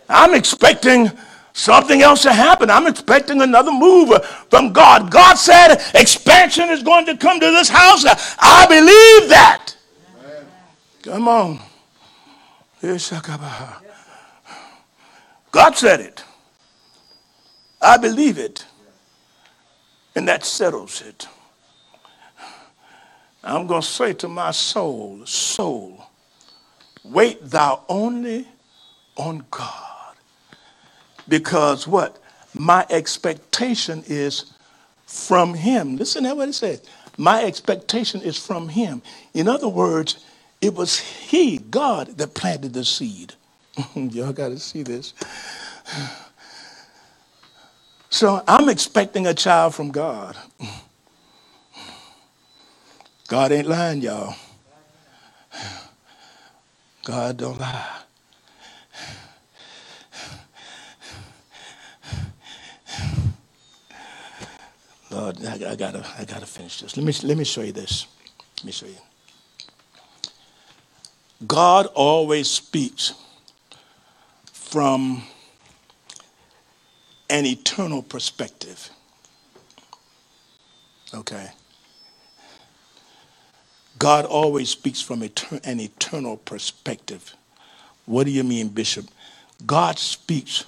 I'm 0.08 0.32
expecting 0.32 1.10
something 1.52 2.02
else 2.02 2.22
to 2.22 2.32
happen. 2.32 2.70
I'm 2.70 2.86
expecting 2.86 3.42
another 3.42 3.72
move 3.72 4.24
from 4.48 4.72
God. 4.72 5.10
God 5.10 5.34
said 5.34 5.74
expansion 5.96 6.68
is 6.68 6.84
going 6.84 7.04
to 7.06 7.16
come 7.16 7.40
to 7.40 7.46
this 7.46 7.68
house. 7.68 8.04
I 8.38 8.66
believe 8.68 9.28
that. 9.28 9.74
Amen. 10.22 10.46
Come 11.02 11.26
on. 11.26 11.58
God 15.50 15.76
said 15.76 15.98
it. 15.98 16.22
I 17.80 17.96
believe 17.96 18.38
it. 18.38 18.66
And 20.14 20.28
that 20.28 20.44
settles 20.44 21.02
it. 21.02 21.28
I'm 23.42 23.66
going 23.66 23.80
to 23.82 23.86
say 23.86 24.12
to 24.14 24.28
my 24.28 24.50
soul, 24.50 25.24
soul, 25.24 26.04
wait 27.04 27.38
thou 27.42 27.84
only 27.88 28.46
on 29.16 29.44
God. 29.50 30.16
Because 31.28 31.86
what? 31.86 32.18
My 32.54 32.86
expectation 32.90 34.02
is 34.06 34.52
from 35.06 35.54
him. 35.54 35.96
Listen 35.96 36.24
to 36.24 36.34
what 36.34 36.48
it 36.48 36.54
says. 36.54 36.82
My 37.16 37.44
expectation 37.44 38.20
is 38.22 38.38
from 38.44 38.68
him. 38.68 39.02
In 39.34 39.48
other 39.48 39.68
words, 39.68 40.24
it 40.60 40.74
was 40.74 40.98
he, 40.98 41.58
God, 41.58 42.18
that 42.18 42.34
planted 42.34 42.74
the 42.74 42.84
seed. 42.84 43.34
Y'all 43.94 44.32
got 44.32 44.48
to 44.48 44.58
see 44.58 44.82
this. 44.82 45.14
So 48.10 48.42
I'm 48.46 48.68
expecting 48.68 49.28
a 49.28 49.34
child 49.34 49.74
from 49.74 49.92
God. 49.92 50.36
God 53.28 53.52
ain't 53.52 53.68
lying, 53.68 54.02
y'all. 54.02 54.34
God 57.04 57.36
don't 57.36 57.58
lie. 57.58 57.96
Uh, 65.12 65.32
I, 65.44 65.70
I, 65.70 65.76
gotta, 65.76 66.06
I 66.18 66.24
gotta 66.24 66.46
finish 66.46 66.80
this. 66.80 66.96
Let 66.96 67.04
me, 67.04 67.12
let 67.28 67.36
me 67.36 67.44
show 67.44 67.62
you 67.62 67.72
this. 67.72 68.06
Let 68.58 68.64
me 68.64 68.72
show 68.72 68.86
you. 68.86 68.94
God 71.46 71.86
always 71.94 72.48
speaks 72.48 73.14
from 74.52 75.22
an 77.30 77.46
eternal 77.46 78.02
perspective. 78.02 78.90
Okay. 81.14 81.50
God 83.98 84.24
always 84.24 84.70
speaks 84.70 85.00
from 85.00 85.22
an 85.22 85.80
eternal 85.80 86.36
perspective. 86.38 87.34
What 88.06 88.24
do 88.24 88.30
you 88.30 88.44
mean, 88.44 88.68
Bishop? 88.68 89.06
God 89.66 89.98
speaks 89.98 90.64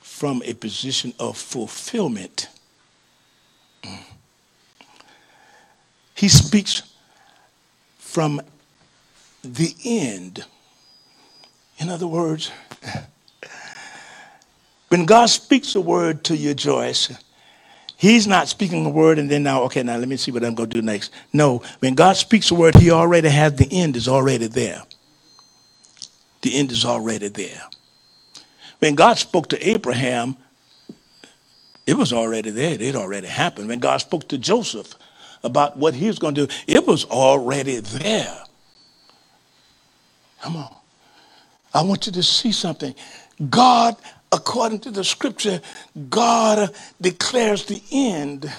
from 0.00 0.42
a 0.44 0.54
position 0.54 1.12
of 1.18 1.36
fulfillment. 1.36 2.48
He 6.14 6.28
speaks 6.28 6.82
from 7.98 8.40
the 9.44 9.74
end. 9.84 10.44
In 11.78 11.90
other 11.90 12.06
words, 12.06 12.50
when 14.96 15.04
God 15.04 15.26
speaks 15.26 15.74
a 15.74 15.80
word 15.82 16.24
to 16.24 16.34
you, 16.34 16.54
Joyce, 16.54 17.12
He's 17.98 18.26
not 18.26 18.48
speaking 18.48 18.86
a 18.86 18.88
word 18.88 19.18
and 19.18 19.30
then 19.30 19.42
now, 19.42 19.62
okay, 19.64 19.82
now 19.82 19.98
let 19.98 20.08
me 20.08 20.16
see 20.16 20.30
what 20.30 20.42
I'm 20.42 20.54
going 20.54 20.70
to 20.70 20.80
do 20.80 20.80
next. 20.80 21.12
No, 21.34 21.62
when 21.80 21.94
God 21.94 22.16
speaks 22.16 22.50
a 22.50 22.54
word, 22.54 22.76
He 22.76 22.90
already 22.90 23.28
has 23.28 23.54
the 23.56 23.68
end 23.70 23.94
is 23.94 24.08
already 24.08 24.46
there. 24.46 24.82
The 26.40 26.56
end 26.56 26.72
is 26.72 26.86
already 26.86 27.28
there. 27.28 27.60
When 28.78 28.94
God 28.94 29.18
spoke 29.18 29.50
to 29.50 29.68
Abraham, 29.68 30.34
it 31.86 31.94
was 31.94 32.14
already 32.14 32.48
there. 32.48 32.80
It 32.80 32.96
already 32.96 33.26
happened. 33.26 33.68
When 33.68 33.80
God 33.80 33.98
spoke 33.98 34.26
to 34.28 34.38
Joseph 34.38 34.94
about 35.44 35.76
what 35.76 35.92
he 35.92 36.06
was 36.06 36.18
going 36.18 36.36
to 36.36 36.46
do, 36.46 36.54
it 36.66 36.86
was 36.86 37.04
already 37.04 37.80
there. 37.80 38.38
Come 40.40 40.56
on. 40.56 40.74
I 41.74 41.82
want 41.82 42.06
you 42.06 42.12
to 42.12 42.22
see 42.22 42.50
something. 42.52 42.94
God, 43.50 43.96
according 44.32 44.80
to 44.80 44.90
the 44.90 45.04
scripture, 45.04 45.60
God 46.10 46.74
declares 47.00 47.64
the 47.64 47.82
end 47.90 48.52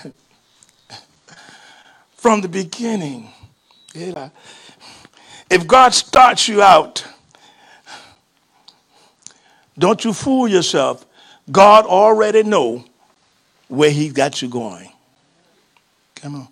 from 2.16 2.42
the 2.42 2.50
beginning. 2.50 3.30
If 5.50 5.68
God 5.68 5.94
starts 5.94 6.48
you 6.48 6.62
out, 6.62 7.06
don't 9.78 10.04
you 10.04 10.14
fool 10.14 10.48
yourself. 10.48 11.06
God 11.52 11.86
already 11.86 12.44
know 12.44 12.84
where 13.68 13.92
he 13.92 14.10
got 14.10 14.42
you 14.42 14.50
going. 14.50 14.92
Come 16.16 16.36
on. 16.36 16.48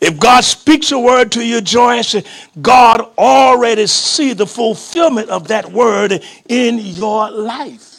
If 0.00 0.18
God 0.18 0.44
speaks 0.44 0.92
a 0.92 0.98
word 0.98 1.32
to 1.32 1.44
you, 1.44 1.60
Joyce, 1.60 2.16
God 2.60 3.00
already 3.16 3.86
see 3.86 4.32
the 4.34 4.46
fulfillment 4.46 5.30
of 5.30 5.48
that 5.48 5.72
word 5.72 6.22
in 6.48 6.78
your 6.78 7.30
life. 7.30 7.95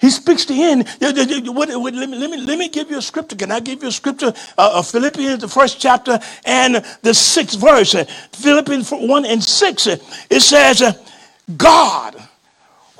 He 0.00 0.10
speaks 0.10 0.44
the 0.44 0.62
end. 0.62 0.86
Let 1.00 1.16
me, 1.16 1.90
let 1.90 2.30
me, 2.30 2.36
let 2.36 2.58
me 2.58 2.68
give 2.68 2.90
you 2.90 2.98
a 2.98 3.02
scripture. 3.02 3.34
Can 3.34 3.50
I 3.50 3.60
give 3.60 3.82
you 3.82 3.88
a 3.88 3.92
scripture? 3.92 4.32
Uh, 4.56 4.72
of 4.74 4.88
Philippians, 4.88 5.40
the 5.40 5.48
first 5.48 5.80
chapter, 5.80 6.20
and 6.44 6.84
the 7.02 7.12
sixth 7.12 7.58
verse. 7.58 7.96
Philippians 8.32 8.90
1 8.90 9.24
and 9.24 9.42
6. 9.42 9.86
It 9.86 10.40
says, 10.40 10.82
God, 11.56 12.16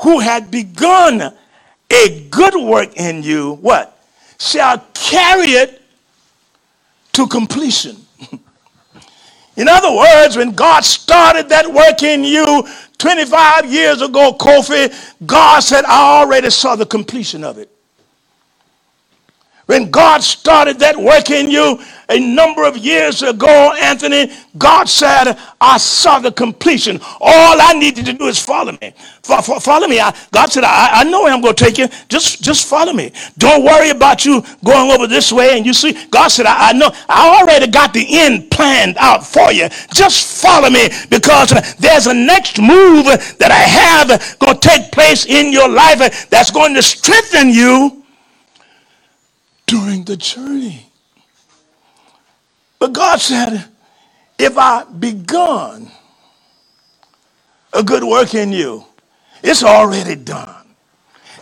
who 0.01 0.19
had 0.19 0.51
begun 0.51 1.35
a 1.91 2.29
good 2.31 2.55
work 2.57 2.97
in 2.97 3.23
you, 3.23 3.55
what? 3.55 3.99
Shall 4.39 4.83
carry 4.95 5.51
it 5.51 5.83
to 7.13 7.27
completion. 7.29 7.97
in 9.57 9.69
other 9.69 9.97
words, 9.97 10.37
when 10.37 10.53
God 10.53 10.85
started 10.85 11.49
that 11.49 11.73
work 11.73 12.03
in 12.03 12.25
you 12.25 12.67
25 12.99 13.73
years 13.73 14.03
ago, 14.03 14.37
Kofi, 14.39 14.93
God 15.27 15.61
said, 15.61 15.85
I 15.85 16.21
already 16.21 16.51
saw 16.51 16.77
the 16.77 16.87
completion 16.87 17.45
of 17.45 17.59
it. 17.59 17.71
When 19.69 19.91
God 19.91 20.23
started 20.23 20.79
that 20.79 20.97
work 20.97 21.29
in 21.29 21.51
you 21.51 21.79
a 22.09 22.19
number 22.19 22.65
of 22.65 22.79
years 22.79 23.23
ago, 23.23 23.75
Anthony, 23.79 24.33
God 24.57 24.89
said, 24.89 25.37
I 25.61 25.77
saw 25.77 26.21
the 26.21 26.33
completion. 26.33 26.99
All 27.21 27.61
I 27.61 27.75
needed 27.75 28.07
to 28.07 28.15
do 28.15 28.29
is 28.29 28.39
follow 28.43 28.73
me. 28.81 28.95
Follow 29.23 29.87
me. 29.87 30.01
I, 30.01 30.17
God 30.33 30.47
said, 30.51 30.65
I, 30.65 31.03
I 31.03 31.05
know 31.05 31.25
where 31.25 31.35
I'm 31.35 31.43
going 31.43 31.55
to 31.55 31.65
take 31.65 31.77
you. 31.77 31.87
Just, 32.09 32.43
just 32.43 32.67
follow 32.67 32.95
me. 32.95 33.13
Don't 33.37 33.63
worry 33.63 33.91
about 33.91 34.25
you 34.25 34.43
going 34.65 34.91
over 34.91 35.07
this 35.07 35.31
way. 35.31 35.59
And 35.59 35.67
you 35.67 35.75
see, 35.75 36.07
God 36.09 36.29
said, 36.29 36.47
I, 36.47 36.71
I 36.71 36.73
know. 36.73 36.91
I 37.07 37.39
already 37.39 37.71
got 37.71 37.93
the 37.93 38.07
end 38.09 38.51
planned 38.51 38.97
out 38.97 39.27
for 39.27 39.53
you. 39.53 39.69
Just 39.93 40.41
follow 40.41 40.71
me 40.71 40.89
because 41.11 41.51
there's 41.77 42.07
a 42.07 42.15
next 42.15 42.59
move 42.59 43.05
that 43.05 43.51
I 43.51 44.09
have 44.09 44.39
going 44.39 44.59
to 44.59 44.67
take 44.67 44.93
place 44.93 45.27
in 45.27 45.53
your 45.53 45.69
life 45.69 46.31
that's 46.31 46.51
going 46.51 46.73
to 46.73 46.81
strengthen 46.83 47.51
you 47.51 47.99
during 49.69 50.05
the 50.05 50.17
journey. 50.17 50.87
But 52.81 52.93
God 52.95 53.21
said, 53.21 53.67
if 54.39 54.59
I 54.59 54.85
begun 54.85 55.91
a 57.73 57.83
good 57.83 58.03
work 58.05 58.35
in 58.35 58.53
you, 58.53 58.85
it's 59.43 59.63
already 59.63 60.17
done. 60.17 60.55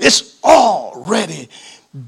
It's 0.00 0.42
already 0.44 1.48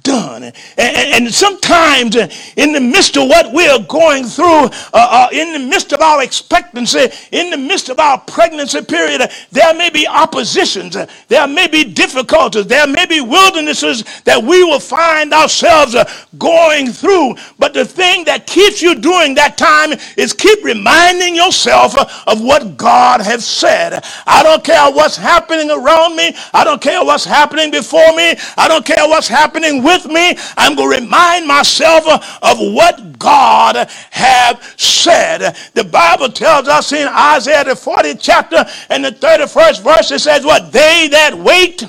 done. 0.03 0.43
And, 0.43 0.55
and, 0.76 1.34
sometimes 1.34 2.16
uh, 2.16 2.28
in 2.57 2.72
the 2.72 2.80
midst 2.80 3.16
of 3.16 3.28
what 3.28 3.53
we're 3.53 3.78
going 3.80 4.24
through, 4.24 4.64
uh, 4.64 4.70
uh, 4.93 5.28
in 5.32 5.53
the 5.53 5.59
midst 5.59 5.93
of 5.93 6.01
our 6.01 6.22
expectancy, 6.22 7.09
in 7.32 7.51
the 7.51 7.57
midst 7.57 7.89
of 7.89 7.99
our 7.99 8.18
pregnancy 8.18 8.82
period, 8.82 9.20
uh, 9.20 9.28
there 9.51 9.74
may 9.74 9.91
be 9.91 10.07
oppositions, 10.07 10.97
uh, 10.97 11.07
there 11.28 11.47
may 11.47 11.68
be 11.68 11.84
difficulties, 11.84 12.66
there 12.66 12.86
may 12.86 13.07
be 13.07 13.20
wildernesses 13.20 14.05
that 14.24 14.43
we 14.43 14.64
will 14.64 14.80
find 14.80 15.32
ourselves 15.32 15.97
going 16.39 16.89
through. 16.89 17.34
But 17.59 17.74
the 17.74 17.84
thing 17.84 18.24
that 18.24 18.47
keeps 18.47 18.82
you 18.82 18.95
during 18.95 19.34
that 19.34 19.57
time 19.57 19.93
is 20.16 20.32
keep 20.32 20.62
reminding 20.64 21.34
yourself 21.34 21.97
of 22.26 22.43
what 22.43 22.76
God 22.76 23.20
has 23.20 23.47
said. 23.47 24.05
I 24.26 24.43
don't 24.43 24.64
care 24.64 24.91
what's 24.91 25.16
happening 25.16 25.70
around 25.70 26.16
me. 26.16 26.34
I 26.53 26.64
don't 26.64 26.80
care 26.80 27.05
what's 27.05 27.24
happening 27.24 27.70
before 27.70 28.14
me. 28.16 28.34
I 28.57 28.68
don't 28.68 28.84
care 28.84 29.09
what's 29.09 29.28
happening 29.28 29.78
with 29.83 30.07
me, 30.07 30.37
I'm 30.57 30.74
going 30.74 30.99
to 30.99 31.05
remind 31.05 31.47
myself 31.47 32.05
of 32.43 32.59
what 32.59 33.18
God 33.18 33.89
have 34.11 34.74
said. 34.76 35.57
The 35.74 35.85
Bible 35.85 36.29
tells 36.29 36.68
us 36.68 36.93
in 36.93 37.09
Isaiah 37.09 37.64
the 37.64 37.72
40th 37.72 38.18
chapter 38.20 38.64
and 38.91 39.05
the 39.05 39.11
31st 39.11 39.83
verse, 39.83 40.11
it 40.11 40.20
says 40.20 40.45
what? 40.45 40.72
They 40.72 41.09
that 41.11 41.35
wait 41.35 41.85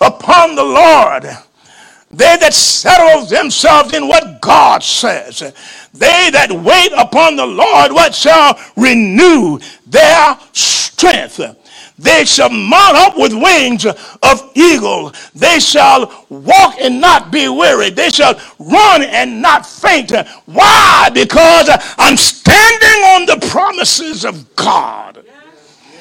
upon 0.00 0.54
the 0.54 0.64
Lord, 0.64 1.24
they 2.10 2.36
that 2.36 2.54
settle 2.54 3.26
themselves 3.26 3.94
in 3.94 4.08
what 4.08 4.40
God 4.40 4.82
says, 4.82 5.40
they 5.92 6.30
that 6.30 6.50
wait 6.50 6.92
upon 6.96 7.36
the 7.36 7.46
Lord, 7.46 7.92
what 7.92 8.14
shall 8.14 8.58
renew 8.76 9.58
their 9.86 10.38
strength. 10.52 11.40
They 11.96 12.24
shall 12.24 12.50
mount 12.50 12.96
up 12.96 13.16
with 13.16 13.32
wings 13.32 13.86
of 13.86 14.50
eagle. 14.54 15.12
They 15.34 15.60
shall 15.60 16.26
walk 16.28 16.74
and 16.80 17.00
not 17.00 17.30
be 17.30 17.48
weary. 17.48 17.90
They 17.90 18.10
shall 18.10 18.34
run 18.58 19.02
and 19.02 19.40
not 19.40 19.64
faint. 19.64 20.10
Why? 20.46 21.08
Because 21.14 21.68
I'm 21.96 22.16
standing 22.16 23.04
on 23.14 23.26
the 23.26 23.46
promises 23.48 24.24
of 24.24 24.56
God. 24.56 25.24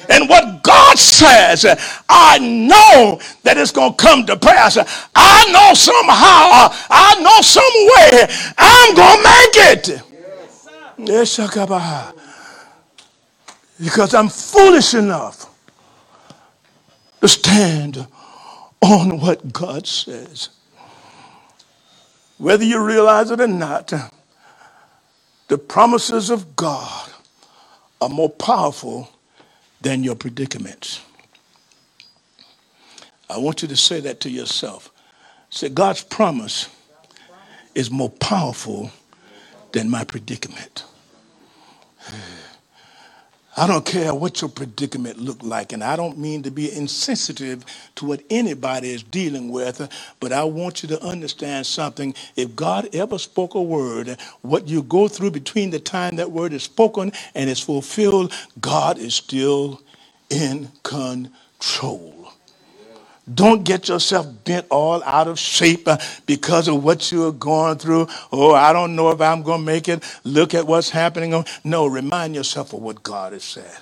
And 0.10 0.28
what 0.28 0.64
God 0.64 0.98
says, 0.98 1.64
I 2.10 2.40
know 2.40 3.20
that 3.44 3.58
it's 3.58 3.72
going 3.72 3.92
to 3.94 3.98
come 3.98 4.26
to 4.26 4.36
pass. 4.36 4.78
I 5.16 5.52
know 5.52 5.74
somehow, 5.76 6.74
I 6.90 7.22
know 7.22 7.40
some 7.42 7.64
way, 7.94 8.28
I'm 8.58 8.96
going 8.96 9.18
to 9.18 9.24
make 9.24 9.56
it. 9.72 10.02
Yes, 10.98 11.38
because 13.80 14.14
I'm 14.14 14.30
foolish 14.30 14.94
enough 14.96 15.53
stand 17.30 18.08
on 18.82 19.20
what 19.20 19.54
God 19.54 19.88
says. 19.88 20.50
Whether 22.38 22.66
you 22.66 22.84
realize 22.84 23.32
it 23.32 23.42
or 23.42 23.48
not, 23.48 23.94
the 25.50 25.58
promises 25.58 26.30
of 26.30 26.56
God 26.56 27.12
are 28.02 28.10
more 28.10 28.30
powerful 28.30 29.10
than 29.82 30.04
your 30.04 30.16
predicaments. 30.16 31.02
I 33.30 33.38
want 33.40 33.62
you 33.64 33.68
to 33.70 33.78
say 33.78 34.00
that 34.02 34.22
to 34.22 34.30
yourself. 34.30 34.92
Say, 35.50 35.70
God's 35.70 36.04
promise 36.04 36.70
is 37.76 37.92
more 37.92 38.10
powerful 38.10 38.92
than 39.74 39.90
my 39.90 40.04
predicament. 40.06 40.86
I 43.58 43.68
don't 43.68 43.86
care 43.86 44.16
what 44.16 44.42
your 44.42 44.50
predicament 44.50 45.20
looked 45.20 45.44
like, 45.44 45.74
and 45.74 45.84
I 45.84 45.96
don't 45.96 46.18
mean 46.18 46.44
to 46.44 46.52
be 46.52 46.72
insensitive 46.76 47.66
to 47.96 48.06
what 48.06 48.24
anybody 48.30 48.92
is 48.92 49.04
dealing 49.04 49.52
with, 49.52 49.90
but 50.22 50.34
I 50.34 50.44
want 50.46 50.84
you 50.84 50.90
to 50.90 51.04
understand 51.04 51.66
something. 51.68 52.16
If 52.36 52.56
God 52.56 52.90
ever 52.96 53.20
spoke 53.20 53.56
a 53.56 53.62
word, 53.62 54.18
what 54.42 54.70
you 54.70 54.84
go 54.84 55.08
through 55.08 55.32
between 55.32 55.72
the 55.72 55.80
time 55.82 56.18
that 56.18 56.32
word 56.32 56.54
is 56.54 56.64
spoken 56.64 57.12
and 57.36 57.50
is 57.50 57.60
fulfilled, 57.60 58.34
God 58.62 58.98
is 59.00 59.16
still 59.16 59.82
in 60.30 60.72
control. 60.84 62.23
Don't 63.32 63.64
get 63.64 63.88
yourself 63.88 64.28
bent 64.44 64.66
all 64.70 65.02
out 65.04 65.28
of 65.28 65.40
shape 65.40 65.88
uh, 65.88 65.98
because 66.26 66.68
of 66.68 66.84
what 66.84 67.12
you're 67.12 67.32
going 67.32 67.78
through. 67.78 68.08
Oh, 68.32 68.54
I 68.54 68.74
don't 68.74 68.96
know 68.96 69.12
if 69.12 69.22
I'm 69.22 69.44
going 69.44 69.62
to 69.62 69.66
make 69.66 69.88
it. 69.88 70.04
Look 70.26 70.54
at 70.54 70.68
what's 70.68 70.90
happening. 70.90 71.46
No, 71.64 71.86
remind 71.88 72.36
yourself 72.36 72.74
of 72.74 72.82
what 72.82 73.02
God 73.02 73.32
has 73.34 73.44
said. 73.44 73.78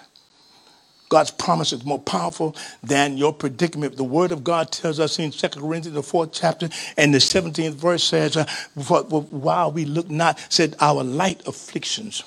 God's 1.10 1.32
promise 1.32 1.74
is 1.74 1.84
more 1.84 2.00
powerful 2.00 2.56
than 2.84 3.18
your 3.18 3.34
predicament. 3.34 3.98
The 3.98 4.04
word 4.04 4.32
of 4.32 4.44
God 4.44 4.72
tells 4.72 5.00
us 5.00 5.20
in 5.20 5.32
2 5.32 5.50
Corinthians, 5.50 5.96
the 5.96 6.04
fourth 6.04 6.32
chapter, 6.32 6.70
and 6.96 7.14
the 7.14 7.18
17th 7.18 7.74
verse 7.74 8.04
says, 8.04 8.38
uh, 8.38 8.46
while 8.76 9.72
we 9.72 9.86
look 9.86 10.10
not, 10.10 10.40
said 10.50 10.76
our 10.80 11.04
light 11.04 11.42
afflictions, 11.48 12.24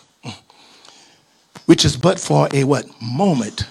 which 1.66 1.84
is 1.84 1.96
but 1.96 2.20
for 2.20 2.48
a 2.52 2.64
what? 2.64 2.86
Moment 3.00 3.66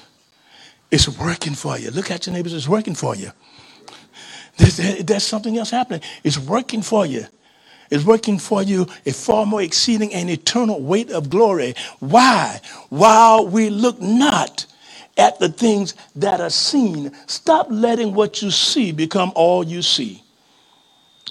it's 0.93 1.09
working 1.09 1.55
for 1.55 1.75
you. 1.79 1.89
Look 1.89 2.11
at 2.11 2.27
your 2.27 2.35
neighbors, 2.35 2.53
it's 2.53 2.67
working 2.67 2.93
for 2.93 3.15
you. 3.15 3.31
There's, 4.57 4.77
there's 5.03 5.23
something 5.23 5.57
else 5.57 5.71
happening. 5.71 6.01
It's 6.23 6.37
working 6.37 6.83
for 6.83 7.03
you. 7.03 7.25
It's 7.89 8.05
working 8.05 8.37
for 8.37 8.61
you 8.61 8.85
a 9.03 9.11
far 9.11 9.47
more 9.47 9.63
exceeding 9.63 10.13
and 10.13 10.29
eternal 10.29 10.79
weight 10.79 11.09
of 11.09 11.31
glory. 11.31 11.73
Why? 11.99 12.61
While 12.89 13.47
we 13.47 13.71
look 13.71 13.99
not 13.99 14.67
at 15.17 15.39
the 15.39 15.49
things 15.49 15.95
that 16.15 16.39
are 16.39 16.51
seen, 16.51 17.11
stop 17.25 17.67
letting 17.71 18.13
what 18.13 18.43
you 18.43 18.51
see 18.51 18.91
become 18.91 19.31
all 19.33 19.63
you 19.63 19.81
see. 19.81 20.21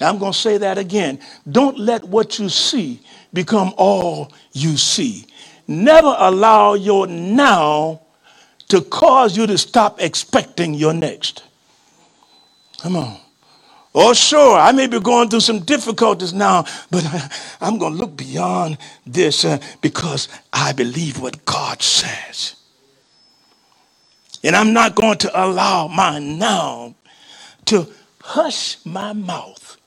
I'm 0.01 0.17
going 0.17 0.33
to 0.33 0.37
say 0.37 0.57
that 0.57 0.77
again. 0.77 1.19
Don't 1.49 1.79
let 1.79 2.03
what 2.03 2.37
you 2.37 2.49
see 2.49 2.99
become 3.31 3.73
all 3.77 4.33
you 4.51 4.75
see. 4.75 5.25
Never 5.67 6.13
allow 6.19 6.73
your 6.73 7.07
now 7.07 8.02
to 8.73 8.81
cause 8.81 9.37
you 9.37 9.45
to 9.45 9.55
stop 9.55 10.01
expecting 10.01 10.73
your 10.73 10.95
next. 10.95 11.43
Come 12.81 12.95
on. 12.95 13.19
Oh, 13.93 14.15
sure, 14.15 14.57
I 14.57 14.71
may 14.71 14.87
be 14.87 14.99
going 14.99 15.29
through 15.29 15.41
some 15.41 15.59
difficulties 15.59 16.33
now, 16.33 16.65
but 16.89 17.05
I, 17.05 17.67
am 17.67 17.77
going 17.77 17.93
to 17.93 17.99
look 17.99 18.17
beyond 18.17 18.79
this 19.05 19.45
uh, 19.45 19.59
because 19.81 20.27
I 20.51 20.73
believe 20.73 21.21
what 21.21 21.45
God 21.45 21.83
says. 21.83 22.55
And 24.43 24.55
I'm 24.55 24.73
not 24.73 24.95
going 24.95 25.19
to 25.19 25.29
allow 25.39 25.87
my 25.87 26.17
now 26.17 26.95
to 27.65 27.85
hush 28.23 28.83
my 28.83 29.13
mouth. 29.13 29.77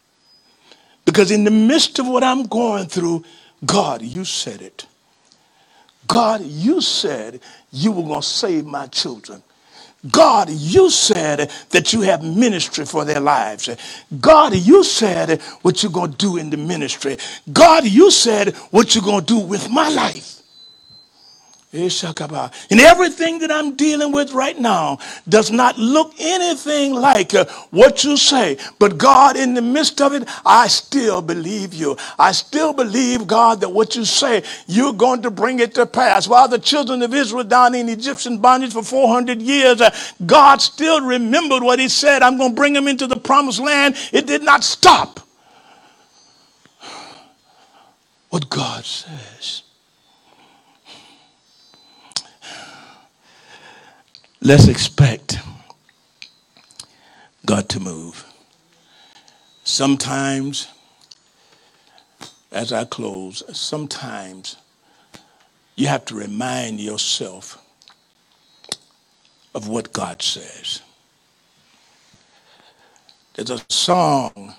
Because 1.04 1.32
in 1.32 1.42
the 1.42 1.50
midst 1.50 1.98
of 1.98 2.06
what 2.06 2.22
I'm 2.22 2.44
going 2.44 2.86
through, 2.86 3.24
God, 3.64 4.02
you 4.02 4.24
said 4.24 4.62
it. 4.62 4.86
God, 6.06 6.42
you 6.42 6.80
said 6.80 7.40
you 7.76 7.92
were 7.92 8.02
going 8.02 8.22
to 8.22 8.26
save 8.26 8.66
my 8.66 8.86
children. 8.88 9.42
God, 10.10 10.50
you 10.50 10.90
said 10.90 11.50
that 11.70 11.92
you 11.92 12.02
have 12.02 12.22
ministry 12.22 12.84
for 12.86 13.04
their 13.04 13.20
lives. 13.20 13.68
God, 14.20 14.54
you 14.54 14.84
said 14.84 15.40
what 15.62 15.82
you're 15.82 15.92
going 15.92 16.12
to 16.12 16.16
do 16.16 16.36
in 16.36 16.50
the 16.50 16.56
ministry. 16.56 17.16
God, 17.52 17.86
you 17.86 18.10
said 18.10 18.54
what 18.70 18.94
you're 18.94 19.04
going 19.04 19.24
to 19.24 19.34
do 19.34 19.38
with 19.40 19.70
my 19.70 19.88
life. 19.88 20.42
And 22.70 22.80
everything 22.80 23.38
that 23.40 23.50
I'm 23.50 23.76
dealing 23.76 24.12
with 24.12 24.32
right 24.32 24.58
now 24.58 24.98
does 25.28 25.50
not 25.50 25.78
look 25.78 26.14
anything 26.18 26.94
like 26.94 27.34
uh, 27.34 27.44
what 27.70 28.04
you 28.04 28.16
say. 28.16 28.58
But 28.78 28.98
God, 28.98 29.36
in 29.36 29.54
the 29.54 29.62
midst 29.62 30.00
of 30.00 30.12
it, 30.14 30.28
I 30.44 30.68
still 30.68 31.22
believe 31.22 31.74
you. 31.74 31.96
I 32.18 32.32
still 32.32 32.72
believe, 32.72 33.26
God, 33.26 33.60
that 33.60 33.68
what 33.68 33.96
you 33.96 34.04
say, 34.04 34.42
you're 34.66 34.92
going 34.92 35.22
to 35.22 35.30
bring 35.30 35.60
it 35.60 35.74
to 35.74 35.86
pass. 35.86 36.28
While 36.28 36.48
the 36.48 36.58
children 36.58 37.02
of 37.02 37.14
Israel 37.14 37.44
down 37.44 37.74
in 37.74 37.88
Egyptian 37.88 38.38
bondage 38.38 38.72
for 38.72 38.82
400 38.82 39.42
years, 39.42 39.80
uh, 39.80 39.94
God 40.24 40.62
still 40.62 41.00
remembered 41.00 41.62
what 41.62 41.78
he 41.78 41.88
said. 41.88 42.22
I'm 42.22 42.38
going 42.38 42.52
to 42.52 42.56
bring 42.56 42.72
them 42.72 42.88
into 42.88 43.06
the 43.06 43.16
promised 43.16 43.60
land. 43.60 43.96
It 44.12 44.26
did 44.26 44.42
not 44.42 44.64
stop 44.64 45.20
what 48.30 48.48
God 48.50 48.84
says. 48.84 49.62
Let's 54.42 54.68
expect 54.68 55.38
God 57.46 57.68
to 57.70 57.80
move. 57.80 58.24
Sometimes, 59.64 60.68
as 62.52 62.72
I 62.72 62.84
close, 62.84 63.42
sometimes 63.58 64.56
you 65.76 65.88
have 65.88 66.04
to 66.06 66.14
remind 66.16 66.80
yourself 66.80 67.58
of 69.54 69.68
what 69.68 69.92
God 69.92 70.22
says. 70.22 70.82
There's 73.34 73.50
a 73.50 73.60
song 73.70 74.54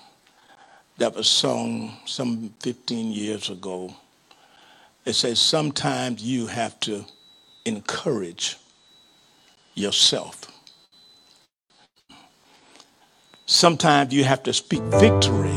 that 0.98 1.14
was 1.14 1.28
sung 1.28 1.98
some 2.06 2.54
15 2.60 3.12
years 3.12 3.50
ago. 3.50 3.94
It 5.04 5.14
says, 5.14 5.40
Sometimes 5.40 6.22
you 6.22 6.46
have 6.48 6.78
to 6.80 7.04
encourage 7.64 8.56
yourself. 9.78 10.46
Sometimes 13.46 14.12
you 14.12 14.24
have 14.24 14.42
to 14.42 14.52
speak 14.52 14.82
victory 14.82 15.56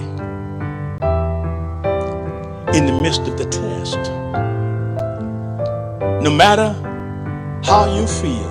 in 2.74 2.86
the 2.86 3.00
midst 3.02 3.22
of 3.28 3.38
the 3.38 3.46
test. 3.46 3.98
No 6.24 6.32
matter 6.32 6.72
how 7.66 7.94
you 7.96 8.08
feel, 8.08 8.50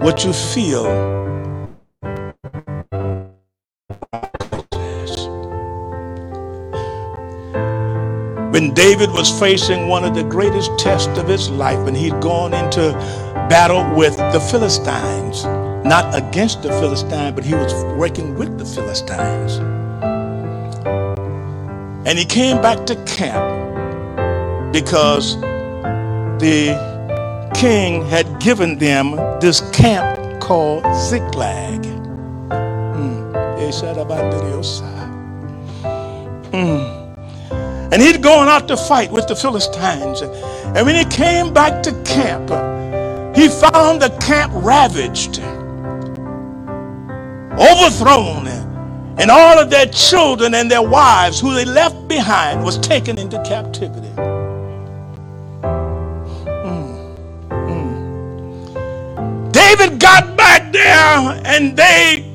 what 0.00 0.24
you 0.24 0.32
feel 0.32 1.17
when 8.58 8.74
David 8.74 9.08
was 9.12 9.30
facing 9.38 9.86
one 9.86 10.02
of 10.02 10.16
the 10.16 10.24
greatest 10.24 10.76
tests 10.80 11.16
of 11.16 11.28
his 11.28 11.48
life, 11.48 11.78
and 11.86 11.96
he'd 11.96 12.20
gone 12.20 12.52
into 12.52 12.90
battle 13.48 13.88
with 13.94 14.16
the 14.16 14.40
Philistines, 14.50 15.44
not 15.86 16.12
against 16.12 16.62
the 16.64 16.68
Philistines, 16.70 17.36
but 17.36 17.44
he 17.44 17.54
was 17.54 17.72
working 17.96 18.34
with 18.34 18.58
the 18.58 18.64
Philistines. 18.64 19.58
And 22.04 22.18
he 22.18 22.24
came 22.24 22.60
back 22.60 22.84
to 22.86 22.96
camp 23.04 24.72
because 24.72 25.40
the 26.40 26.74
king 27.54 28.04
had 28.06 28.40
given 28.40 28.76
them 28.76 29.14
this 29.38 29.60
camp 29.70 30.40
called 30.40 30.82
Ziklag. 30.96 31.82
Mm. 32.50 33.60
And 37.90 38.02
he'd 38.02 38.22
gone 38.22 38.48
out 38.48 38.68
to 38.68 38.76
fight 38.76 39.10
with 39.10 39.28
the 39.28 39.36
Philistines. 39.36 40.20
And 40.20 40.86
when 40.86 40.94
he 40.94 41.04
came 41.04 41.54
back 41.54 41.82
to 41.84 41.92
camp, 42.02 42.50
he 43.34 43.48
found 43.48 44.02
the 44.02 44.10
camp 44.20 44.52
ravaged, 44.54 45.38
overthrown, 47.58 48.46
and 49.18 49.30
all 49.30 49.58
of 49.58 49.70
their 49.70 49.86
children 49.86 50.54
and 50.54 50.70
their 50.70 50.82
wives 50.82 51.40
who 51.40 51.54
they 51.54 51.64
left 51.64 52.06
behind 52.08 52.62
was 52.62 52.78
taken 52.78 53.18
into 53.18 53.42
captivity. 53.42 54.08
Mm. 56.62 57.16
Mm. 57.48 59.52
David 59.52 59.98
got 59.98 60.36
back 60.36 60.72
there 60.72 61.40
and 61.44 61.76
they 61.76 62.27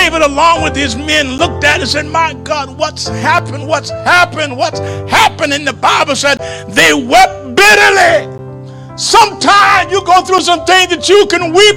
David, 0.00 0.22
along 0.22 0.62
with 0.62 0.74
his 0.74 0.96
men, 0.96 1.32
looked 1.32 1.62
at 1.62 1.76
it 1.76 1.82
and 1.82 1.88
said, 1.88 2.06
My 2.06 2.32
God, 2.32 2.78
what's 2.78 3.06
happened? 3.06 3.68
What's 3.68 3.90
happened? 3.90 4.56
What's 4.56 4.78
happened? 4.78 5.52
And 5.52 5.66
the 5.66 5.74
Bible 5.74 6.16
said 6.16 6.36
they 6.70 6.94
wept 6.94 7.54
bitterly. 7.54 8.96
Sometimes 8.96 9.92
you 9.92 10.02
go 10.06 10.22
through 10.22 10.40
some 10.40 10.64
things 10.64 10.88
that 10.88 11.06
you 11.06 11.26
can 11.26 11.52
weep 11.52 11.76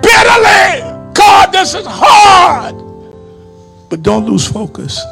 bitterly. 0.00 1.12
God, 1.14 1.52
this 1.52 1.74
is 1.74 1.84
hard. 1.84 2.76
But 3.90 4.04
don't 4.04 4.24
lose 4.24 4.46
focus. 4.46 5.02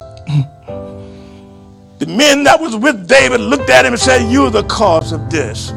The 1.98 2.06
men 2.06 2.44
that 2.44 2.60
was 2.60 2.76
with 2.76 3.08
David 3.08 3.40
looked 3.40 3.70
at 3.70 3.84
him 3.84 3.94
and 3.94 4.00
said, 4.00 4.30
You're 4.30 4.50
the 4.50 4.62
cause 4.64 5.10
of 5.10 5.30
this. 5.30 5.72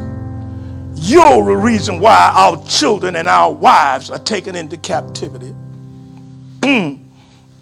You're 0.94 1.44
the 1.44 1.56
reason 1.56 1.98
why 1.98 2.30
our 2.32 2.62
children 2.64 3.16
and 3.16 3.26
our 3.26 3.52
wives 3.52 4.08
are 4.08 4.20
taken 4.20 4.54
into 4.54 4.76
captivity. 4.76 5.52
Mm, 6.66 7.00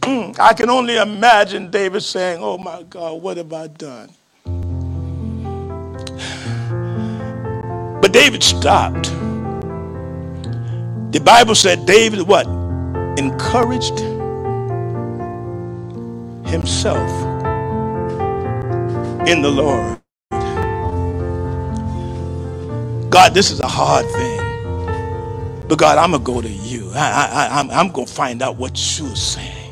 mm. 0.02 0.40
I 0.40 0.54
can 0.54 0.70
only 0.70 0.96
imagine 0.96 1.70
David 1.70 2.02
saying, 2.02 2.40
Oh 2.42 2.58
my 2.58 2.84
God, 2.84 3.22
what 3.22 3.36
have 3.38 3.52
I 3.52 3.68
done? 3.68 4.10
But 7.88 8.12
David 8.12 8.42
stopped, 8.42 9.12
the 11.12 11.20
Bible 11.20 11.54
said 11.56 11.86
David 11.86 12.22
what? 12.22 12.46
Encouraged 13.18 14.00
himself 16.48 17.10
in 19.28 19.42
the 19.42 19.50
Lord. 19.50 20.00
God, 23.10 23.34
this 23.34 23.50
is 23.50 23.60
a 23.60 23.68
hard 23.68 24.06
thing. 24.10 24.43
But 25.68 25.78
God, 25.78 25.98
I'm 25.98 26.12
going 26.12 26.22
to 26.24 26.32
go 26.32 26.42
to 26.42 26.48
you. 26.48 26.92
I, 26.94 27.48
I, 27.50 27.60
I'm, 27.60 27.70
I'm 27.70 27.88
going 27.92 28.06
to 28.06 28.12
find 28.12 28.42
out 28.42 28.56
what 28.56 28.72
you're 28.98 29.16
saying. 29.16 29.64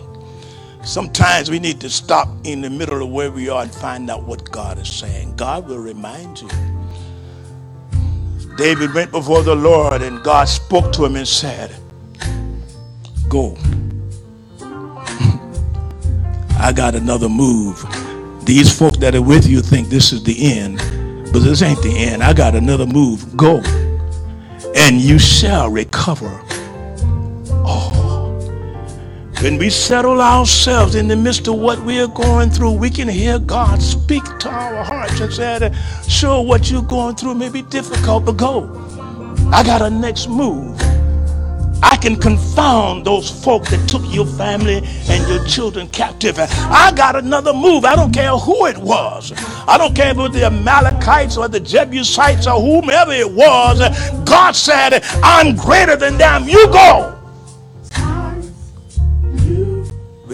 Sometimes 0.84 1.50
we 1.50 1.58
need 1.60 1.80
to 1.82 1.90
stop 1.90 2.28
in 2.44 2.60
the 2.62 2.70
middle 2.70 3.02
of 3.02 3.10
where 3.10 3.30
we 3.30 3.48
are 3.48 3.62
and 3.62 3.74
find 3.74 4.10
out 4.10 4.24
what 4.24 4.50
God 4.50 4.78
is 4.78 4.92
saying. 4.92 5.36
God 5.36 5.68
will 5.68 5.78
remind 5.78 6.42
you. 6.42 6.48
David 8.56 8.94
went 8.94 9.10
before 9.12 9.42
the 9.42 9.54
Lord 9.56 10.02
and 10.02 10.22
God 10.24 10.46
spoke 10.48 10.92
to 10.94 11.04
him 11.06 11.16
and 11.16 11.28
said, 11.28 11.74
Go. 13.28 13.56
I 16.58 16.72
got 16.72 16.94
another 16.94 17.28
move. 17.28 17.84
These 18.44 18.76
folks 18.78 18.98
that 18.98 19.14
are 19.14 19.22
with 19.22 19.46
you 19.48 19.62
think 19.62 19.88
this 19.88 20.12
is 20.12 20.24
the 20.24 20.52
end, 20.58 20.78
but 21.32 21.40
this 21.40 21.62
ain't 21.62 21.82
the 21.82 21.96
end. 21.96 22.22
I 22.22 22.32
got 22.34 22.54
another 22.56 22.86
move. 22.86 23.36
Go. 23.36 23.62
And 24.74 25.00
you 25.00 25.18
shall 25.18 25.68
recover 25.70 26.42
when 29.42 29.58
we 29.58 29.70
settle 29.70 30.20
ourselves 30.20 30.94
in 30.94 31.08
the 31.08 31.16
midst 31.16 31.48
of 31.48 31.56
what 31.56 31.80
we 31.80 31.98
are 31.98 32.06
going 32.06 32.48
through, 32.48 32.74
we 32.74 32.88
can 32.88 33.08
hear 33.08 33.40
God 33.40 33.82
speak 33.82 34.22
to 34.38 34.48
our 34.48 34.84
hearts 34.84 35.18
and 35.18 35.32
say, 35.32 35.74
sure, 36.06 36.44
what 36.44 36.70
you're 36.70 36.80
going 36.80 37.16
through 37.16 37.34
may 37.34 37.48
be 37.48 37.62
difficult, 37.62 38.24
but 38.24 38.36
go. 38.36 38.70
I 39.52 39.64
got 39.64 39.82
a 39.82 39.90
next 39.90 40.28
move. 40.28 40.80
I 41.82 41.96
can 41.96 42.16
confound 42.16 43.04
those 43.04 43.30
folk 43.44 43.64
that 43.66 43.88
took 43.88 44.02
your 44.06 44.26
family 44.26 44.82
and 45.08 45.28
your 45.28 45.44
children 45.46 45.88
captive. 45.88 46.36
I 46.38 46.92
got 46.94 47.16
another 47.16 47.52
move. 47.52 47.84
I 47.84 47.96
don't 47.96 48.12
care 48.12 48.32
who 48.36 48.66
it 48.66 48.78
was. 48.78 49.32
I 49.66 49.76
don't 49.78 49.94
care 49.94 50.10
if 50.10 50.16
it 50.16 50.20
was 50.20 50.32
the 50.32 50.44
Amalekites 50.44 51.36
or 51.36 51.48
the 51.48 51.60
Jebusites 51.60 52.46
or 52.46 52.60
whomever 52.60 53.12
it 53.12 53.30
was. 53.30 53.80
God 54.24 54.52
said, 54.52 55.02
I'm 55.22 55.56
greater 55.56 55.96
than 55.96 56.18
them. 56.18 56.48
You 56.48 56.66
go. 56.68 57.18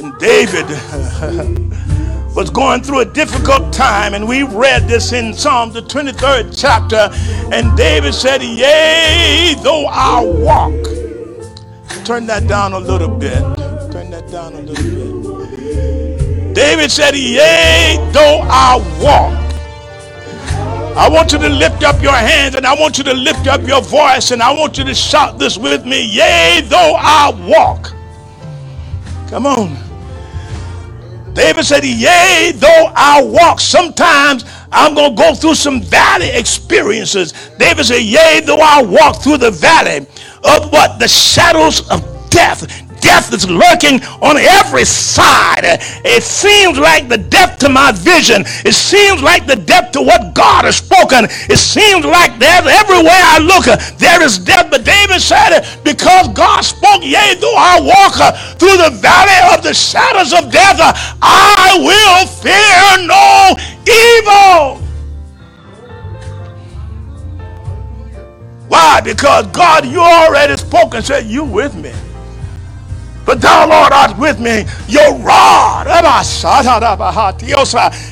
when 0.00 0.16
David 0.18 0.66
was 2.36 2.50
going 2.50 2.82
through 2.82 3.00
a 3.00 3.04
difficult 3.04 3.72
time, 3.72 4.14
and 4.14 4.28
we 4.28 4.44
read 4.44 4.86
this 4.86 5.12
in 5.12 5.34
Psalm 5.34 5.72
the 5.72 5.82
23rd 5.82 6.56
chapter, 6.56 7.08
and 7.52 7.76
David 7.76 8.14
said, 8.14 8.40
Yea, 8.42 9.56
though 9.62 9.86
I 9.86 10.22
walk. 10.22 10.87
Turn 12.08 12.24
that 12.24 12.48
down 12.48 12.72
a 12.72 12.78
little 12.78 13.10
bit. 13.10 13.38
Turn 13.92 14.08
that 14.12 14.30
down 14.32 14.54
a 14.54 14.62
little 14.62 15.46
bit. 15.46 16.54
David 16.54 16.90
said, 16.90 17.14
Yea, 17.14 17.98
though 18.14 18.40
I 18.48 18.78
walk. 18.98 19.36
I 20.96 21.06
want 21.10 21.32
you 21.32 21.38
to 21.38 21.50
lift 21.50 21.84
up 21.84 22.00
your 22.00 22.14
hands 22.14 22.54
and 22.54 22.64
I 22.64 22.72
want 22.72 22.96
you 22.96 23.04
to 23.04 23.12
lift 23.12 23.46
up 23.46 23.60
your 23.68 23.82
voice 23.82 24.30
and 24.30 24.42
I 24.42 24.54
want 24.54 24.78
you 24.78 24.84
to 24.84 24.94
shout 24.94 25.38
this 25.38 25.58
with 25.58 25.84
me. 25.84 26.02
Yea, 26.06 26.62
though 26.64 26.94
I 26.96 27.30
walk. 27.46 27.92
Come 29.28 29.44
on. 29.44 29.76
David 31.34 31.66
said, 31.66 31.84
Yea, 31.84 32.52
though 32.54 32.90
I 32.96 33.22
walk, 33.22 33.60
sometimes 33.60 34.46
I'm 34.72 34.94
going 34.94 35.14
to 35.14 35.22
go 35.22 35.34
through 35.34 35.56
some 35.56 35.82
valley 35.82 36.30
experiences. 36.30 37.34
David 37.58 37.84
said, 37.84 38.00
Yea, 38.00 38.40
though 38.46 38.60
I 38.62 38.80
walk 38.80 39.22
through 39.22 39.36
the 39.36 39.50
valley 39.50 40.06
what? 40.70 40.98
The 40.98 41.08
shadows 41.08 41.88
of 41.90 42.02
death. 42.30 42.66
Death 43.00 43.32
is 43.32 43.48
lurking 43.48 44.02
on 44.20 44.36
every 44.36 44.84
side. 44.84 45.62
It 46.04 46.22
seems 46.22 46.78
like 46.78 47.08
the 47.08 47.18
depth 47.18 47.58
to 47.60 47.68
my 47.68 47.92
vision. 47.92 48.42
It 48.64 48.74
seems 48.74 49.22
like 49.22 49.46
the 49.46 49.56
depth 49.56 49.92
to 49.92 50.02
what 50.02 50.34
God 50.34 50.64
has 50.64 50.76
spoken. 50.76 51.26
It 51.48 51.58
seems 51.58 52.04
like 52.04 52.38
there's 52.38 52.66
everywhere 52.66 53.22
I 53.22 53.38
look, 53.38 53.66
there 53.98 54.22
is 54.22 54.38
death. 54.38 54.66
But 54.70 54.84
David 54.84 55.20
said, 55.20 55.62
because 55.84 56.28
God 56.34 56.62
spoke, 56.62 57.02
yea, 57.02 57.38
though 57.40 57.56
I 57.56 57.80
walk 57.80 58.18
uh, 58.18 58.32
through 58.58 58.76
the 58.76 58.90
valley 58.98 59.54
of 59.54 59.62
the 59.62 59.74
shadows 59.74 60.32
of 60.32 60.50
death, 60.50 60.78
I 61.22 61.78
will 61.78 62.26
fear 62.26 63.06
no 63.06 63.54
evil. 63.86 64.87
Why? 68.68 69.00
Because 69.02 69.46
God, 69.48 69.86
you 69.86 70.00
already 70.00 70.56
spoken, 70.56 71.02
said, 71.02 71.26
you 71.26 71.44
with 71.44 71.74
me. 71.76 71.92
But 73.26 73.40
thou, 73.42 73.68
Lord, 73.68 73.92
art 73.92 74.18
with 74.18 74.40
me. 74.40 74.64
Your 74.88 75.14
rod 75.18 75.86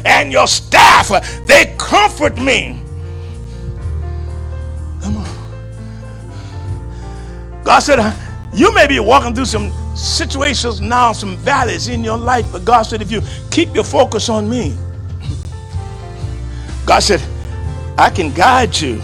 and 0.07 0.33
your 0.33 0.47
staff, 0.47 1.47
they 1.47 1.75
comfort 1.79 2.39
me. 2.39 2.83
Come 5.03 5.19
on. 5.19 5.27
God 7.65 7.81
said, 7.81 8.15
you 8.55 8.75
may 8.75 8.87
be 8.87 9.01
walking 9.01 9.35
through 9.35 9.47
some 9.47 9.73
situations 9.97 10.81
now, 10.81 11.13
some 11.13 11.37
valleys 11.39 11.89
in 11.89 12.05
your 12.05 12.19
life, 12.19 12.47
but 12.53 12.65
God 12.65 12.83
said, 12.85 13.03
if 13.03 13.11
you 13.13 13.23
keep 13.51 13.75
your 13.75 13.85
focus 13.85 14.29
on 14.29 14.49
me, 14.49 14.77
God 16.87 17.01
said, 17.01 17.23
I 17.99 18.11
can 18.11 18.33
guide 18.33 18.79
you 18.81 19.03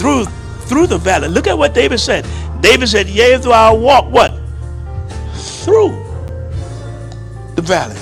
through 0.00 0.26
through 0.68 0.88
the 0.88 0.98
valley. 0.98 1.28
Look 1.28 1.48
at 1.48 1.58
what 1.58 1.74
David 1.74 2.00
said. 2.00 2.26
David 2.62 2.88
said, 2.88 3.08
Yea, 3.08 3.36
though 3.38 3.52
I 3.52 3.72
walk 3.72 4.06
what? 4.12 4.34
through 5.50 5.96
the 7.56 7.62
valley. 7.62 7.96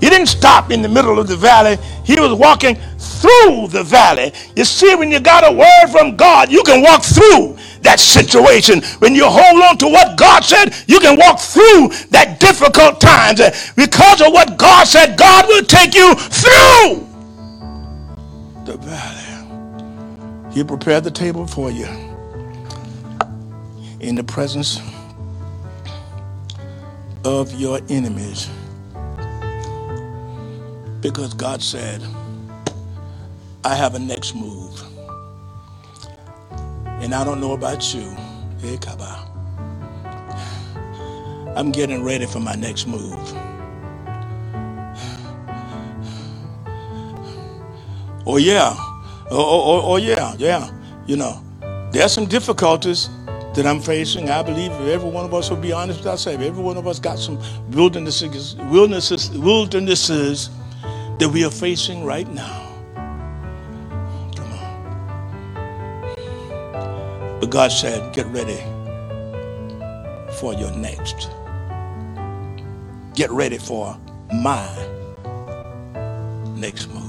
He 0.00 0.10
didn't 0.10 0.28
stop 0.28 0.70
in 0.70 0.82
the 0.82 0.88
middle 0.88 1.18
of 1.18 1.28
the 1.28 1.36
valley. 1.36 1.76
He 2.04 2.20
was 2.20 2.32
walking 2.34 2.76
through 2.98 3.68
the 3.68 3.84
valley. 3.84 4.32
You 4.56 4.64
see, 4.64 4.94
when 4.96 5.10
you 5.12 5.20
got 5.20 5.44
a 5.46 5.52
word 5.52 5.88
from 5.92 6.16
God, 6.16 6.52
you 6.52 6.62
can 6.64 6.82
walk 6.82 7.02
through 7.04 7.58
that 7.82 8.00
situation. 8.00 8.82
When 9.00 9.14
you 9.14 9.26
hold 9.26 9.62
on 9.64 9.78
to 9.78 9.88
what 9.88 10.18
God 10.18 10.44
said, 10.44 10.74
you 10.88 11.00
can 11.00 11.18
walk 11.18 11.40
through 11.40 11.88
that 12.10 12.38
difficult 12.40 13.00
times. 13.00 13.40
Because 13.74 14.22
of 14.22 14.32
what 14.32 14.58
God 14.58 14.86
said, 14.86 15.18
God 15.18 15.46
will 15.48 15.64
take 15.64 15.94
you 15.94 16.14
through 16.14 17.08
the 18.66 18.76
valley. 18.78 19.17
He 20.52 20.64
prepared 20.64 21.04
the 21.04 21.12
table 21.12 21.46
for 21.46 21.70
you 21.70 21.88
in 24.00 24.16
the 24.16 24.24
presence 24.24 24.80
of 27.24 27.52
your 27.60 27.80
enemies. 27.90 28.50
Because 31.00 31.34
God 31.34 31.62
said, 31.62 32.02
I 33.64 33.74
have 33.76 33.94
a 33.94 34.00
next 34.00 34.34
move. 34.34 34.82
And 36.86 37.14
I 37.14 37.24
don't 37.24 37.40
know 37.40 37.52
about 37.54 37.94
you. 37.94 38.16
I'm 41.56 41.72
getting 41.72 42.04
ready 42.04 42.26
for 42.26 42.40
my 42.40 42.54
next 42.54 42.86
move. 42.88 43.34
Oh, 48.26 48.38
yeah. 48.38 48.76
Oh, 49.30 49.36
oh, 49.38 49.62
oh, 49.64 49.92
oh 49.92 49.96
yeah, 49.96 50.34
yeah. 50.38 50.70
You 51.06 51.16
know, 51.16 51.42
there's 51.92 52.12
some 52.12 52.26
difficulties 52.26 53.10
that 53.54 53.66
I'm 53.66 53.80
facing, 53.80 54.30
I 54.30 54.42
believe 54.42 54.70
every 54.70 55.10
one 55.10 55.24
of 55.24 55.34
us 55.34 55.50
will 55.50 55.56
be 55.56 55.72
honest 55.72 55.98
with 56.00 56.06
ourselves. 56.06 56.44
Every 56.44 56.62
one 56.62 56.76
of 56.76 56.86
us 56.86 57.00
got 57.00 57.18
some 57.18 57.38
wildernesses, 57.70 58.54
wildernesses, 58.70 59.30
wildernesses 59.30 60.50
that 61.18 61.28
we 61.28 61.44
are 61.44 61.50
facing 61.50 62.04
right 62.04 62.28
now. 62.32 62.66
Come 64.36 64.52
on. 64.52 64.88
But 67.40 67.50
God 67.50 67.72
said, 67.72 68.14
get 68.14 68.26
ready 68.26 68.62
for 70.38 70.54
your 70.54 70.70
next. 70.72 71.30
Get 73.14 73.30
ready 73.30 73.58
for 73.58 73.98
my 74.32 74.68
next 76.56 76.88
move. 76.88 77.07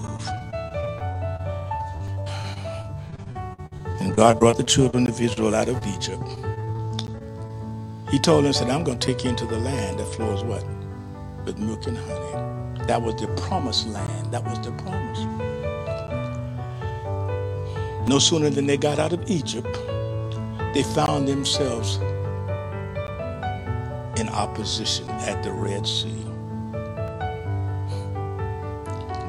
God 4.16 4.40
brought 4.40 4.58
the 4.58 4.64
children 4.64 5.08
of 5.08 5.20
Israel 5.22 5.56
out 5.56 5.70
of 5.70 5.86
Egypt. 5.88 6.24
He 8.12 8.20
told 8.20 8.46
them, 8.46 8.54
said, 8.54 8.70
I'm 8.70 8.84
going 8.84 9.00
to 9.00 9.08
take 9.08 9.24
you 9.24 9.32
into 9.32 9.46
the 9.46 9.60
land 9.60 10.00
that 10.00 10.06
flows 10.08 10.44
what? 10.44 10.64
With 11.46 11.58
milk 11.60 11.88
and 11.88 11.98
honey. 11.98 12.86
That 12.88 13.02
was 13.02 13.16
the 13.22 13.28
promised 13.44 13.88
land. 13.90 14.32
That 14.34 14.44
was 14.46 14.60
the 14.62 14.72
promise. 14.74 15.26
No 18.08 18.20
sooner 18.20 18.50
than 18.50 18.68
they 18.68 18.78
got 18.78 19.00
out 19.00 19.14
of 19.14 19.30
Egypt, 19.30 19.68
they 20.74 20.84
found 20.84 21.28
themselves 21.28 21.98
in 24.20 24.30
opposition 24.30 25.10
at 25.12 25.44
the 25.44 25.52
Red 25.52 25.88
Sea. 25.88 26.26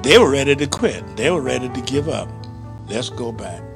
They 0.03 0.19
were 0.19 0.31
ready 0.31 0.57
to 0.57 0.67
quit. 0.67 1.17
They 1.17 1.31
were 1.31 1.43
ready 1.43 1.69
to 1.69 1.81
give 1.83 2.09
up. 2.09 2.29
Let's 2.89 3.11
go 3.11 3.33
back. 3.33 3.70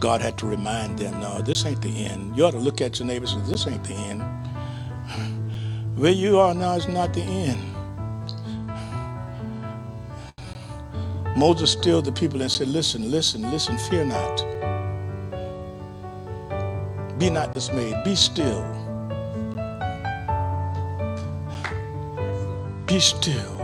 God 0.00 0.20
had 0.20 0.36
to 0.38 0.46
remind 0.46 0.98
them, 0.98 1.20
no, 1.20 1.40
this 1.40 1.64
ain't 1.66 1.82
the 1.82 2.06
end. 2.06 2.36
You 2.36 2.44
ought 2.44 2.52
to 2.52 2.58
look 2.58 2.80
at 2.80 2.98
your 2.98 3.06
neighbors 3.08 3.32
and 3.32 3.44
say, 3.46 3.52
this 3.52 3.66
ain't 3.66 3.84
the 3.84 3.94
end. 3.94 4.22
Where 5.96 6.12
you 6.12 6.38
are 6.38 6.54
now 6.54 6.74
is 6.74 6.88
not 6.88 7.14
the 7.14 7.22
end. 7.22 7.58
Moses 11.36 11.72
stilled 11.72 12.04
the 12.04 12.12
people 12.12 12.42
and 12.42 12.50
said, 12.50 12.68
listen, 12.68 13.10
listen, 13.10 13.50
listen, 13.50 13.78
fear 13.78 14.04
not. 14.04 14.44
Be 17.18 17.30
not 17.30 17.54
dismayed. 17.54 17.96
Be 18.04 18.14
still. 18.14 18.62
Be 22.86 23.00
still. 23.00 23.60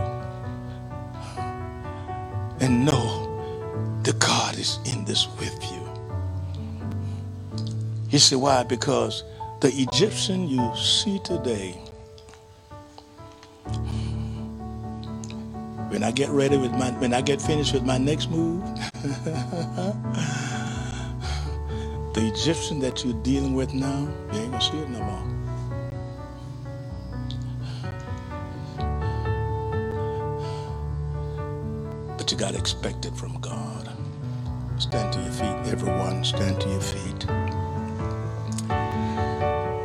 And 2.59 2.85
know 2.85 3.99
that 4.03 4.19
God 4.19 4.57
is 4.57 4.79
in 4.85 5.05
this 5.05 5.27
with 5.39 5.63
you. 5.71 5.82
He 8.13 8.19
said, 8.19 8.37
why? 8.37 8.61
Because 8.61 9.23
the 9.59 9.69
Egyptian 9.69 10.47
you 10.47 10.71
see 10.75 11.17
today, 11.23 11.71
when 15.89 16.03
I 16.03 16.11
get 16.11 16.29
ready 16.29 16.55
with 16.55 16.73
my, 16.73 16.91
when 16.99 17.11
I 17.11 17.21
get 17.21 17.41
finished 17.41 17.73
with 17.73 17.81
my 17.81 17.97
next 17.97 18.29
move, 18.29 18.63
the 22.13 22.31
Egyptian 22.31 22.77
that 22.81 23.03
you're 23.03 23.19
dealing 23.23 23.55
with 23.55 23.73
now, 23.73 24.07
you 24.31 24.41
ain't 24.41 24.51
gonna 24.51 24.61
see 24.61 24.77
it 24.77 24.89
no 24.91 24.99
more. 24.99 25.23
But 32.15 32.31
you 32.31 32.37
gotta 32.37 32.59
expect 32.59 33.05
it 33.05 33.15
from 33.15 33.41
God. 33.41 33.89
Stand 34.77 35.13
to 35.13 35.19
your 35.19 35.31
feet, 35.31 35.73
everyone, 35.73 36.23
stand 36.23 36.61
to 36.61 36.69
your 36.69 36.81
feet. 36.81 37.25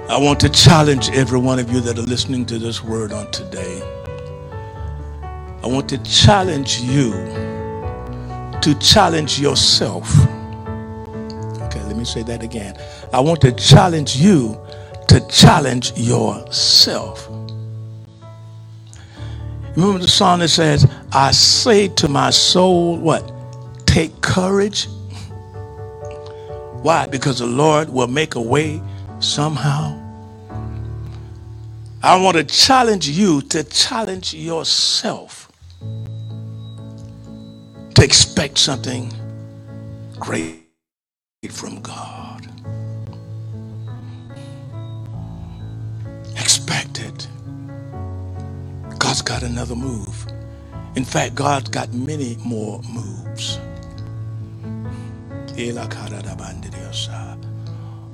I 0.09 0.17
want 0.17 0.41
to 0.41 0.49
challenge 0.49 1.11
every 1.11 1.39
one 1.39 1.59
of 1.59 1.71
you 1.71 1.81
that 1.83 1.99
are 1.99 2.03
listening 2.03 2.47
to 2.47 2.59
this 2.59 2.83
word 2.83 3.13
on 3.13 3.31
today. 3.31 3.83
I 5.63 5.67
want 5.67 5.87
to 5.91 5.99
challenge 5.99 6.81
you 6.81 7.13
to 8.63 8.75
challenge 8.81 9.39
yourself. 9.39 10.11
Okay, 11.61 11.83
let 11.85 11.95
me 11.95 12.07
say 12.07 12.23
that 12.23 12.43
again. 12.43 12.79
I 13.13 13.21
want 13.21 13.43
to 13.43 13.53
challenge 13.53 14.17
you 14.17 14.59
to 15.09 15.21
challenge 15.29 15.93
yourself. 15.99 17.29
Remember 19.77 19.99
the 19.99 20.09
song 20.09 20.39
that 20.39 20.49
says, 20.49 20.91
I 21.13 21.33
say 21.33 21.89
to 21.89 22.09
my 22.09 22.31
soul, 22.31 22.97
what? 22.97 23.31
Take 23.87 24.19
courage. 24.23 24.89
Why? 26.81 27.07
Because 27.07 27.41
the 27.41 27.47
Lord 27.47 27.91
will 27.91 28.09
make 28.09 28.37
a 28.37 28.41
way 28.41 28.81
somehow. 29.21 29.98
I 32.01 32.17
want 32.17 32.37
to 32.37 32.45
challenge 32.45 33.09
you 33.09 33.43
to 33.43 33.65
challenge 33.65 34.33
yourself 34.33 35.51
to 37.95 38.05
expect 38.05 38.59
something 38.59 39.13
great 40.21 40.63
from 41.51 41.81
God. 41.83 42.47
Expect 46.37 47.01
it. 47.01 47.27
God's 48.99 49.23
got 49.23 49.43
another 49.43 49.75
move. 49.75 50.25
In 50.95 51.05
fact, 51.05 51.35
God's 51.35 51.69
got 51.69 51.93
many 51.93 52.37
more 52.45 52.81
moves. 52.83 53.59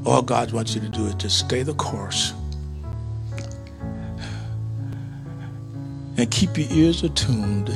All 0.06 0.22
God 0.22 0.52
wants 0.52 0.74
you 0.74 0.80
to 0.80 0.88
do 0.88 1.04
is 1.04 1.14
just 1.16 1.38
stay 1.38 1.62
the 1.62 1.74
course 1.74 2.32
and 6.16 6.30
keep 6.30 6.58
your 6.58 6.68
ears 6.70 7.02
attuned 7.04 7.70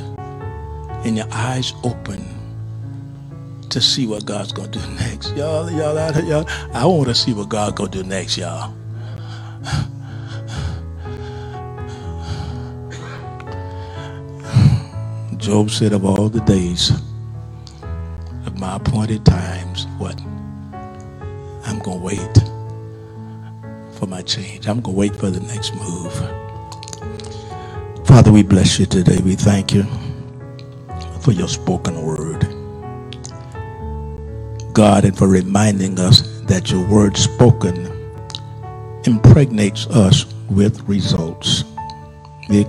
and 1.05 1.17
your 1.17 1.27
eyes 1.31 1.73
open 1.83 2.25
to 3.69 3.81
see 3.81 4.07
what 4.07 4.25
God's 4.25 4.53
gonna 4.53 4.69
do 4.69 4.81
next. 4.95 5.35
Y'all, 5.35 5.69
y'all 5.71 5.97
out 5.97 6.15
here, 6.15 6.25
y'all. 6.25 6.49
I 6.73 6.85
want 6.85 7.07
to 7.09 7.15
see 7.15 7.33
what 7.33 7.49
God 7.49 7.75
gonna 7.75 7.91
do 7.91 8.03
next, 8.03 8.37
y'all. 8.37 8.73
Job 15.37 15.71
said 15.71 15.93
of 15.93 16.05
all 16.05 16.29
the 16.29 16.41
days 16.41 16.91
of 18.45 18.59
my 18.59 18.77
appointed 18.77 19.25
times, 19.25 19.87
what? 19.97 20.19
I'm 21.65 21.81
to 21.81 21.91
wait 21.91 22.39
for 23.99 24.07
my 24.07 24.21
change. 24.23 24.67
I'm 24.67 24.81
to 24.83 24.89
wait 24.91 25.15
for 25.15 25.29
the 25.31 25.41
next 25.41 25.75
move. 25.75 26.38
Father, 28.09 28.31
we 28.31 28.43
bless 28.43 28.79
you 28.79 28.87
today. 28.87 29.19
We 29.23 29.35
thank 29.35 29.73
you 29.73 29.85
for 31.21 31.31
your 31.31 31.47
spoken 31.47 32.01
word. 32.01 32.47
God, 34.73 35.05
and 35.05 35.15
for 35.17 35.27
reminding 35.27 35.99
us 35.99 36.23
that 36.47 36.71
your 36.71 36.87
word 36.89 37.15
spoken 37.17 37.87
impregnates 39.05 39.87
us 39.89 40.25
with 40.49 40.81
results. 40.89 41.65
You 42.49 42.63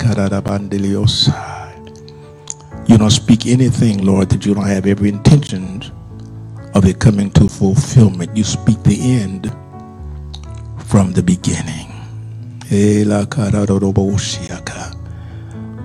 don't 2.98 3.10
speak 3.10 3.46
anything, 3.46 4.04
Lord, 4.04 4.28
that 4.30 4.44
you 4.46 4.54
don't 4.54 4.68
have 4.68 4.86
every 4.86 5.08
intention 5.08 5.82
of 6.74 6.84
it 6.84 7.00
coming 7.00 7.30
to 7.32 7.48
fulfillment. 7.48 8.36
You 8.36 8.44
speak 8.44 8.82
the 8.82 9.00
end 9.22 9.50
from 10.86 11.12
the 11.12 11.22
beginning. 11.22 11.88
Eh, 12.70 13.04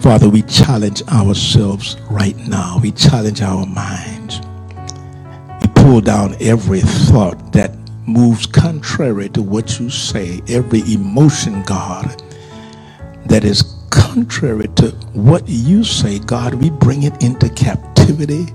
Father, 0.06 0.30
we 0.30 0.44
challenge 0.44 1.02
ourselves 1.08 1.98
right 2.12 2.38
now. 2.48 2.78
We 2.80 2.92
challenge 2.92 3.42
our 3.42 3.66
minds. 3.66 4.40
We 5.60 5.68
pull 5.74 6.00
down 6.00 6.36
every 6.40 6.82
thought 6.82 7.52
that 7.54 7.76
moves 8.06 8.46
contrary 8.46 9.30
to 9.30 9.42
what 9.42 9.80
you 9.80 9.90
say, 9.90 10.44
every 10.48 10.82
emotion, 10.94 11.64
God, 11.64 12.22
that 13.26 13.44
is 13.44 13.64
contrary 13.90 14.68
to 14.76 14.92
what 15.14 15.42
you 15.48 15.84
say, 15.84 16.20
God, 16.20 16.54
we 16.54 16.70
bring 16.70 17.02
it 17.02 17.24
into 17.24 17.50
captivity 17.50 18.46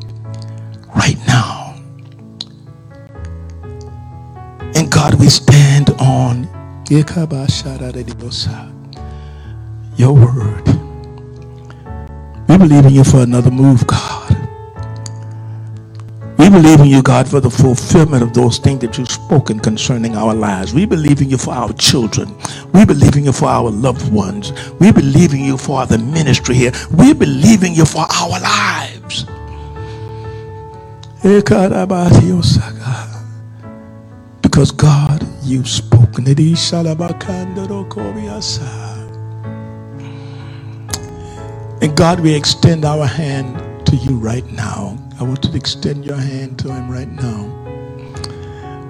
right 0.94 1.18
now. 1.26 1.74
And 4.76 4.88
God, 4.88 5.18
we 5.18 5.28
stand 5.28 5.90
on 5.98 6.48
your 9.96 10.14
word. 10.14 10.79
We 12.50 12.58
believe 12.58 12.84
in 12.84 12.94
you 12.94 13.04
for 13.04 13.18
another 13.18 13.52
move, 13.52 13.86
God. 13.86 14.36
We 16.36 16.50
believe 16.50 16.80
in 16.80 16.86
you, 16.86 17.00
God, 17.00 17.28
for 17.28 17.38
the 17.38 17.48
fulfillment 17.48 18.24
of 18.24 18.34
those 18.34 18.58
things 18.58 18.80
that 18.80 18.98
you've 18.98 19.08
spoken 19.08 19.60
concerning 19.60 20.16
our 20.16 20.34
lives. 20.34 20.74
We 20.74 20.84
believe 20.84 21.20
in 21.20 21.30
you 21.30 21.38
for 21.38 21.54
our 21.54 21.72
children. 21.74 22.34
We 22.72 22.84
believe 22.84 23.14
in 23.14 23.24
you 23.24 23.30
for 23.30 23.46
our 23.46 23.70
loved 23.70 24.12
ones. 24.12 24.52
We 24.80 24.90
believe 24.90 25.32
in 25.32 25.38
you 25.44 25.56
for 25.56 25.86
the 25.86 25.98
ministry 25.98 26.56
here. 26.56 26.72
We 26.90 27.12
believe 27.12 27.62
in 27.62 27.72
you 27.72 27.84
for 27.84 28.04
our 28.10 28.40
lives. 28.40 29.26
Eh, 31.22 31.40
because 34.42 34.72
God, 34.72 35.24
you've 35.44 35.68
spoken 35.68 36.26
it. 36.26 36.40
And 41.82 41.96
God, 41.96 42.20
we 42.20 42.34
extend 42.34 42.84
our 42.84 43.06
hand 43.06 43.86
to 43.86 43.96
you 43.96 44.16
right 44.16 44.44
now. 44.52 44.98
I 45.20 45.24
want 45.24 45.44
you 45.44 45.52
to 45.52 45.56
extend 45.56 46.04
your 46.04 46.16
hand 46.16 46.58
to 46.60 46.72
him 46.72 46.90
right 46.90 47.08
now. 47.08 47.72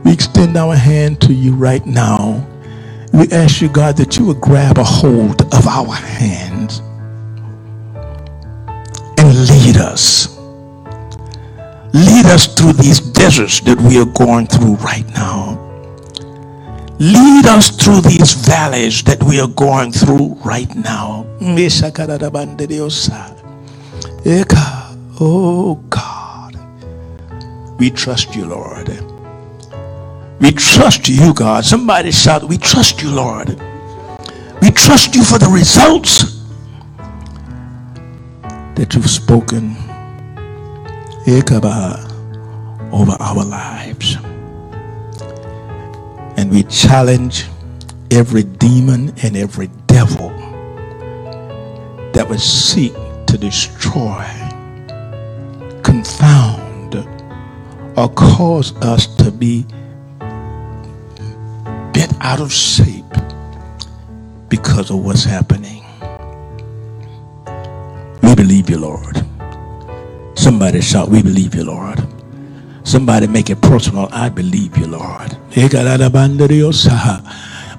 We 0.04 0.12
extend 0.12 0.56
our 0.56 0.74
hand 0.76 1.20
to 1.22 1.32
you 1.32 1.54
right 1.54 1.86
now. 1.86 2.46
We 3.12 3.28
ask 3.32 3.60
you, 3.60 3.68
God, 3.68 3.96
that 3.98 4.16
you 4.18 4.26
would 4.26 4.40
grab 4.40 4.78
a 4.78 4.84
hold 4.84 5.42
of 5.54 5.66
our 5.68 5.94
hands 5.94 6.80
and 9.18 9.48
lead 9.50 9.76
us. 9.76 10.38
Lead 11.92 12.26
us 12.26 12.54
through 12.54 12.74
these 12.74 13.00
deserts 13.00 13.60
that 13.60 13.80
we 13.80 14.00
are 14.00 14.06
going 14.06 14.46
through 14.48 14.76
right 14.76 15.08
now. 15.10 15.69
Lead 17.00 17.46
us 17.46 17.70
through 17.70 18.02
these 18.02 18.34
valleys 18.34 19.02
that 19.04 19.22
we 19.22 19.40
are 19.40 19.48
going 19.48 19.90
through 19.90 20.34
right 20.44 20.68
now. 20.76 21.24
Oh 25.18 25.76
God, 25.88 26.54
we 27.78 27.90
trust 27.90 28.36
you, 28.36 28.44
Lord. 28.44 28.88
We 30.40 30.52
trust 30.52 31.08
you, 31.08 31.32
God. 31.32 31.64
Somebody 31.64 32.10
shout, 32.10 32.44
We 32.44 32.58
trust 32.58 33.02
you, 33.02 33.10
Lord. 33.10 33.58
We 34.60 34.70
trust 34.70 35.14
you 35.14 35.24
for 35.24 35.38
the 35.38 35.48
results 35.48 36.42
that 38.74 38.94
you've 38.94 39.08
spoken 39.10 39.74
over 42.92 43.16
our 43.20 43.44
lives. 43.44 44.16
And 46.40 46.50
we 46.50 46.62
challenge 46.62 47.44
every 48.10 48.44
demon 48.44 49.12
and 49.22 49.36
every 49.36 49.68
devil 49.86 50.30
that 52.14 52.26
would 52.30 52.40
seek 52.40 52.94
to 53.26 53.36
destroy, 53.36 54.24
confound, 55.82 56.96
or 57.94 58.08
cause 58.14 58.74
us 58.78 59.06
to 59.16 59.30
be 59.30 59.66
bent 61.92 62.14
out 62.22 62.40
of 62.40 62.50
shape 62.50 63.04
because 64.48 64.90
of 64.90 65.04
what's 65.04 65.24
happening. 65.24 65.84
We 68.22 68.34
believe 68.34 68.70
you, 68.70 68.78
Lord. 68.78 69.22
Somebody 70.36 70.80
shout, 70.80 71.10
We 71.10 71.22
believe 71.22 71.54
you, 71.54 71.64
Lord. 71.64 72.00
Somebody 72.90 73.28
make 73.28 73.50
it 73.50 73.62
personal. 73.62 74.08
I 74.10 74.28
believe 74.30 74.76
you, 74.76 74.88
Lord. 74.88 75.36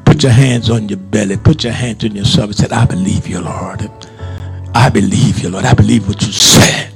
Put 0.06 0.24
your 0.24 0.32
hands 0.32 0.70
on 0.70 0.88
your 0.88 1.00
belly. 1.00 1.36
Put 1.36 1.66
your 1.66 1.74
hands 1.74 2.06
on 2.06 2.16
yourself 2.16 2.46
and 2.46 2.56
say, 2.56 2.70
I 2.72 2.86
believe 2.86 3.28
you, 3.28 3.42
Lord. 3.42 3.92
I 4.74 4.90
believe 4.90 5.40
you, 5.40 5.50
Lord. 5.50 5.66
I 5.66 5.74
believe 5.74 6.08
what 6.08 6.22
you 6.26 6.32
said. 6.32 6.94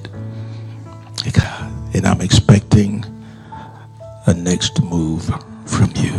And 1.94 2.08
I'm 2.08 2.22
expecting 2.22 3.04
a 4.28 4.34
next 4.34 4.82
move 4.82 5.26
from 5.66 5.92
you. 5.98 6.18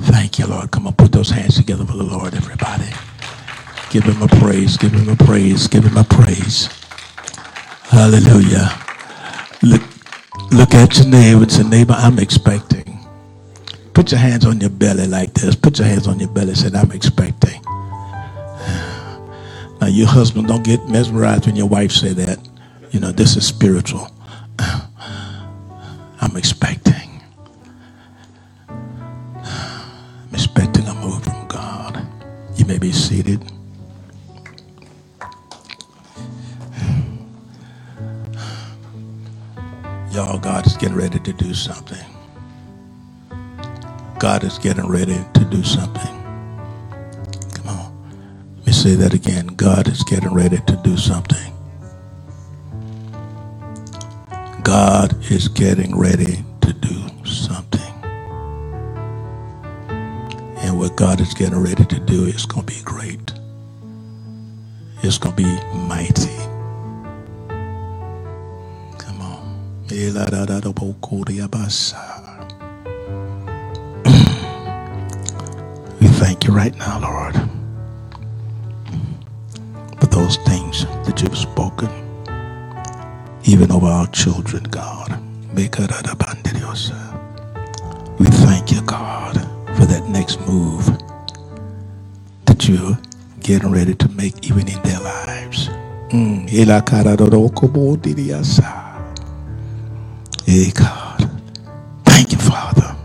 Thank 0.00 0.40
you, 0.40 0.46
Lord. 0.46 0.72
Come 0.72 0.88
on, 0.88 0.94
put 0.94 1.12
those 1.12 1.30
hands 1.30 1.54
together 1.54 1.84
for 1.84 1.96
the 1.96 2.02
Lord, 2.02 2.34
everybody. 2.34 2.90
Give 3.90 4.02
him 4.02 4.20
a 4.20 4.26
praise, 4.26 4.76
give 4.76 4.92
him 4.92 5.08
a 5.08 5.14
praise, 5.14 5.68
give 5.68 5.84
him 5.84 5.96
a 5.96 6.02
praise. 6.02 6.68
Hallelujah. 7.84 8.76
Look, 9.62 9.82
look 10.52 10.74
at 10.74 10.96
your 10.98 11.08
neighbor 11.08 11.42
and 11.42 11.52
say, 11.52 11.64
neighbor, 11.64 11.94
I'm 11.96 12.18
expecting. 12.18 12.98
Put 13.94 14.12
your 14.12 14.20
hands 14.20 14.46
on 14.46 14.60
your 14.60 14.70
belly 14.70 15.06
like 15.06 15.34
this. 15.34 15.56
Put 15.56 15.78
your 15.78 15.88
hands 15.88 16.08
on 16.08 16.20
your 16.20 16.30
belly 16.30 16.54
say, 16.54 16.70
I'm 16.76 16.92
expecting. 16.92 17.62
Now, 19.80 19.88
your 19.88 20.08
husband, 20.08 20.48
don't 20.48 20.64
get 20.64 20.88
mesmerized 20.88 21.46
when 21.46 21.56
your 21.56 21.68
wife 21.68 21.92
say 21.92 22.12
that. 22.14 22.38
You 22.92 23.00
know, 23.00 23.12
this 23.12 23.36
is 23.36 23.46
spiritual. 23.46 24.10
I'm 24.60 26.36
expecting. 26.36 27.22
I'm 30.18 30.34
expecting 30.34 30.86
a 30.86 30.94
move 30.94 31.24
from 31.24 31.46
God. 31.48 32.06
You 32.56 32.66
may 32.66 32.78
be 32.78 32.92
seated. 32.92 33.44
Y'all, 40.12 40.38
God 40.38 40.66
is 40.66 40.76
getting 40.76 40.96
ready 40.96 41.20
to 41.20 41.32
do 41.34 41.54
something. 41.54 42.04
God 44.18 44.44
is 44.44 44.58
getting 44.58 44.88
ready 44.88 45.18
to 45.34 45.44
do 45.46 45.62
something. 45.64 46.36
Come 47.54 47.68
on. 47.68 48.10
Let 48.58 48.66
me 48.66 48.72
say 48.72 48.94
that 48.96 49.14
again. 49.14 49.48
God 49.48 49.88
is 49.88 50.04
getting 50.04 50.34
ready 50.34 50.58
to 50.58 50.76
do 50.84 50.96
something. 50.96 51.52
God 54.64 55.16
is 55.32 55.48
getting 55.48 55.96
ready 55.98 56.44
to 56.62 56.72
do 56.74 57.26
something. 57.26 57.80
And 60.46 60.78
what 60.78 60.96
God 60.96 61.20
is 61.20 61.34
getting 61.34 61.58
ready 61.62 61.84
to 61.86 62.00
do 62.00 62.24
is 62.24 62.46
going 62.46 62.66
to 62.66 62.74
be 62.74 62.82
great. 62.84 63.32
It's 65.02 65.18
going 65.18 65.36
to 65.36 65.42
be 65.42 65.76
mighty. 65.76 66.57
We 76.00 76.08
thank 76.08 76.44
you 76.44 76.52
right 76.54 76.76
now, 76.76 77.00
Lord, 77.00 77.34
for 80.00 80.06
those 80.06 80.36
things 80.38 80.84
that 81.06 81.22
you've 81.22 81.38
spoken, 81.38 81.88
even 83.44 83.72
over 83.72 83.86
our 83.86 84.06
children, 84.08 84.64
God. 84.64 85.18
We 88.18 88.26
thank 88.26 88.72
you, 88.72 88.82
God, 88.82 89.34
for 89.76 89.86
that 89.86 90.08
next 90.10 90.40
move 90.46 90.86
that 92.46 92.68
you're 92.68 92.98
getting 93.40 93.70
ready 93.72 93.94
to 93.94 94.08
make 94.10 94.46
even 94.48 94.68
in 94.68 94.82
their 94.82 95.00
lives. 95.00 95.68
Mm. 96.10 96.48
Hey, 100.48 100.70
God. 100.72 101.30
Thank 102.06 102.32
you, 102.32 102.38
Father, 102.38 102.96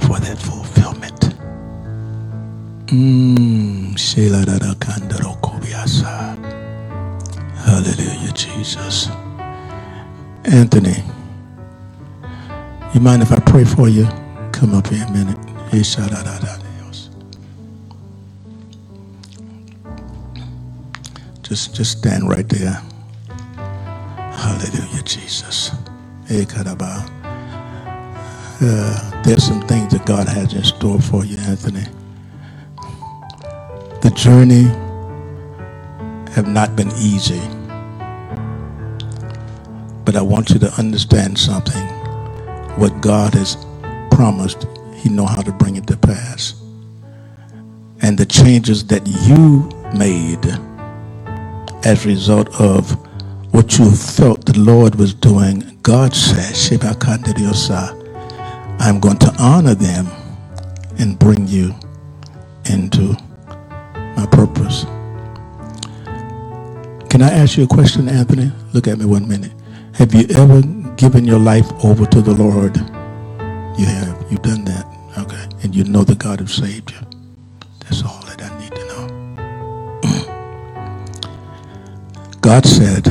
for 0.00 0.18
that 0.20 0.38
fulfillment. 0.38 1.36
Mm. 2.86 3.98
Hallelujah, 7.54 8.32
Jesus. 8.32 9.08
Anthony, 10.44 11.04
you 12.94 13.00
mind 13.00 13.22
if 13.22 13.32
I 13.32 13.40
pray 13.40 13.64
for 13.64 13.88
you? 13.88 14.06
Come 14.52 14.74
up 14.74 14.88
here 14.88 15.04
a 15.06 15.12
minute. 15.12 15.38
Just, 21.42 21.74
just 21.76 21.98
stand 21.98 22.28
right 22.28 22.48
there. 22.48 22.82
Jesus. 25.08 25.72
Uh, 28.60 29.22
there's 29.24 29.44
some 29.44 29.62
things 29.68 29.92
that 29.92 30.06
God 30.06 30.28
has 30.28 30.54
in 30.54 30.64
store 30.64 31.00
for 31.00 31.24
you, 31.24 31.38
Anthony. 31.38 31.84
The 34.02 34.10
journey 34.10 34.64
have 36.32 36.48
not 36.48 36.76
been 36.76 36.90
easy. 36.98 37.42
But 40.04 40.16
I 40.16 40.22
want 40.22 40.50
you 40.50 40.58
to 40.60 40.72
understand 40.78 41.38
something. 41.38 41.86
What 42.78 43.00
God 43.02 43.34
has 43.34 43.56
promised, 44.10 44.66
he 44.94 45.08
know 45.10 45.26
how 45.26 45.42
to 45.42 45.52
bring 45.52 45.76
it 45.76 45.86
to 45.88 45.96
pass. 45.96 46.54
And 48.02 48.18
the 48.18 48.26
changes 48.26 48.86
that 48.88 49.06
you 49.06 49.70
made 49.96 50.46
as 51.84 52.04
a 52.04 52.08
result 52.08 52.48
of 52.60 52.96
what 53.52 53.78
you 53.78 53.90
felt 53.90 54.44
the 54.46 54.58
Lord 54.58 54.96
was 54.96 55.14
doing, 55.14 55.78
God 55.82 56.14
said, 56.14 56.54
I'm 58.80 59.00
going 59.00 59.18
to 59.18 59.34
honor 59.38 59.74
them 59.74 60.08
and 60.98 61.18
bring 61.18 61.46
you 61.46 61.74
into 62.70 63.16
my 64.16 64.26
purpose. 64.30 64.84
Can 67.10 67.22
I 67.22 67.30
ask 67.30 67.56
you 67.56 67.64
a 67.64 67.68
question, 67.68 68.08
Anthony? 68.08 68.52
Look 68.74 68.88
at 68.88 68.98
me 68.98 69.04
one 69.06 69.26
minute. 69.28 69.52
Have 69.94 70.14
you 70.14 70.26
ever 70.36 70.62
given 70.96 71.24
your 71.24 71.38
life 71.38 71.66
over 71.84 72.06
to 72.06 72.20
the 72.20 72.34
Lord? 72.34 72.76
You 73.78 73.86
have. 73.86 74.24
You've 74.30 74.42
done 74.42 74.64
that. 74.66 74.86
Okay. 75.18 75.48
And 75.62 75.74
you 75.74 75.84
know 75.84 76.04
that 76.04 76.18
God 76.18 76.40
has 76.40 76.52
saved 76.52 76.92
you. 76.92 76.98
That's 77.80 78.02
all 78.04 78.20
that 78.26 78.42
I 78.42 78.58
need 78.60 78.72
to 78.74 78.84
know. 78.88 79.06
God 82.40 82.66
said 82.66 83.08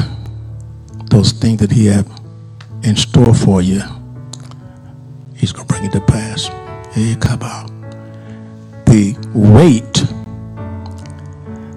those 1.18 1.32
things 1.32 1.60
that 1.60 1.72
he 1.72 1.88
had 1.88 2.06
in 2.84 2.96
store 2.96 3.34
for 3.34 3.60
you, 3.60 3.82
he's 5.36 5.52
going 5.52 5.68
to 5.68 5.74
bring 5.74 5.86
it 5.86 5.92
to 5.92 6.00
pass. 6.02 6.48
The 8.86 9.16
weight 9.34 9.94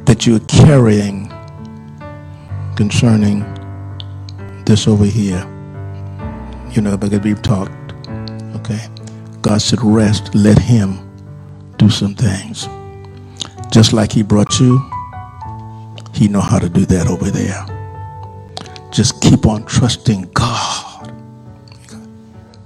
that 0.04 0.26
you're 0.26 0.40
carrying 0.40 1.32
concerning 2.76 3.40
this 4.66 4.86
over 4.86 5.06
here, 5.06 5.40
you 6.72 6.82
know, 6.82 6.98
because 6.98 7.20
we've 7.20 7.40
talked, 7.40 7.72
okay? 8.56 8.88
God 9.40 9.62
said, 9.62 9.80
rest, 9.82 10.34
let 10.34 10.58
him 10.58 10.98
do 11.78 11.88
some 11.88 12.14
things. 12.14 12.68
Just 13.72 13.94
like 13.94 14.12
he 14.12 14.22
brought 14.22 14.60
you, 14.60 14.78
he 16.12 16.28
know 16.28 16.42
how 16.42 16.58
to 16.58 16.68
do 16.68 16.84
that 16.84 17.06
over 17.06 17.30
there. 17.30 17.79
Just 18.90 19.22
keep 19.22 19.46
on 19.46 19.64
trusting 19.66 20.30
God 20.32 21.12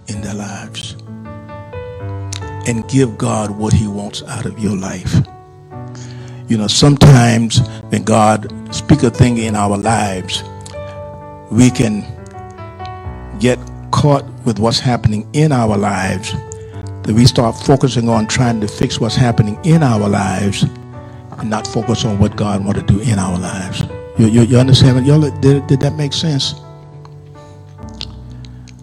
in 0.08 0.20
their 0.20 0.34
lives. 0.34 0.96
And 2.66 2.88
give 2.88 3.18
God 3.18 3.50
what 3.50 3.72
he 3.72 3.86
wants 3.86 4.22
out 4.22 4.46
of 4.46 4.58
your 4.58 4.76
life. 4.76 5.14
You 6.48 6.58
know, 6.58 6.66
sometimes 6.66 7.60
when 7.88 8.04
God 8.04 8.50
speak 8.74 9.02
a 9.02 9.10
thing 9.10 9.38
in 9.38 9.54
our 9.54 9.76
lives, 9.76 10.42
we 11.50 11.70
can 11.70 12.04
get 13.38 13.58
caught 13.90 14.24
with 14.44 14.58
what's 14.58 14.78
happening 14.78 15.28
in 15.34 15.52
our 15.52 15.76
lives 15.76 16.32
that 17.04 17.14
we 17.14 17.26
start 17.26 17.54
focusing 17.54 18.08
on 18.08 18.26
trying 18.26 18.60
to 18.60 18.68
fix 18.68 18.98
what's 18.98 19.14
happening 19.14 19.58
in 19.64 19.82
our 19.82 20.08
lives 20.08 20.62
and 21.38 21.50
not 21.50 21.66
focus 21.66 22.04
on 22.04 22.18
what 22.18 22.34
God 22.34 22.64
want 22.64 22.78
to 22.78 22.82
do 22.82 23.00
in 23.00 23.18
our 23.18 23.38
lives. 23.38 23.82
You, 24.16 24.26
you, 24.28 24.42
you 24.42 24.58
understand? 24.58 25.04
Y'all, 25.06 25.20
did, 25.40 25.66
did 25.66 25.80
that 25.80 25.94
make 25.94 26.12
sense? 26.12 26.54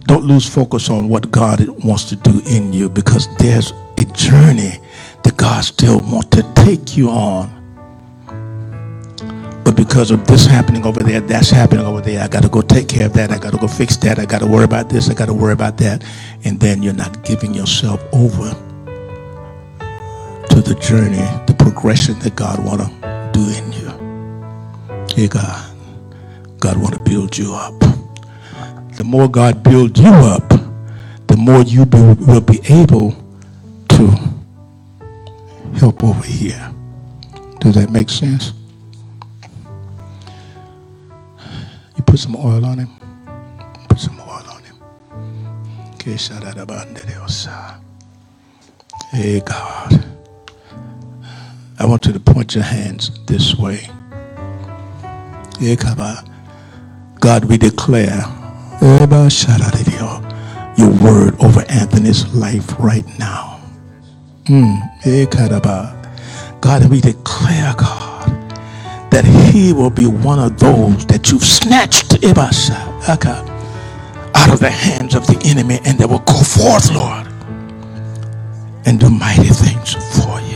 Don't 0.02 0.26
lose 0.26 0.48
focus 0.48 0.90
on 0.90 1.08
what 1.08 1.32
God 1.32 1.66
wants 1.86 2.04
to 2.06 2.18
do 2.18 2.42
in 2.46 2.74
you 2.74 2.90
because 2.90 3.34
there's 3.38 3.72
a 3.98 4.04
journey 4.14 4.80
that 5.24 5.38
God 5.38 5.64
still 5.64 6.00
wants 6.00 6.28
to 6.36 6.44
take 6.56 6.98
you 6.98 7.10
on. 7.10 7.50
But 9.64 9.78
because 9.78 10.12
of 10.12 10.28
this 10.28 10.46
happening 10.46 10.86
over 10.86 11.02
there, 11.02 11.22
that's 11.22 11.50
happening 11.50 11.86
over 11.86 12.02
there, 12.02 12.22
I 12.22 12.28
got 12.28 12.44
to 12.44 12.50
go 12.50 12.62
take 12.62 12.90
care 12.90 13.06
of 13.06 13.14
that. 13.14 13.32
I 13.32 13.38
got 13.38 13.52
to 13.52 13.58
go 13.58 13.68
fix 13.68 13.96
that. 13.98 14.20
I 14.20 14.26
got 14.26 14.40
to 14.40 14.48
worry 14.48 14.66
about 14.66 14.90
this. 14.90 15.10
I 15.10 15.14
got 15.14 15.28
to 15.28 15.34
worry 15.34 15.54
about 15.54 15.78
that. 15.78 16.04
And 16.44 16.60
then 16.60 16.84
you're 16.84 16.94
not 16.94 17.24
giving 17.24 17.54
yourself 17.54 18.04
over 18.12 18.50
to 20.50 20.62
the 20.62 20.78
journey, 20.82 21.24
the 21.48 21.56
progression 21.58 22.20
that 22.20 22.36
God 22.36 22.60
want 22.66 22.82
to 22.82 23.30
do 23.32 23.50
in 23.50 23.72
you. 23.72 24.01
Hey, 25.16 25.28
God. 25.28 25.76
God 26.60 26.78
want 26.78 26.94
to 26.94 27.04
build 27.04 27.38
you 27.38 27.54
up. 27.54 27.78
The 28.96 29.04
more 29.04 29.28
God 29.28 29.62
builds 29.62 30.00
you 30.00 30.08
up, 30.08 30.48
the 31.28 31.36
more 31.38 31.62
you 31.64 31.86
be, 31.86 31.98
will 32.00 32.40
be 32.40 32.62
able 32.70 33.14
to 33.90 34.08
help 35.76 36.02
over 36.04 36.24
here. 36.24 36.74
Does 37.60 37.76
that 37.76 37.90
make 37.92 38.10
sense? 38.10 38.54
You 41.98 42.04
put 42.06 42.20
some 42.20 42.36
oil 42.38 42.64
on 42.66 42.80
him. 42.80 42.90
Put 43.90 44.00
some 44.00 44.20
oil 44.22 44.46
on 44.50 44.64
him. 44.64 44.76
Hey, 49.12 49.42
God. 49.42 50.06
I 51.80 51.86
want 51.86 52.06
you 52.06 52.14
to 52.14 52.20
point 52.20 52.56
your 52.56 52.64
hands 52.64 53.12
this 53.26 53.56
way. 53.58 53.90
God, 57.20 57.46
we 57.46 57.58
declare 57.58 58.24
your 60.78 60.90
word 61.04 61.36
over 61.44 61.62
Anthony's 61.70 62.34
life 62.34 62.68
right 62.80 63.06
now. 63.20 63.60
Mm. 64.46 64.82
God, 66.62 66.90
we 66.90 67.00
declare, 67.02 67.74
God, 67.78 68.30
that 69.12 69.26
he 69.26 69.74
will 69.74 69.90
be 69.92 70.08
one 70.08 70.40
of 70.40 70.60
those 70.60 71.06
that 71.08 71.32
you've 71.32 71.44
snatched 71.44 72.14
out 74.36 74.52
of 74.52 74.60
the 74.60 74.70
hands 74.70 75.14
of 75.16 75.28
the 75.28 75.40
enemy 75.46 75.80
and 75.86 75.98
that 76.00 76.10
will 76.10 76.20
go 76.20 76.42
forth, 76.42 76.92
Lord, 76.92 77.28
and 78.86 79.00
do 79.00 79.10
mighty 79.10 79.50
things 79.50 79.94
for 80.18 80.40
you. 80.42 80.51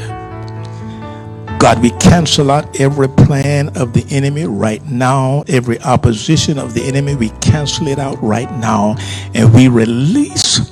God, 1.59 1.81
we 1.81 1.89
cancel 1.91 2.51
out 2.51 2.79
every 2.79 3.09
plan 3.09 3.69
of 3.77 3.93
the 3.93 4.05
enemy 4.11 4.45
right 4.45 4.83
now, 4.85 5.43
every 5.47 5.79
opposition 5.81 6.59
of 6.59 6.73
the 6.73 6.83
enemy, 6.83 7.15
we 7.15 7.29
cancel 7.41 7.87
it 7.87 7.97
out 7.99 8.21
right 8.21 8.51
now, 8.59 8.95
and 9.33 9.53
we 9.53 9.67
release 9.67 10.71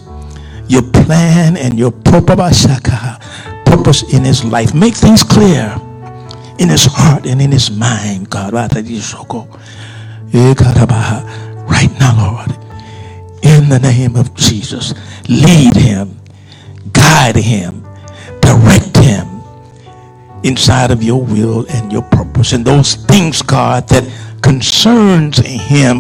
your 0.68 0.84
plan 0.84 1.58
and 1.58 1.80
your 1.80 1.92
purpose 3.66 4.14
in 4.14 4.24
his 4.24 4.44
life. 4.46 4.74
Make 4.76 4.94
things 4.96 5.24
clear 5.24 5.76
in 6.60 6.70
his 6.70 6.86
heart 6.86 7.26
and 7.26 7.42
in 7.42 7.52
his 7.52 7.72
mind, 7.72 8.30
God. 8.30 8.54
Right 8.54 8.72
now, 12.00 12.38
Lord, 12.38 12.52
in 13.44 13.70
the 13.70 13.80
name 13.82 14.16
of 14.16 14.34
Jesus, 14.36 14.94
lead 15.30 15.76
him, 15.76 16.20
guide 16.94 17.38
him, 17.38 17.84
direct 18.42 18.98
him 18.98 19.43
inside 20.44 20.92
of 20.92 21.02
your 21.02 21.22
will 21.22 21.66
and 21.70 21.92
your 21.92 22.04
purpose 22.04 22.54
and 22.54 22.66
those 22.66 22.96
things, 22.96 23.42
God, 23.42 23.88
that 23.90 24.04
concerns 24.42 25.38
him. 25.38 26.00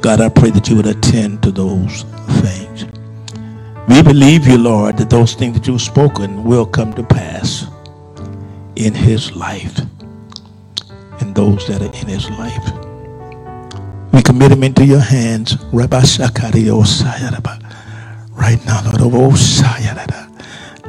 God, 0.00 0.20
I 0.20 0.28
pray 0.28 0.50
that 0.50 0.68
you 0.68 0.76
would 0.76 0.86
attend 0.86 1.42
to 1.42 1.50
those 1.50 2.02
things. 2.42 2.84
We 3.88 4.02
believe 4.02 4.46
you, 4.46 4.58
Lord, 4.58 4.98
that 4.98 5.10
those 5.10 5.34
things 5.34 5.58
that 5.58 5.66
you've 5.66 5.80
spoken 5.80 6.44
will 6.44 6.66
come 6.66 6.92
to 6.94 7.02
pass 7.02 7.66
in 8.76 8.94
his 8.94 9.34
life 9.34 9.78
and 11.20 11.34
those 11.34 11.66
that 11.68 11.80
are 11.82 11.94
in 12.00 12.06
his 12.06 12.28
life. 12.30 12.72
We 14.12 14.22
commit 14.22 14.52
him 14.52 14.62
into 14.62 14.84
your 14.84 15.00
hands. 15.00 15.56
Right 18.32 18.64
now, 18.66 18.82
Lord. 18.84 19.00
Oh, 19.02 20.23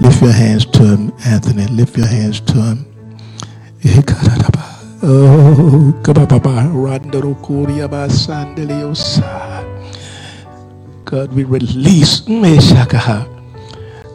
Lift 0.02 0.22
your 0.22 0.34
hands 0.34 0.66
to 0.68 0.84
him, 0.86 1.14
Anthony. 1.26 1.68
Lift 1.68 1.98
your 1.98 2.08
hands 2.08 2.42
to 2.42 2.54
him. 2.62 2.86
Oh, 5.04 5.94
God, 11.06 11.34
we 11.34 11.44
release 11.46 12.22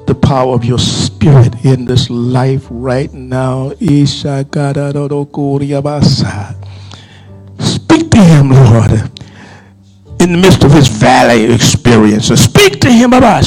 the 0.06 0.14
power 0.22 0.54
of 0.54 0.64
your 0.64 0.78
spirit 0.78 1.64
in 1.64 1.84
this 1.86 2.10
life 2.10 2.66
right 2.70 3.12
now. 3.14 3.72
Speak 7.60 8.10
to 8.10 8.18
him, 8.24 8.50
Lord, 8.50 9.19
in 10.20 10.32
the 10.32 10.38
midst 10.38 10.62
of 10.64 10.72
his 10.72 10.88
valley 10.88 11.52
experience. 11.52 12.28
Speak 12.28 12.80
to 12.80 12.90
him 12.90 13.12
about 13.12 13.44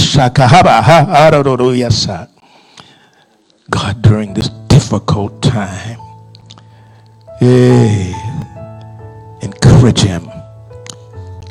God 3.69 4.01
during 4.01 4.33
this 4.33 4.49
difficult 4.67 5.41
time. 5.41 5.99
Hey, 7.39 8.13
encourage 9.41 10.01
him. 10.01 10.29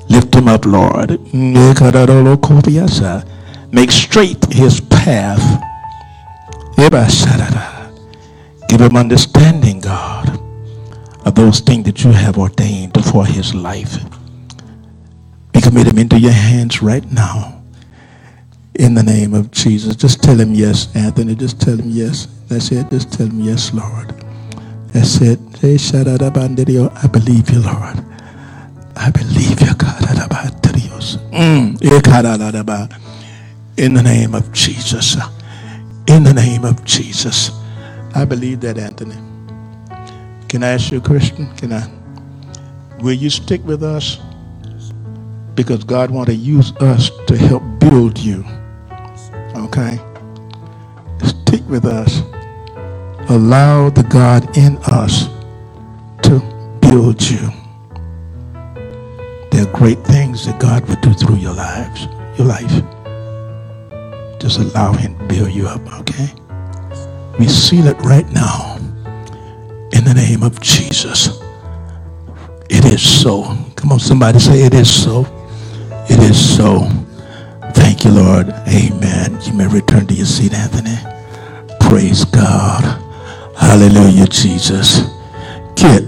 Lift 0.08 0.34
him 0.34 0.48
up, 0.48 0.64
Lord. 0.66 1.12
Eh, 1.32 1.74
Make 3.72 3.90
straight 3.92 4.44
his 4.52 4.80
path. 4.80 5.62
Eh, 6.78 6.88
Give 8.68 8.80
him 8.80 8.96
understanding, 8.96 9.80
God, 9.80 10.38
of 11.24 11.34
those 11.34 11.60
things 11.60 11.84
that 11.84 12.02
you 12.04 12.10
have 12.12 12.38
ordained 12.38 13.02
for 13.04 13.24
his 13.26 13.54
life. 13.54 13.98
Commit 15.62 15.86
him 15.86 15.98
into 15.98 16.18
your 16.18 16.32
hands 16.32 16.82
right 16.82 17.10
now. 17.12 17.62
In 18.74 18.94
the 18.94 19.02
name 19.02 19.34
of 19.34 19.50
Jesus. 19.50 19.94
Just 19.96 20.22
tell 20.22 20.38
him 20.38 20.54
yes, 20.54 20.94
Anthony. 20.96 21.34
Just 21.34 21.60
tell 21.60 21.76
him 21.76 21.88
yes. 21.88 22.26
That's 22.48 22.72
it. 22.72 22.90
Just 22.90 23.12
tell 23.12 23.26
him 23.26 23.40
yes, 23.40 23.72
Lord. 23.72 24.12
That's 24.88 25.20
it. 25.20 25.38
I 25.62 27.06
believe 27.08 27.50
you, 27.50 27.60
Lord. 27.60 28.04
I 28.96 29.10
believe 29.10 29.60
you, 29.60 29.74
God. 29.76 30.02
Mm. 31.32 31.80
In 33.78 33.94
the 33.94 34.02
name 34.02 34.34
of 34.34 34.52
Jesus. 34.52 35.16
In 36.08 36.24
the 36.24 36.34
name 36.34 36.64
of 36.64 36.84
Jesus. 36.84 37.50
I 38.14 38.24
believe 38.24 38.60
that, 38.60 38.78
Anthony. 38.78 39.16
Can 40.48 40.62
I 40.64 40.68
ask 40.70 40.90
you 40.92 40.98
a 40.98 41.00
question? 41.00 41.54
Can 41.56 41.72
I? 41.72 41.88
Will 43.00 43.14
you 43.14 43.30
stick 43.30 43.64
with 43.64 43.82
us? 43.82 44.18
Because 45.54 45.84
God 45.84 46.10
wants 46.10 46.30
to 46.30 46.36
use 46.36 46.72
us 46.76 47.10
to 47.26 47.36
help 47.36 47.62
build 47.78 48.18
you. 48.18 48.44
Okay? 49.56 49.98
Stick 51.22 51.62
with 51.68 51.84
us. 51.84 52.22
Allow 53.28 53.90
the 53.90 54.02
God 54.04 54.56
in 54.56 54.78
us 54.86 55.28
to 56.22 56.40
build 56.80 57.22
you. 57.22 57.50
There 59.50 59.66
are 59.66 59.72
great 59.72 59.98
things 60.04 60.46
that 60.46 60.58
God 60.58 60.86
will 60.88 60.96
do 60.96 61.12
through 61.12 61.36
your 61.36 61.54
lives, 61.54 62.06
your 62.38 62.46
life. 62.46 62.72
Just 64.40 64.58
allow 64.58 64.92
him 64.92 65.18
to 65.18 65.24
build 65.26 65.52
you 65.52 65.68
up, 65.68 65.80
okay? 66.00 66.28
We 67.38 67.46
seal 67.48 67.86
it 67.86 67.96
right 68.02 68.28
now 68.32 68.76
in 69.92 70.04
the 70.04 70.14
name 70.14 70.42
of 70.42 70.60
Jesus. 70.60 71.40
It 72.70 72.84
is 72.86 73.02
so. 73.02 73.56
Come 73.76 73.92
on, 73.92 74.00
somebody 74.00 74.38
say 74.38 74.62
it 74.62 74.74
is 74.74 74.90
so. 74.90 75.24
It 76.10 76.18
is 76.20 76.56
so. 76.56 76.88
Thank 77.74 78.04
you, 78.04 78.10
Lord. 78.12 78.48
Amen. 78.68 79.38
You 79.42 79.52
may 79.54 79.66
return 79.66 80.06
to 80.06 80.14
your 80.14 80.26
seat, 80.26 80.52
Anthony. 80.54 80.96
Praise 81.80 82.24
God. 82.24 82.82
Hallelujah, 83.56 84.26
Jesus. 84.26 85.02
Kit, 85.76 86.04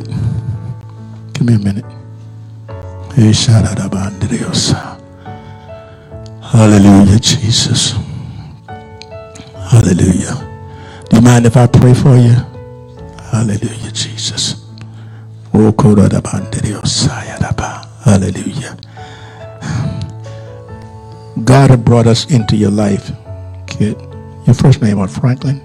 give 1.34 1.42
me 1.46 1.54
a 1.54 1.58
minute. 1.58 1.84
Hallelujah, 6.42 7.18
Jesus. 7.20 7.94
Hallelujah. 9.70 10.34
Do 11.10 11.16
you 11.16 11.22
mind 11.22 11.46
if 11.46 11.56
I 11.56 11.66
pray 11.66 11.94
for 11.94 12.16
you? 12.16 12.34
Hallelujah, 13.30 13.92
Jesus. 13.92 14.64
Oh, 15.52 15.72
Hallelujah. 18.04 18.76
God 21.44 21.70
had 21.70 21.84
brought 21.84 22.06
us 22.06 22.30
into 22.30 22.56
your 22.56 22.70
life, 22.70 23.10
kid. 23.66 24.00
Your 24.46 24.54
first 24.54 24.80
name 24.80 24.98
was 24.98 25.16
Franklin? 25.16 25.62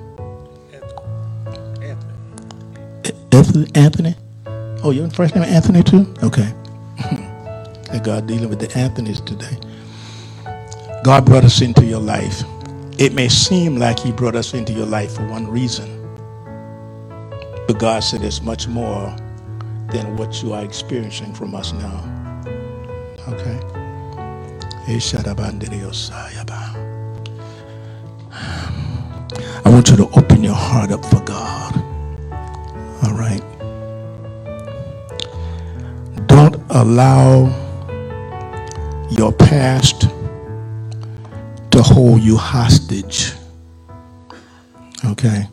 Anthony. 3.32 3.72
Anthony? 3.76 4.16
Oh, 4.84 4.92
your 4.92 5.10
first 5.10 5.36
name 5.36 5.44
Anthony 5.44 5.84
too? 5.84 6.14
Okay. 6.24 6.54
God 8.04 8.28
dealing 8.28 8.50
with 8.50 8.60
the 8.60 8.78
Anthony's 8.78 9.22
today. 9.22 9.58
God 11.04 11.26
brought 11.26 11.44
us 11.44 11.62
into 11.62 11.86
your 11.86 12.00
life. 12.00 12.44
It 12.98 13.14
may 13.14 13.30
seem 13.30 13.78
like 13.78 14.00
He 14.00 14.12
brought 14.12 14.36
us 14.36 14.54
into 14.54 14.74
your 14.74 14.86
life 14.86 15.16
for 15.16 15.26
one 15.28 15.48
reason, 15.48 15.88
but 17.68 17.80
God 17.80 18.04
said 18.04 18.24
it's 18.24 18.42
much 18.42 18.68
more 18.68 19.16
than 19.92 20.18
what 20.18 20.44
you 20.44 20.54
are 20.54 20.64
experiencing 20.64 21.34
from 21.34 21.56
us 21.56 21.74
now. 21.74 22.44
Okay? 23.30 23.79
Um, 24.90 24.98
I 29.64 29.70
want 29.70 29.90
you 29.90 29.98
to 29.98 30.10
open 30.18 30.44
your 30.44 30.56
heart 30.56 30.92
up 30.92 31.06
for 31.06 31.20
God. 31.22 31.78
All 33.04 33.14
right. 33.14 33.44
Don't 36.26 36.56
allow 36.72 37.46
your 39.12 39.32
past 39.32 40.10
to 41.70 41.84
hold 41.84 42.22
you 42.22 42.36
hostage. 42.36 43.34
Okay. 45.06 45.48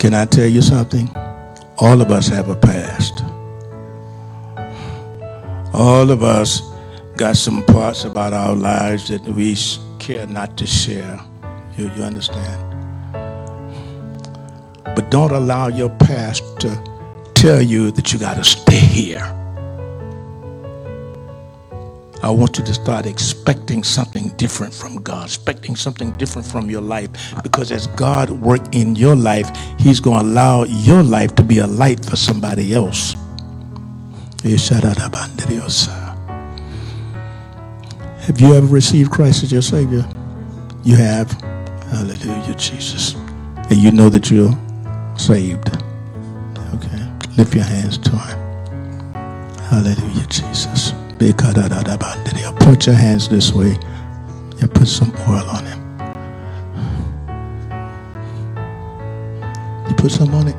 Can 0.00 0.12
I 0.12 0.24
tell 0.24 0.46
you 0.46 0.60
something? 0.60 1.08
All 1.78 2.00
of 2.00 2.10
us 2.10 2.26
have 2.28 2.48
a 2.48 2.56
past. 2.56 3.22
All 5.72 6.10
of 6.10 6.24
us 6.24 6.62
got 7.16 7.36
some 7.36 7.64
parts 7.64 8.04
about 8.04 8.32
our 8.34 8.54
lives 8.54 9.08
that 9.08 9.22
we 9.24 9.56
care 9.98 10.26
not 10.26 10.56
to 10.58 10.66
share. 10.66 11.18
You, 11.78 11.90
you 11.96 12.02
understand? 12.02 12.62
But 14.84 15.10
don't 15.10 15.32
allow 15.32 15.68
your 15.68 15.90
past 15.90 16.42
to 16.60 16.68
tell 17.34 17.62
you 17.62 17.90
that 17.92 18.12
you 18.12 18.18
got 18.18 18.36
to 18.36 18.44
stay 18.44 18.76
here. 18.76 19.32
I 22.22 22.30
want 22.30 22.58
you 22.58 22.64
to 22.64 22.74
start 22.74 23.06
expecting 23.06 23.84
something 23.84 24.28
different 24.36 24.74
from 24.74 25.02
God, 25.02 25.26
expecting 25.26 25.76
something 25.76 26.12
different 26.12 26.46
from 26.46 26.70
your 26.70 26.80
life. 26.80 27.10
Because 27.42 27.72
as 27.72 27.86
God 27.88 28.30
work 28.30 28.74
in 28.74 28.96
your 28.96 29.16
life, 29.16 29.50
He's 29.78 30.00
going 30.00 30.20
to 30.20 30.26
allow 30.26 30.64
your 30.64 31.02
life 31.02 31.34
to 31.36 31.42
be 31.42 31.58
a 31.58 31.66
light 31.66 32.04
for 32.04 32.16
somebody 32.16 32.74
else. 32.74 33.14
Have 38.26 38.40
you 38.40 38.54
ever 38.56 38.66
received 38.66 39.12
Christ 39.12 39.44
as 39.44 39.52
your 39.52 39.62
Savior? 39.62 40.04
You 40.82 40.96
have. 40.96 41.30
Hallelujah, 41.92 42.56
Jesus. 42.56 43.14
And 43.14 43.76
you 43.76 43.92
know 43.92 44.08
that 44.08 44.32
you're 44.32 44.50
saved. 45.16 45.68
Okay. 46.74 47.08
Lift 47.36 47.54
your 47.54 47.62
hands 47.62 47.98
to 47.98 48.10
Him. 48.10 48.38
Hallelujah, 49.70 50.26
Jesus. 50.26 50.92
Put 52.58 52.86
your 52.86 52.96
hands 52.96 53.28
this 53.28 53.52
way. 53.52 53.78
and 54.60 54.74
put 54.74 54.88
some 54.88 55.12
oil 55.28 55.48
on 55.48 55.64
him. 55.64 55.80
You 59.88 59.94
put 59.94 60.10
some 60.10 60.34
on 60.34 60.48
it? 60.48 60.56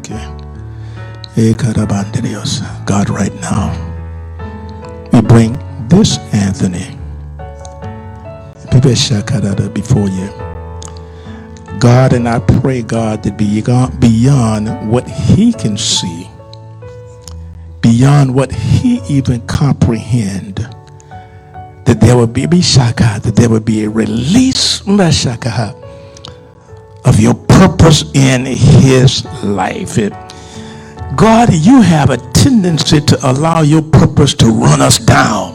Okay. 0.00 0.26
God, 2.84 3.08
right 3.10 3.34
now 3.40 3.85
we 5.16 5.22
bring 5.22 5.52
this 5.88 6.18
Anthony 6.34 6.98
before 9.70 10.08
you. 10.08 10.28
God, 11.78 12.12
and 12.12 12.28
I 12.28 12.38
pray, 12.60 12.82
God, 12.82 13.22
that 13.22 13.38
be 13.38 13.46
beyond 13.98 14.90
what 14.90 15.08
he 15.08 15.54
can 15.54 15.78
see, 15.78 16.28
beyond 17.80 18.34
what 18.34 18.52
he 18.52 19.00
even 19.08 19.46
comprehend, 19.46 20.56
that 21.86 21.98
there 21.98 22.16
will 22.16 22.26
be 22.26 22.46
that 23.22 23.36
there 23.36 23.48
will 23.48 23.60
be 23.60 23.84
a 23.84 23.88
release 23.88 24.86
of 27.06 27.18
your 27.18 27.34
purpose 27.34 28.04
in 28.12 28.44
his 28.44 29.24
life. 29.42 29.96
It, 29.96 30.12
God, 31.14 31.52
you 31.54 31.80
have 31.82 32.10
a 32.10 32.16
tendency 32.32 33.00
to 33.00 33.30
allow 33.30 33.62
your 33.62 33.82
purpose 33.82 34.34
to 34.34 34.46
run 34.46 34.80
us 34.80 34.98
down. 34.98 35.54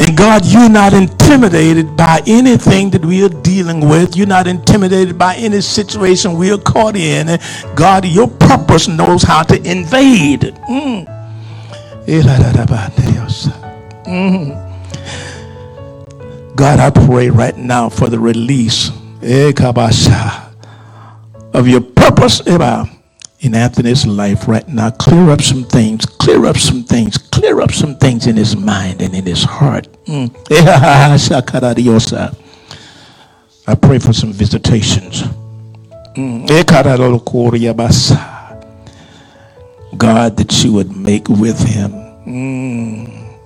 And 0.00 0.16
God, 0.16 0.44
you're 0.46 0.68
not 0.68 0.92
intimidated 0.92 1.96
by 1.96 2.22
anything 2.26 2.90
that 2.90 3.04
we 3.04 3.24
are 3.24 3.28
dealing 3.28 3.88
with. 3.88 4.16
You're 4.16 4.26
not 4.28 4.46
intimidated 4.46 5.18
by 5.18 5.34
any 5.36 5.60
situation 5.60 6.34
we 6.36 6.52
are 6.52 6.58
caught 6.58 6.96
in. 6.96 7.38
God, 7.74 8.04
your 8.04 8.28
purpose 8.28 8.88
knows 8.88 9.22
how 9.22 9.42
to 9.44 9.56
invade. 9.68 10.42
Mm. 10.68 11.06
Mm. 14.06 14.66
God, 16.56 16.78
I 16.80 16.90
pray 16.90 17.30
right 17.30 17.56
now 17.56 17.88
for 17.88 18.08
the 18.08 18.18
release 18.18 18.90
of 21.52 21.66
your 21.68 21.80
purpose 21.80 22.40
in 23.40 23.54
Anthony's 23.54 24.06
life 24.06 24.48
right 24.48 24.66
now. 24.68 24.90
Clear 24.90 25.30
up 25.30 25.40
some 25.42 25.64
things, 25.64 26.04
clear 26.04 26.44
up 26.46 26.56
some 26.56 26.82
things, 26.82 27.18
clear 27.18 27.60
up 27.60 27.72
some 27.72 27.96
things 27.96 28.26
in 28.26 28.36
his 28.36 28.56
mind 28.56 29.00
and 29.00 29.14
in 29.14 29.24
his 29.24 29.44
heart. 29.44 29.88
Mm. 30.06 30.34
I 33.66 33.74
pray 33.74 33.98
for 33.98 34.12
some 34.12 34.32
visitations. 34.32 35.22
Mm. 36.16 36.50
God, 39.96 40.36
that 40.36 40.64
you 40.64 40.72
would 40.72 40.96
make 40.96 41.28
with 41.28 41.58
him. 41.60 41.92
Mm. 42.26 43.36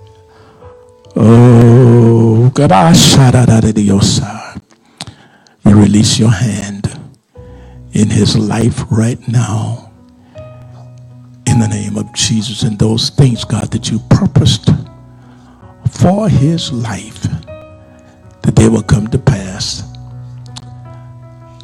Oh, 1.15 2.49
God, 2.53 2.71
I 2.71 2.93
shout 2.93 3.35
out 3.35 3.49
of 3.49 3.75
the 3.75 3.91
you 5.65 5.75
release 5.75 6.17
your 6.17 6.31
hand 6.31 6.82
in 7.93 8.09
his 8.09 8.35
life 8.35 8.83
right 8.91 9.25
now. 9.27 9.91
In 11.47 11.59
the 11.59 11.67
name 11.67 11.97
of 11.97 12.11
Jesus 12.13 12.63
and 12.63 12.77
those 12.77 13.09
things, 13.09 13.45
God, 13.45 13.71
that 13.71 13.91
you 13.91 13.99
purposed 14.09 14.69
for 15.91 16.27
his 16.27 16.71
life, 16.71 17.21
that 18.41 18.55
they 18.55 18.67
will 18.67 18.83
come 18.83 19.07
to 19.07 19.19
pass. 19.19 19.83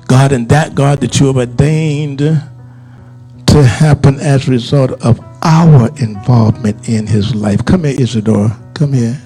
God, 0.08 0.32
and 0.32 0.48
that, 0.50 0.76
God, 0.76 1.02
that 1.02 1.20
you 1.20 1.28
have 1.28 1.38
ordained 1.38 2.20
to 2.20 3.64
happen 3.64 4.20
as 4.20 4.48
a 4.48 4.52
result 4.52 4.92
of 5.04 5.20
our 5.42 5.90
involvement 6.00 6.88
in 6.88 7.08
his 7.08 7.34
life. 7.34 7.66
Come 7.66 7.84
here, 7.84 8.00
Isidore. 8.00 8.56
Come 8.76 8.94
here. 8.94 9.20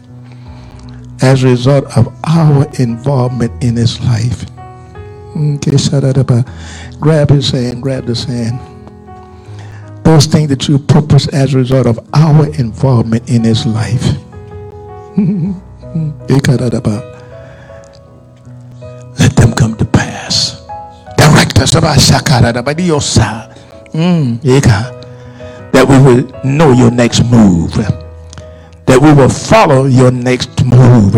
As 1.22 1.44
a 1.44 1.48
result 1.48 1.86
of 1.98 2.08
our 2.26 2.66
involvement 2.80 3.64
in 3.64 3.76
his 3.76 4.00
life. 4.02 4.46
Up. 5.36 6.46
Grab 7.00 7.30
his 7.30 7.50
hand, 7.52 7.82
grab 7.82 8.06
this 8.06 8.24
hand. 8.24 8.60
Those 10.04 10.26
things 10.26 10.50
that 10.50 10.68
you 10.68 10.78
purpose 10.80 11.28
as 11.30 11.54
a 11.54 11.58
result 11.58 11.88
of 11.88 12.00
our 12.14 12.48
involvement 12.56 13.30
in 13.30 13.44
his 13.44 13.66
life. 13.66 14.04
Let 19.20 19.36
them 19.36 19.54
come 19.54 19.76
to 19.78 19.86
pass. 19.86 20.62
Direct 21.18 21.60
us 21.60 21.76
mm, 23.94 24.40
that 25.72 25.86
we 25.88 25.98
will 26.00 26.42
know 26.44 26.72
your 26.72 26.92
next 26.92 27.24
move. 27.26 27.74
That 28.86 29.00
we 29.02 29.14
will 29.14 29.30
follow 29.30 29.86
your 29.86 30.12
next 30.12 30.64
move. 30.66 31.14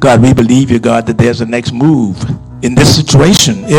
God, 0.00 0.22
we 0.22 0.32
believe 0.32 0.70
you, 0.70 0.78
God, 0.78 1.06
that 1.06 1.18
there's 1.18 1.42
a 1.42 1.46
next 1.46 1.72
move 1.72 2.16
in 2.62 2.74
this 2.74 2.96
situation. 2.96 3.62
We 3.64 3.76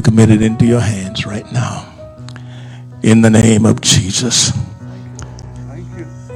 commit 0.00 0.30
it 0.30 0.40
into 0.40 0.64
your 0.64 0.80
hands 0.80 1.26
right 1.26 1.44
now. 1.52 1.92
In 3.02 3.20
the 3.20 3.28
name 3.28 3.66
of 3.66 3.82
Jesus. 3.82 4.50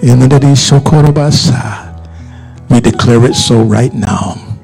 In 0.02 0.18
the 0.20 0.28
name 0.28 0.54
We 2.68 2.80
declare 2.80 3.24
it 3.24 3.34
so 3.34 3.62
right 3.62 3.94
now. 3.94 4.58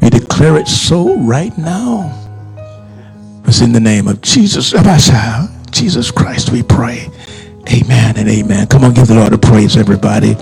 We 0.00 0.08
declare 0.08 0.56
it 0.56 0.66
so 0.66 1.14
right 1.18 1.56
now. 1.58 2.14
It's 3.44 3.60
in 3.60 3.72
the 3.72 3.80
name 3.80 4.08
of 4.08 4.22
Jesus. 4.22 4.72
Jesus 5.70 6.10
Christ, 6.10 6.50
we 6.50 6.62
pray. 6.62 7.10
Amen 7.70 8.16
and 8.16 8.28
amen. 8.28 8.66
Come 8.68 8.84
on, 8.84 8.94
give 8.94 9.08
the 9.08 9.14
Lord 9.14 9.32
a 9.32 9.38
praise, 9.38 9.76
everybody. 9.76 10.36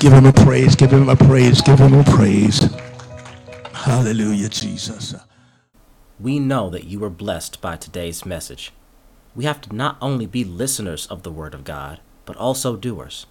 Give 0.00 0.12
him 0.12 0.26
a 0.26 0.32
praise, 0.32 0.74
give 0.74 0.90
him 0.90 1.08
a 1.08 1.14
praise, 1.14 1.60
give 1.60 1.78
him 1.78 1.94
a 1.94 2.02
praise. 2.02 2.68
Hallelujah, 3.72 4.48
Jesus. 4.48 5.14
We 6.18 6.40
know 6.40 6.70
that 6.70 6.84
you 6.84 6.98
were 6.98 7.10
blessed 7.10 7.60
by 7.60 7.76
today's 7.76 8.26
message. 8.26 8.72
We 9.34 9.44
have 9.44 9.60
to 9.62 9.74
not 9.74 9.96
only 10.00 10.26
be 10.26 10.44
listeners 10.44 11.06
of 11.06 11.22
the 11.22 11.30
Word 11.30 11.54
of 11.54 11.64
God, 11.64 12.00
but 12.24 12.36
also 12.36 12.76
doers. 12.76 13.26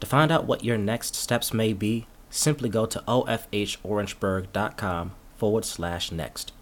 To 0.00 0.06
find 0.06 0.30
out 0.30 0.46
what 0.46 0.64
your 0.64 0.78
next 0.78 1.14
steps 1.14 1.54
may 1.54 1.72
be, 1.72 2.06
simply 2.28 2.68
go 2.68 2.84
to 2.86 3.02
ofhorangeburg.com 3.06 5.12
forward 5.36 5.64
slash 5.64 6.12
next. 6.12 6.52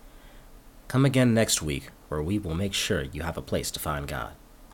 Come 0.88 1.04
again 1.04 1.34
next 1.34 1.62
week, 1.62 1.90
where 2.08 2.22
we 2.22 2.38
will 2.38 2.54
make 2.54 2.74
sure 2.74 3.02
you 3.02 3.22
have 3.22 3.36
a 3.36 3.42
place 3.42 3.70
to 3.72 3.80
find 3.80 4.08
God. 4.08 4.32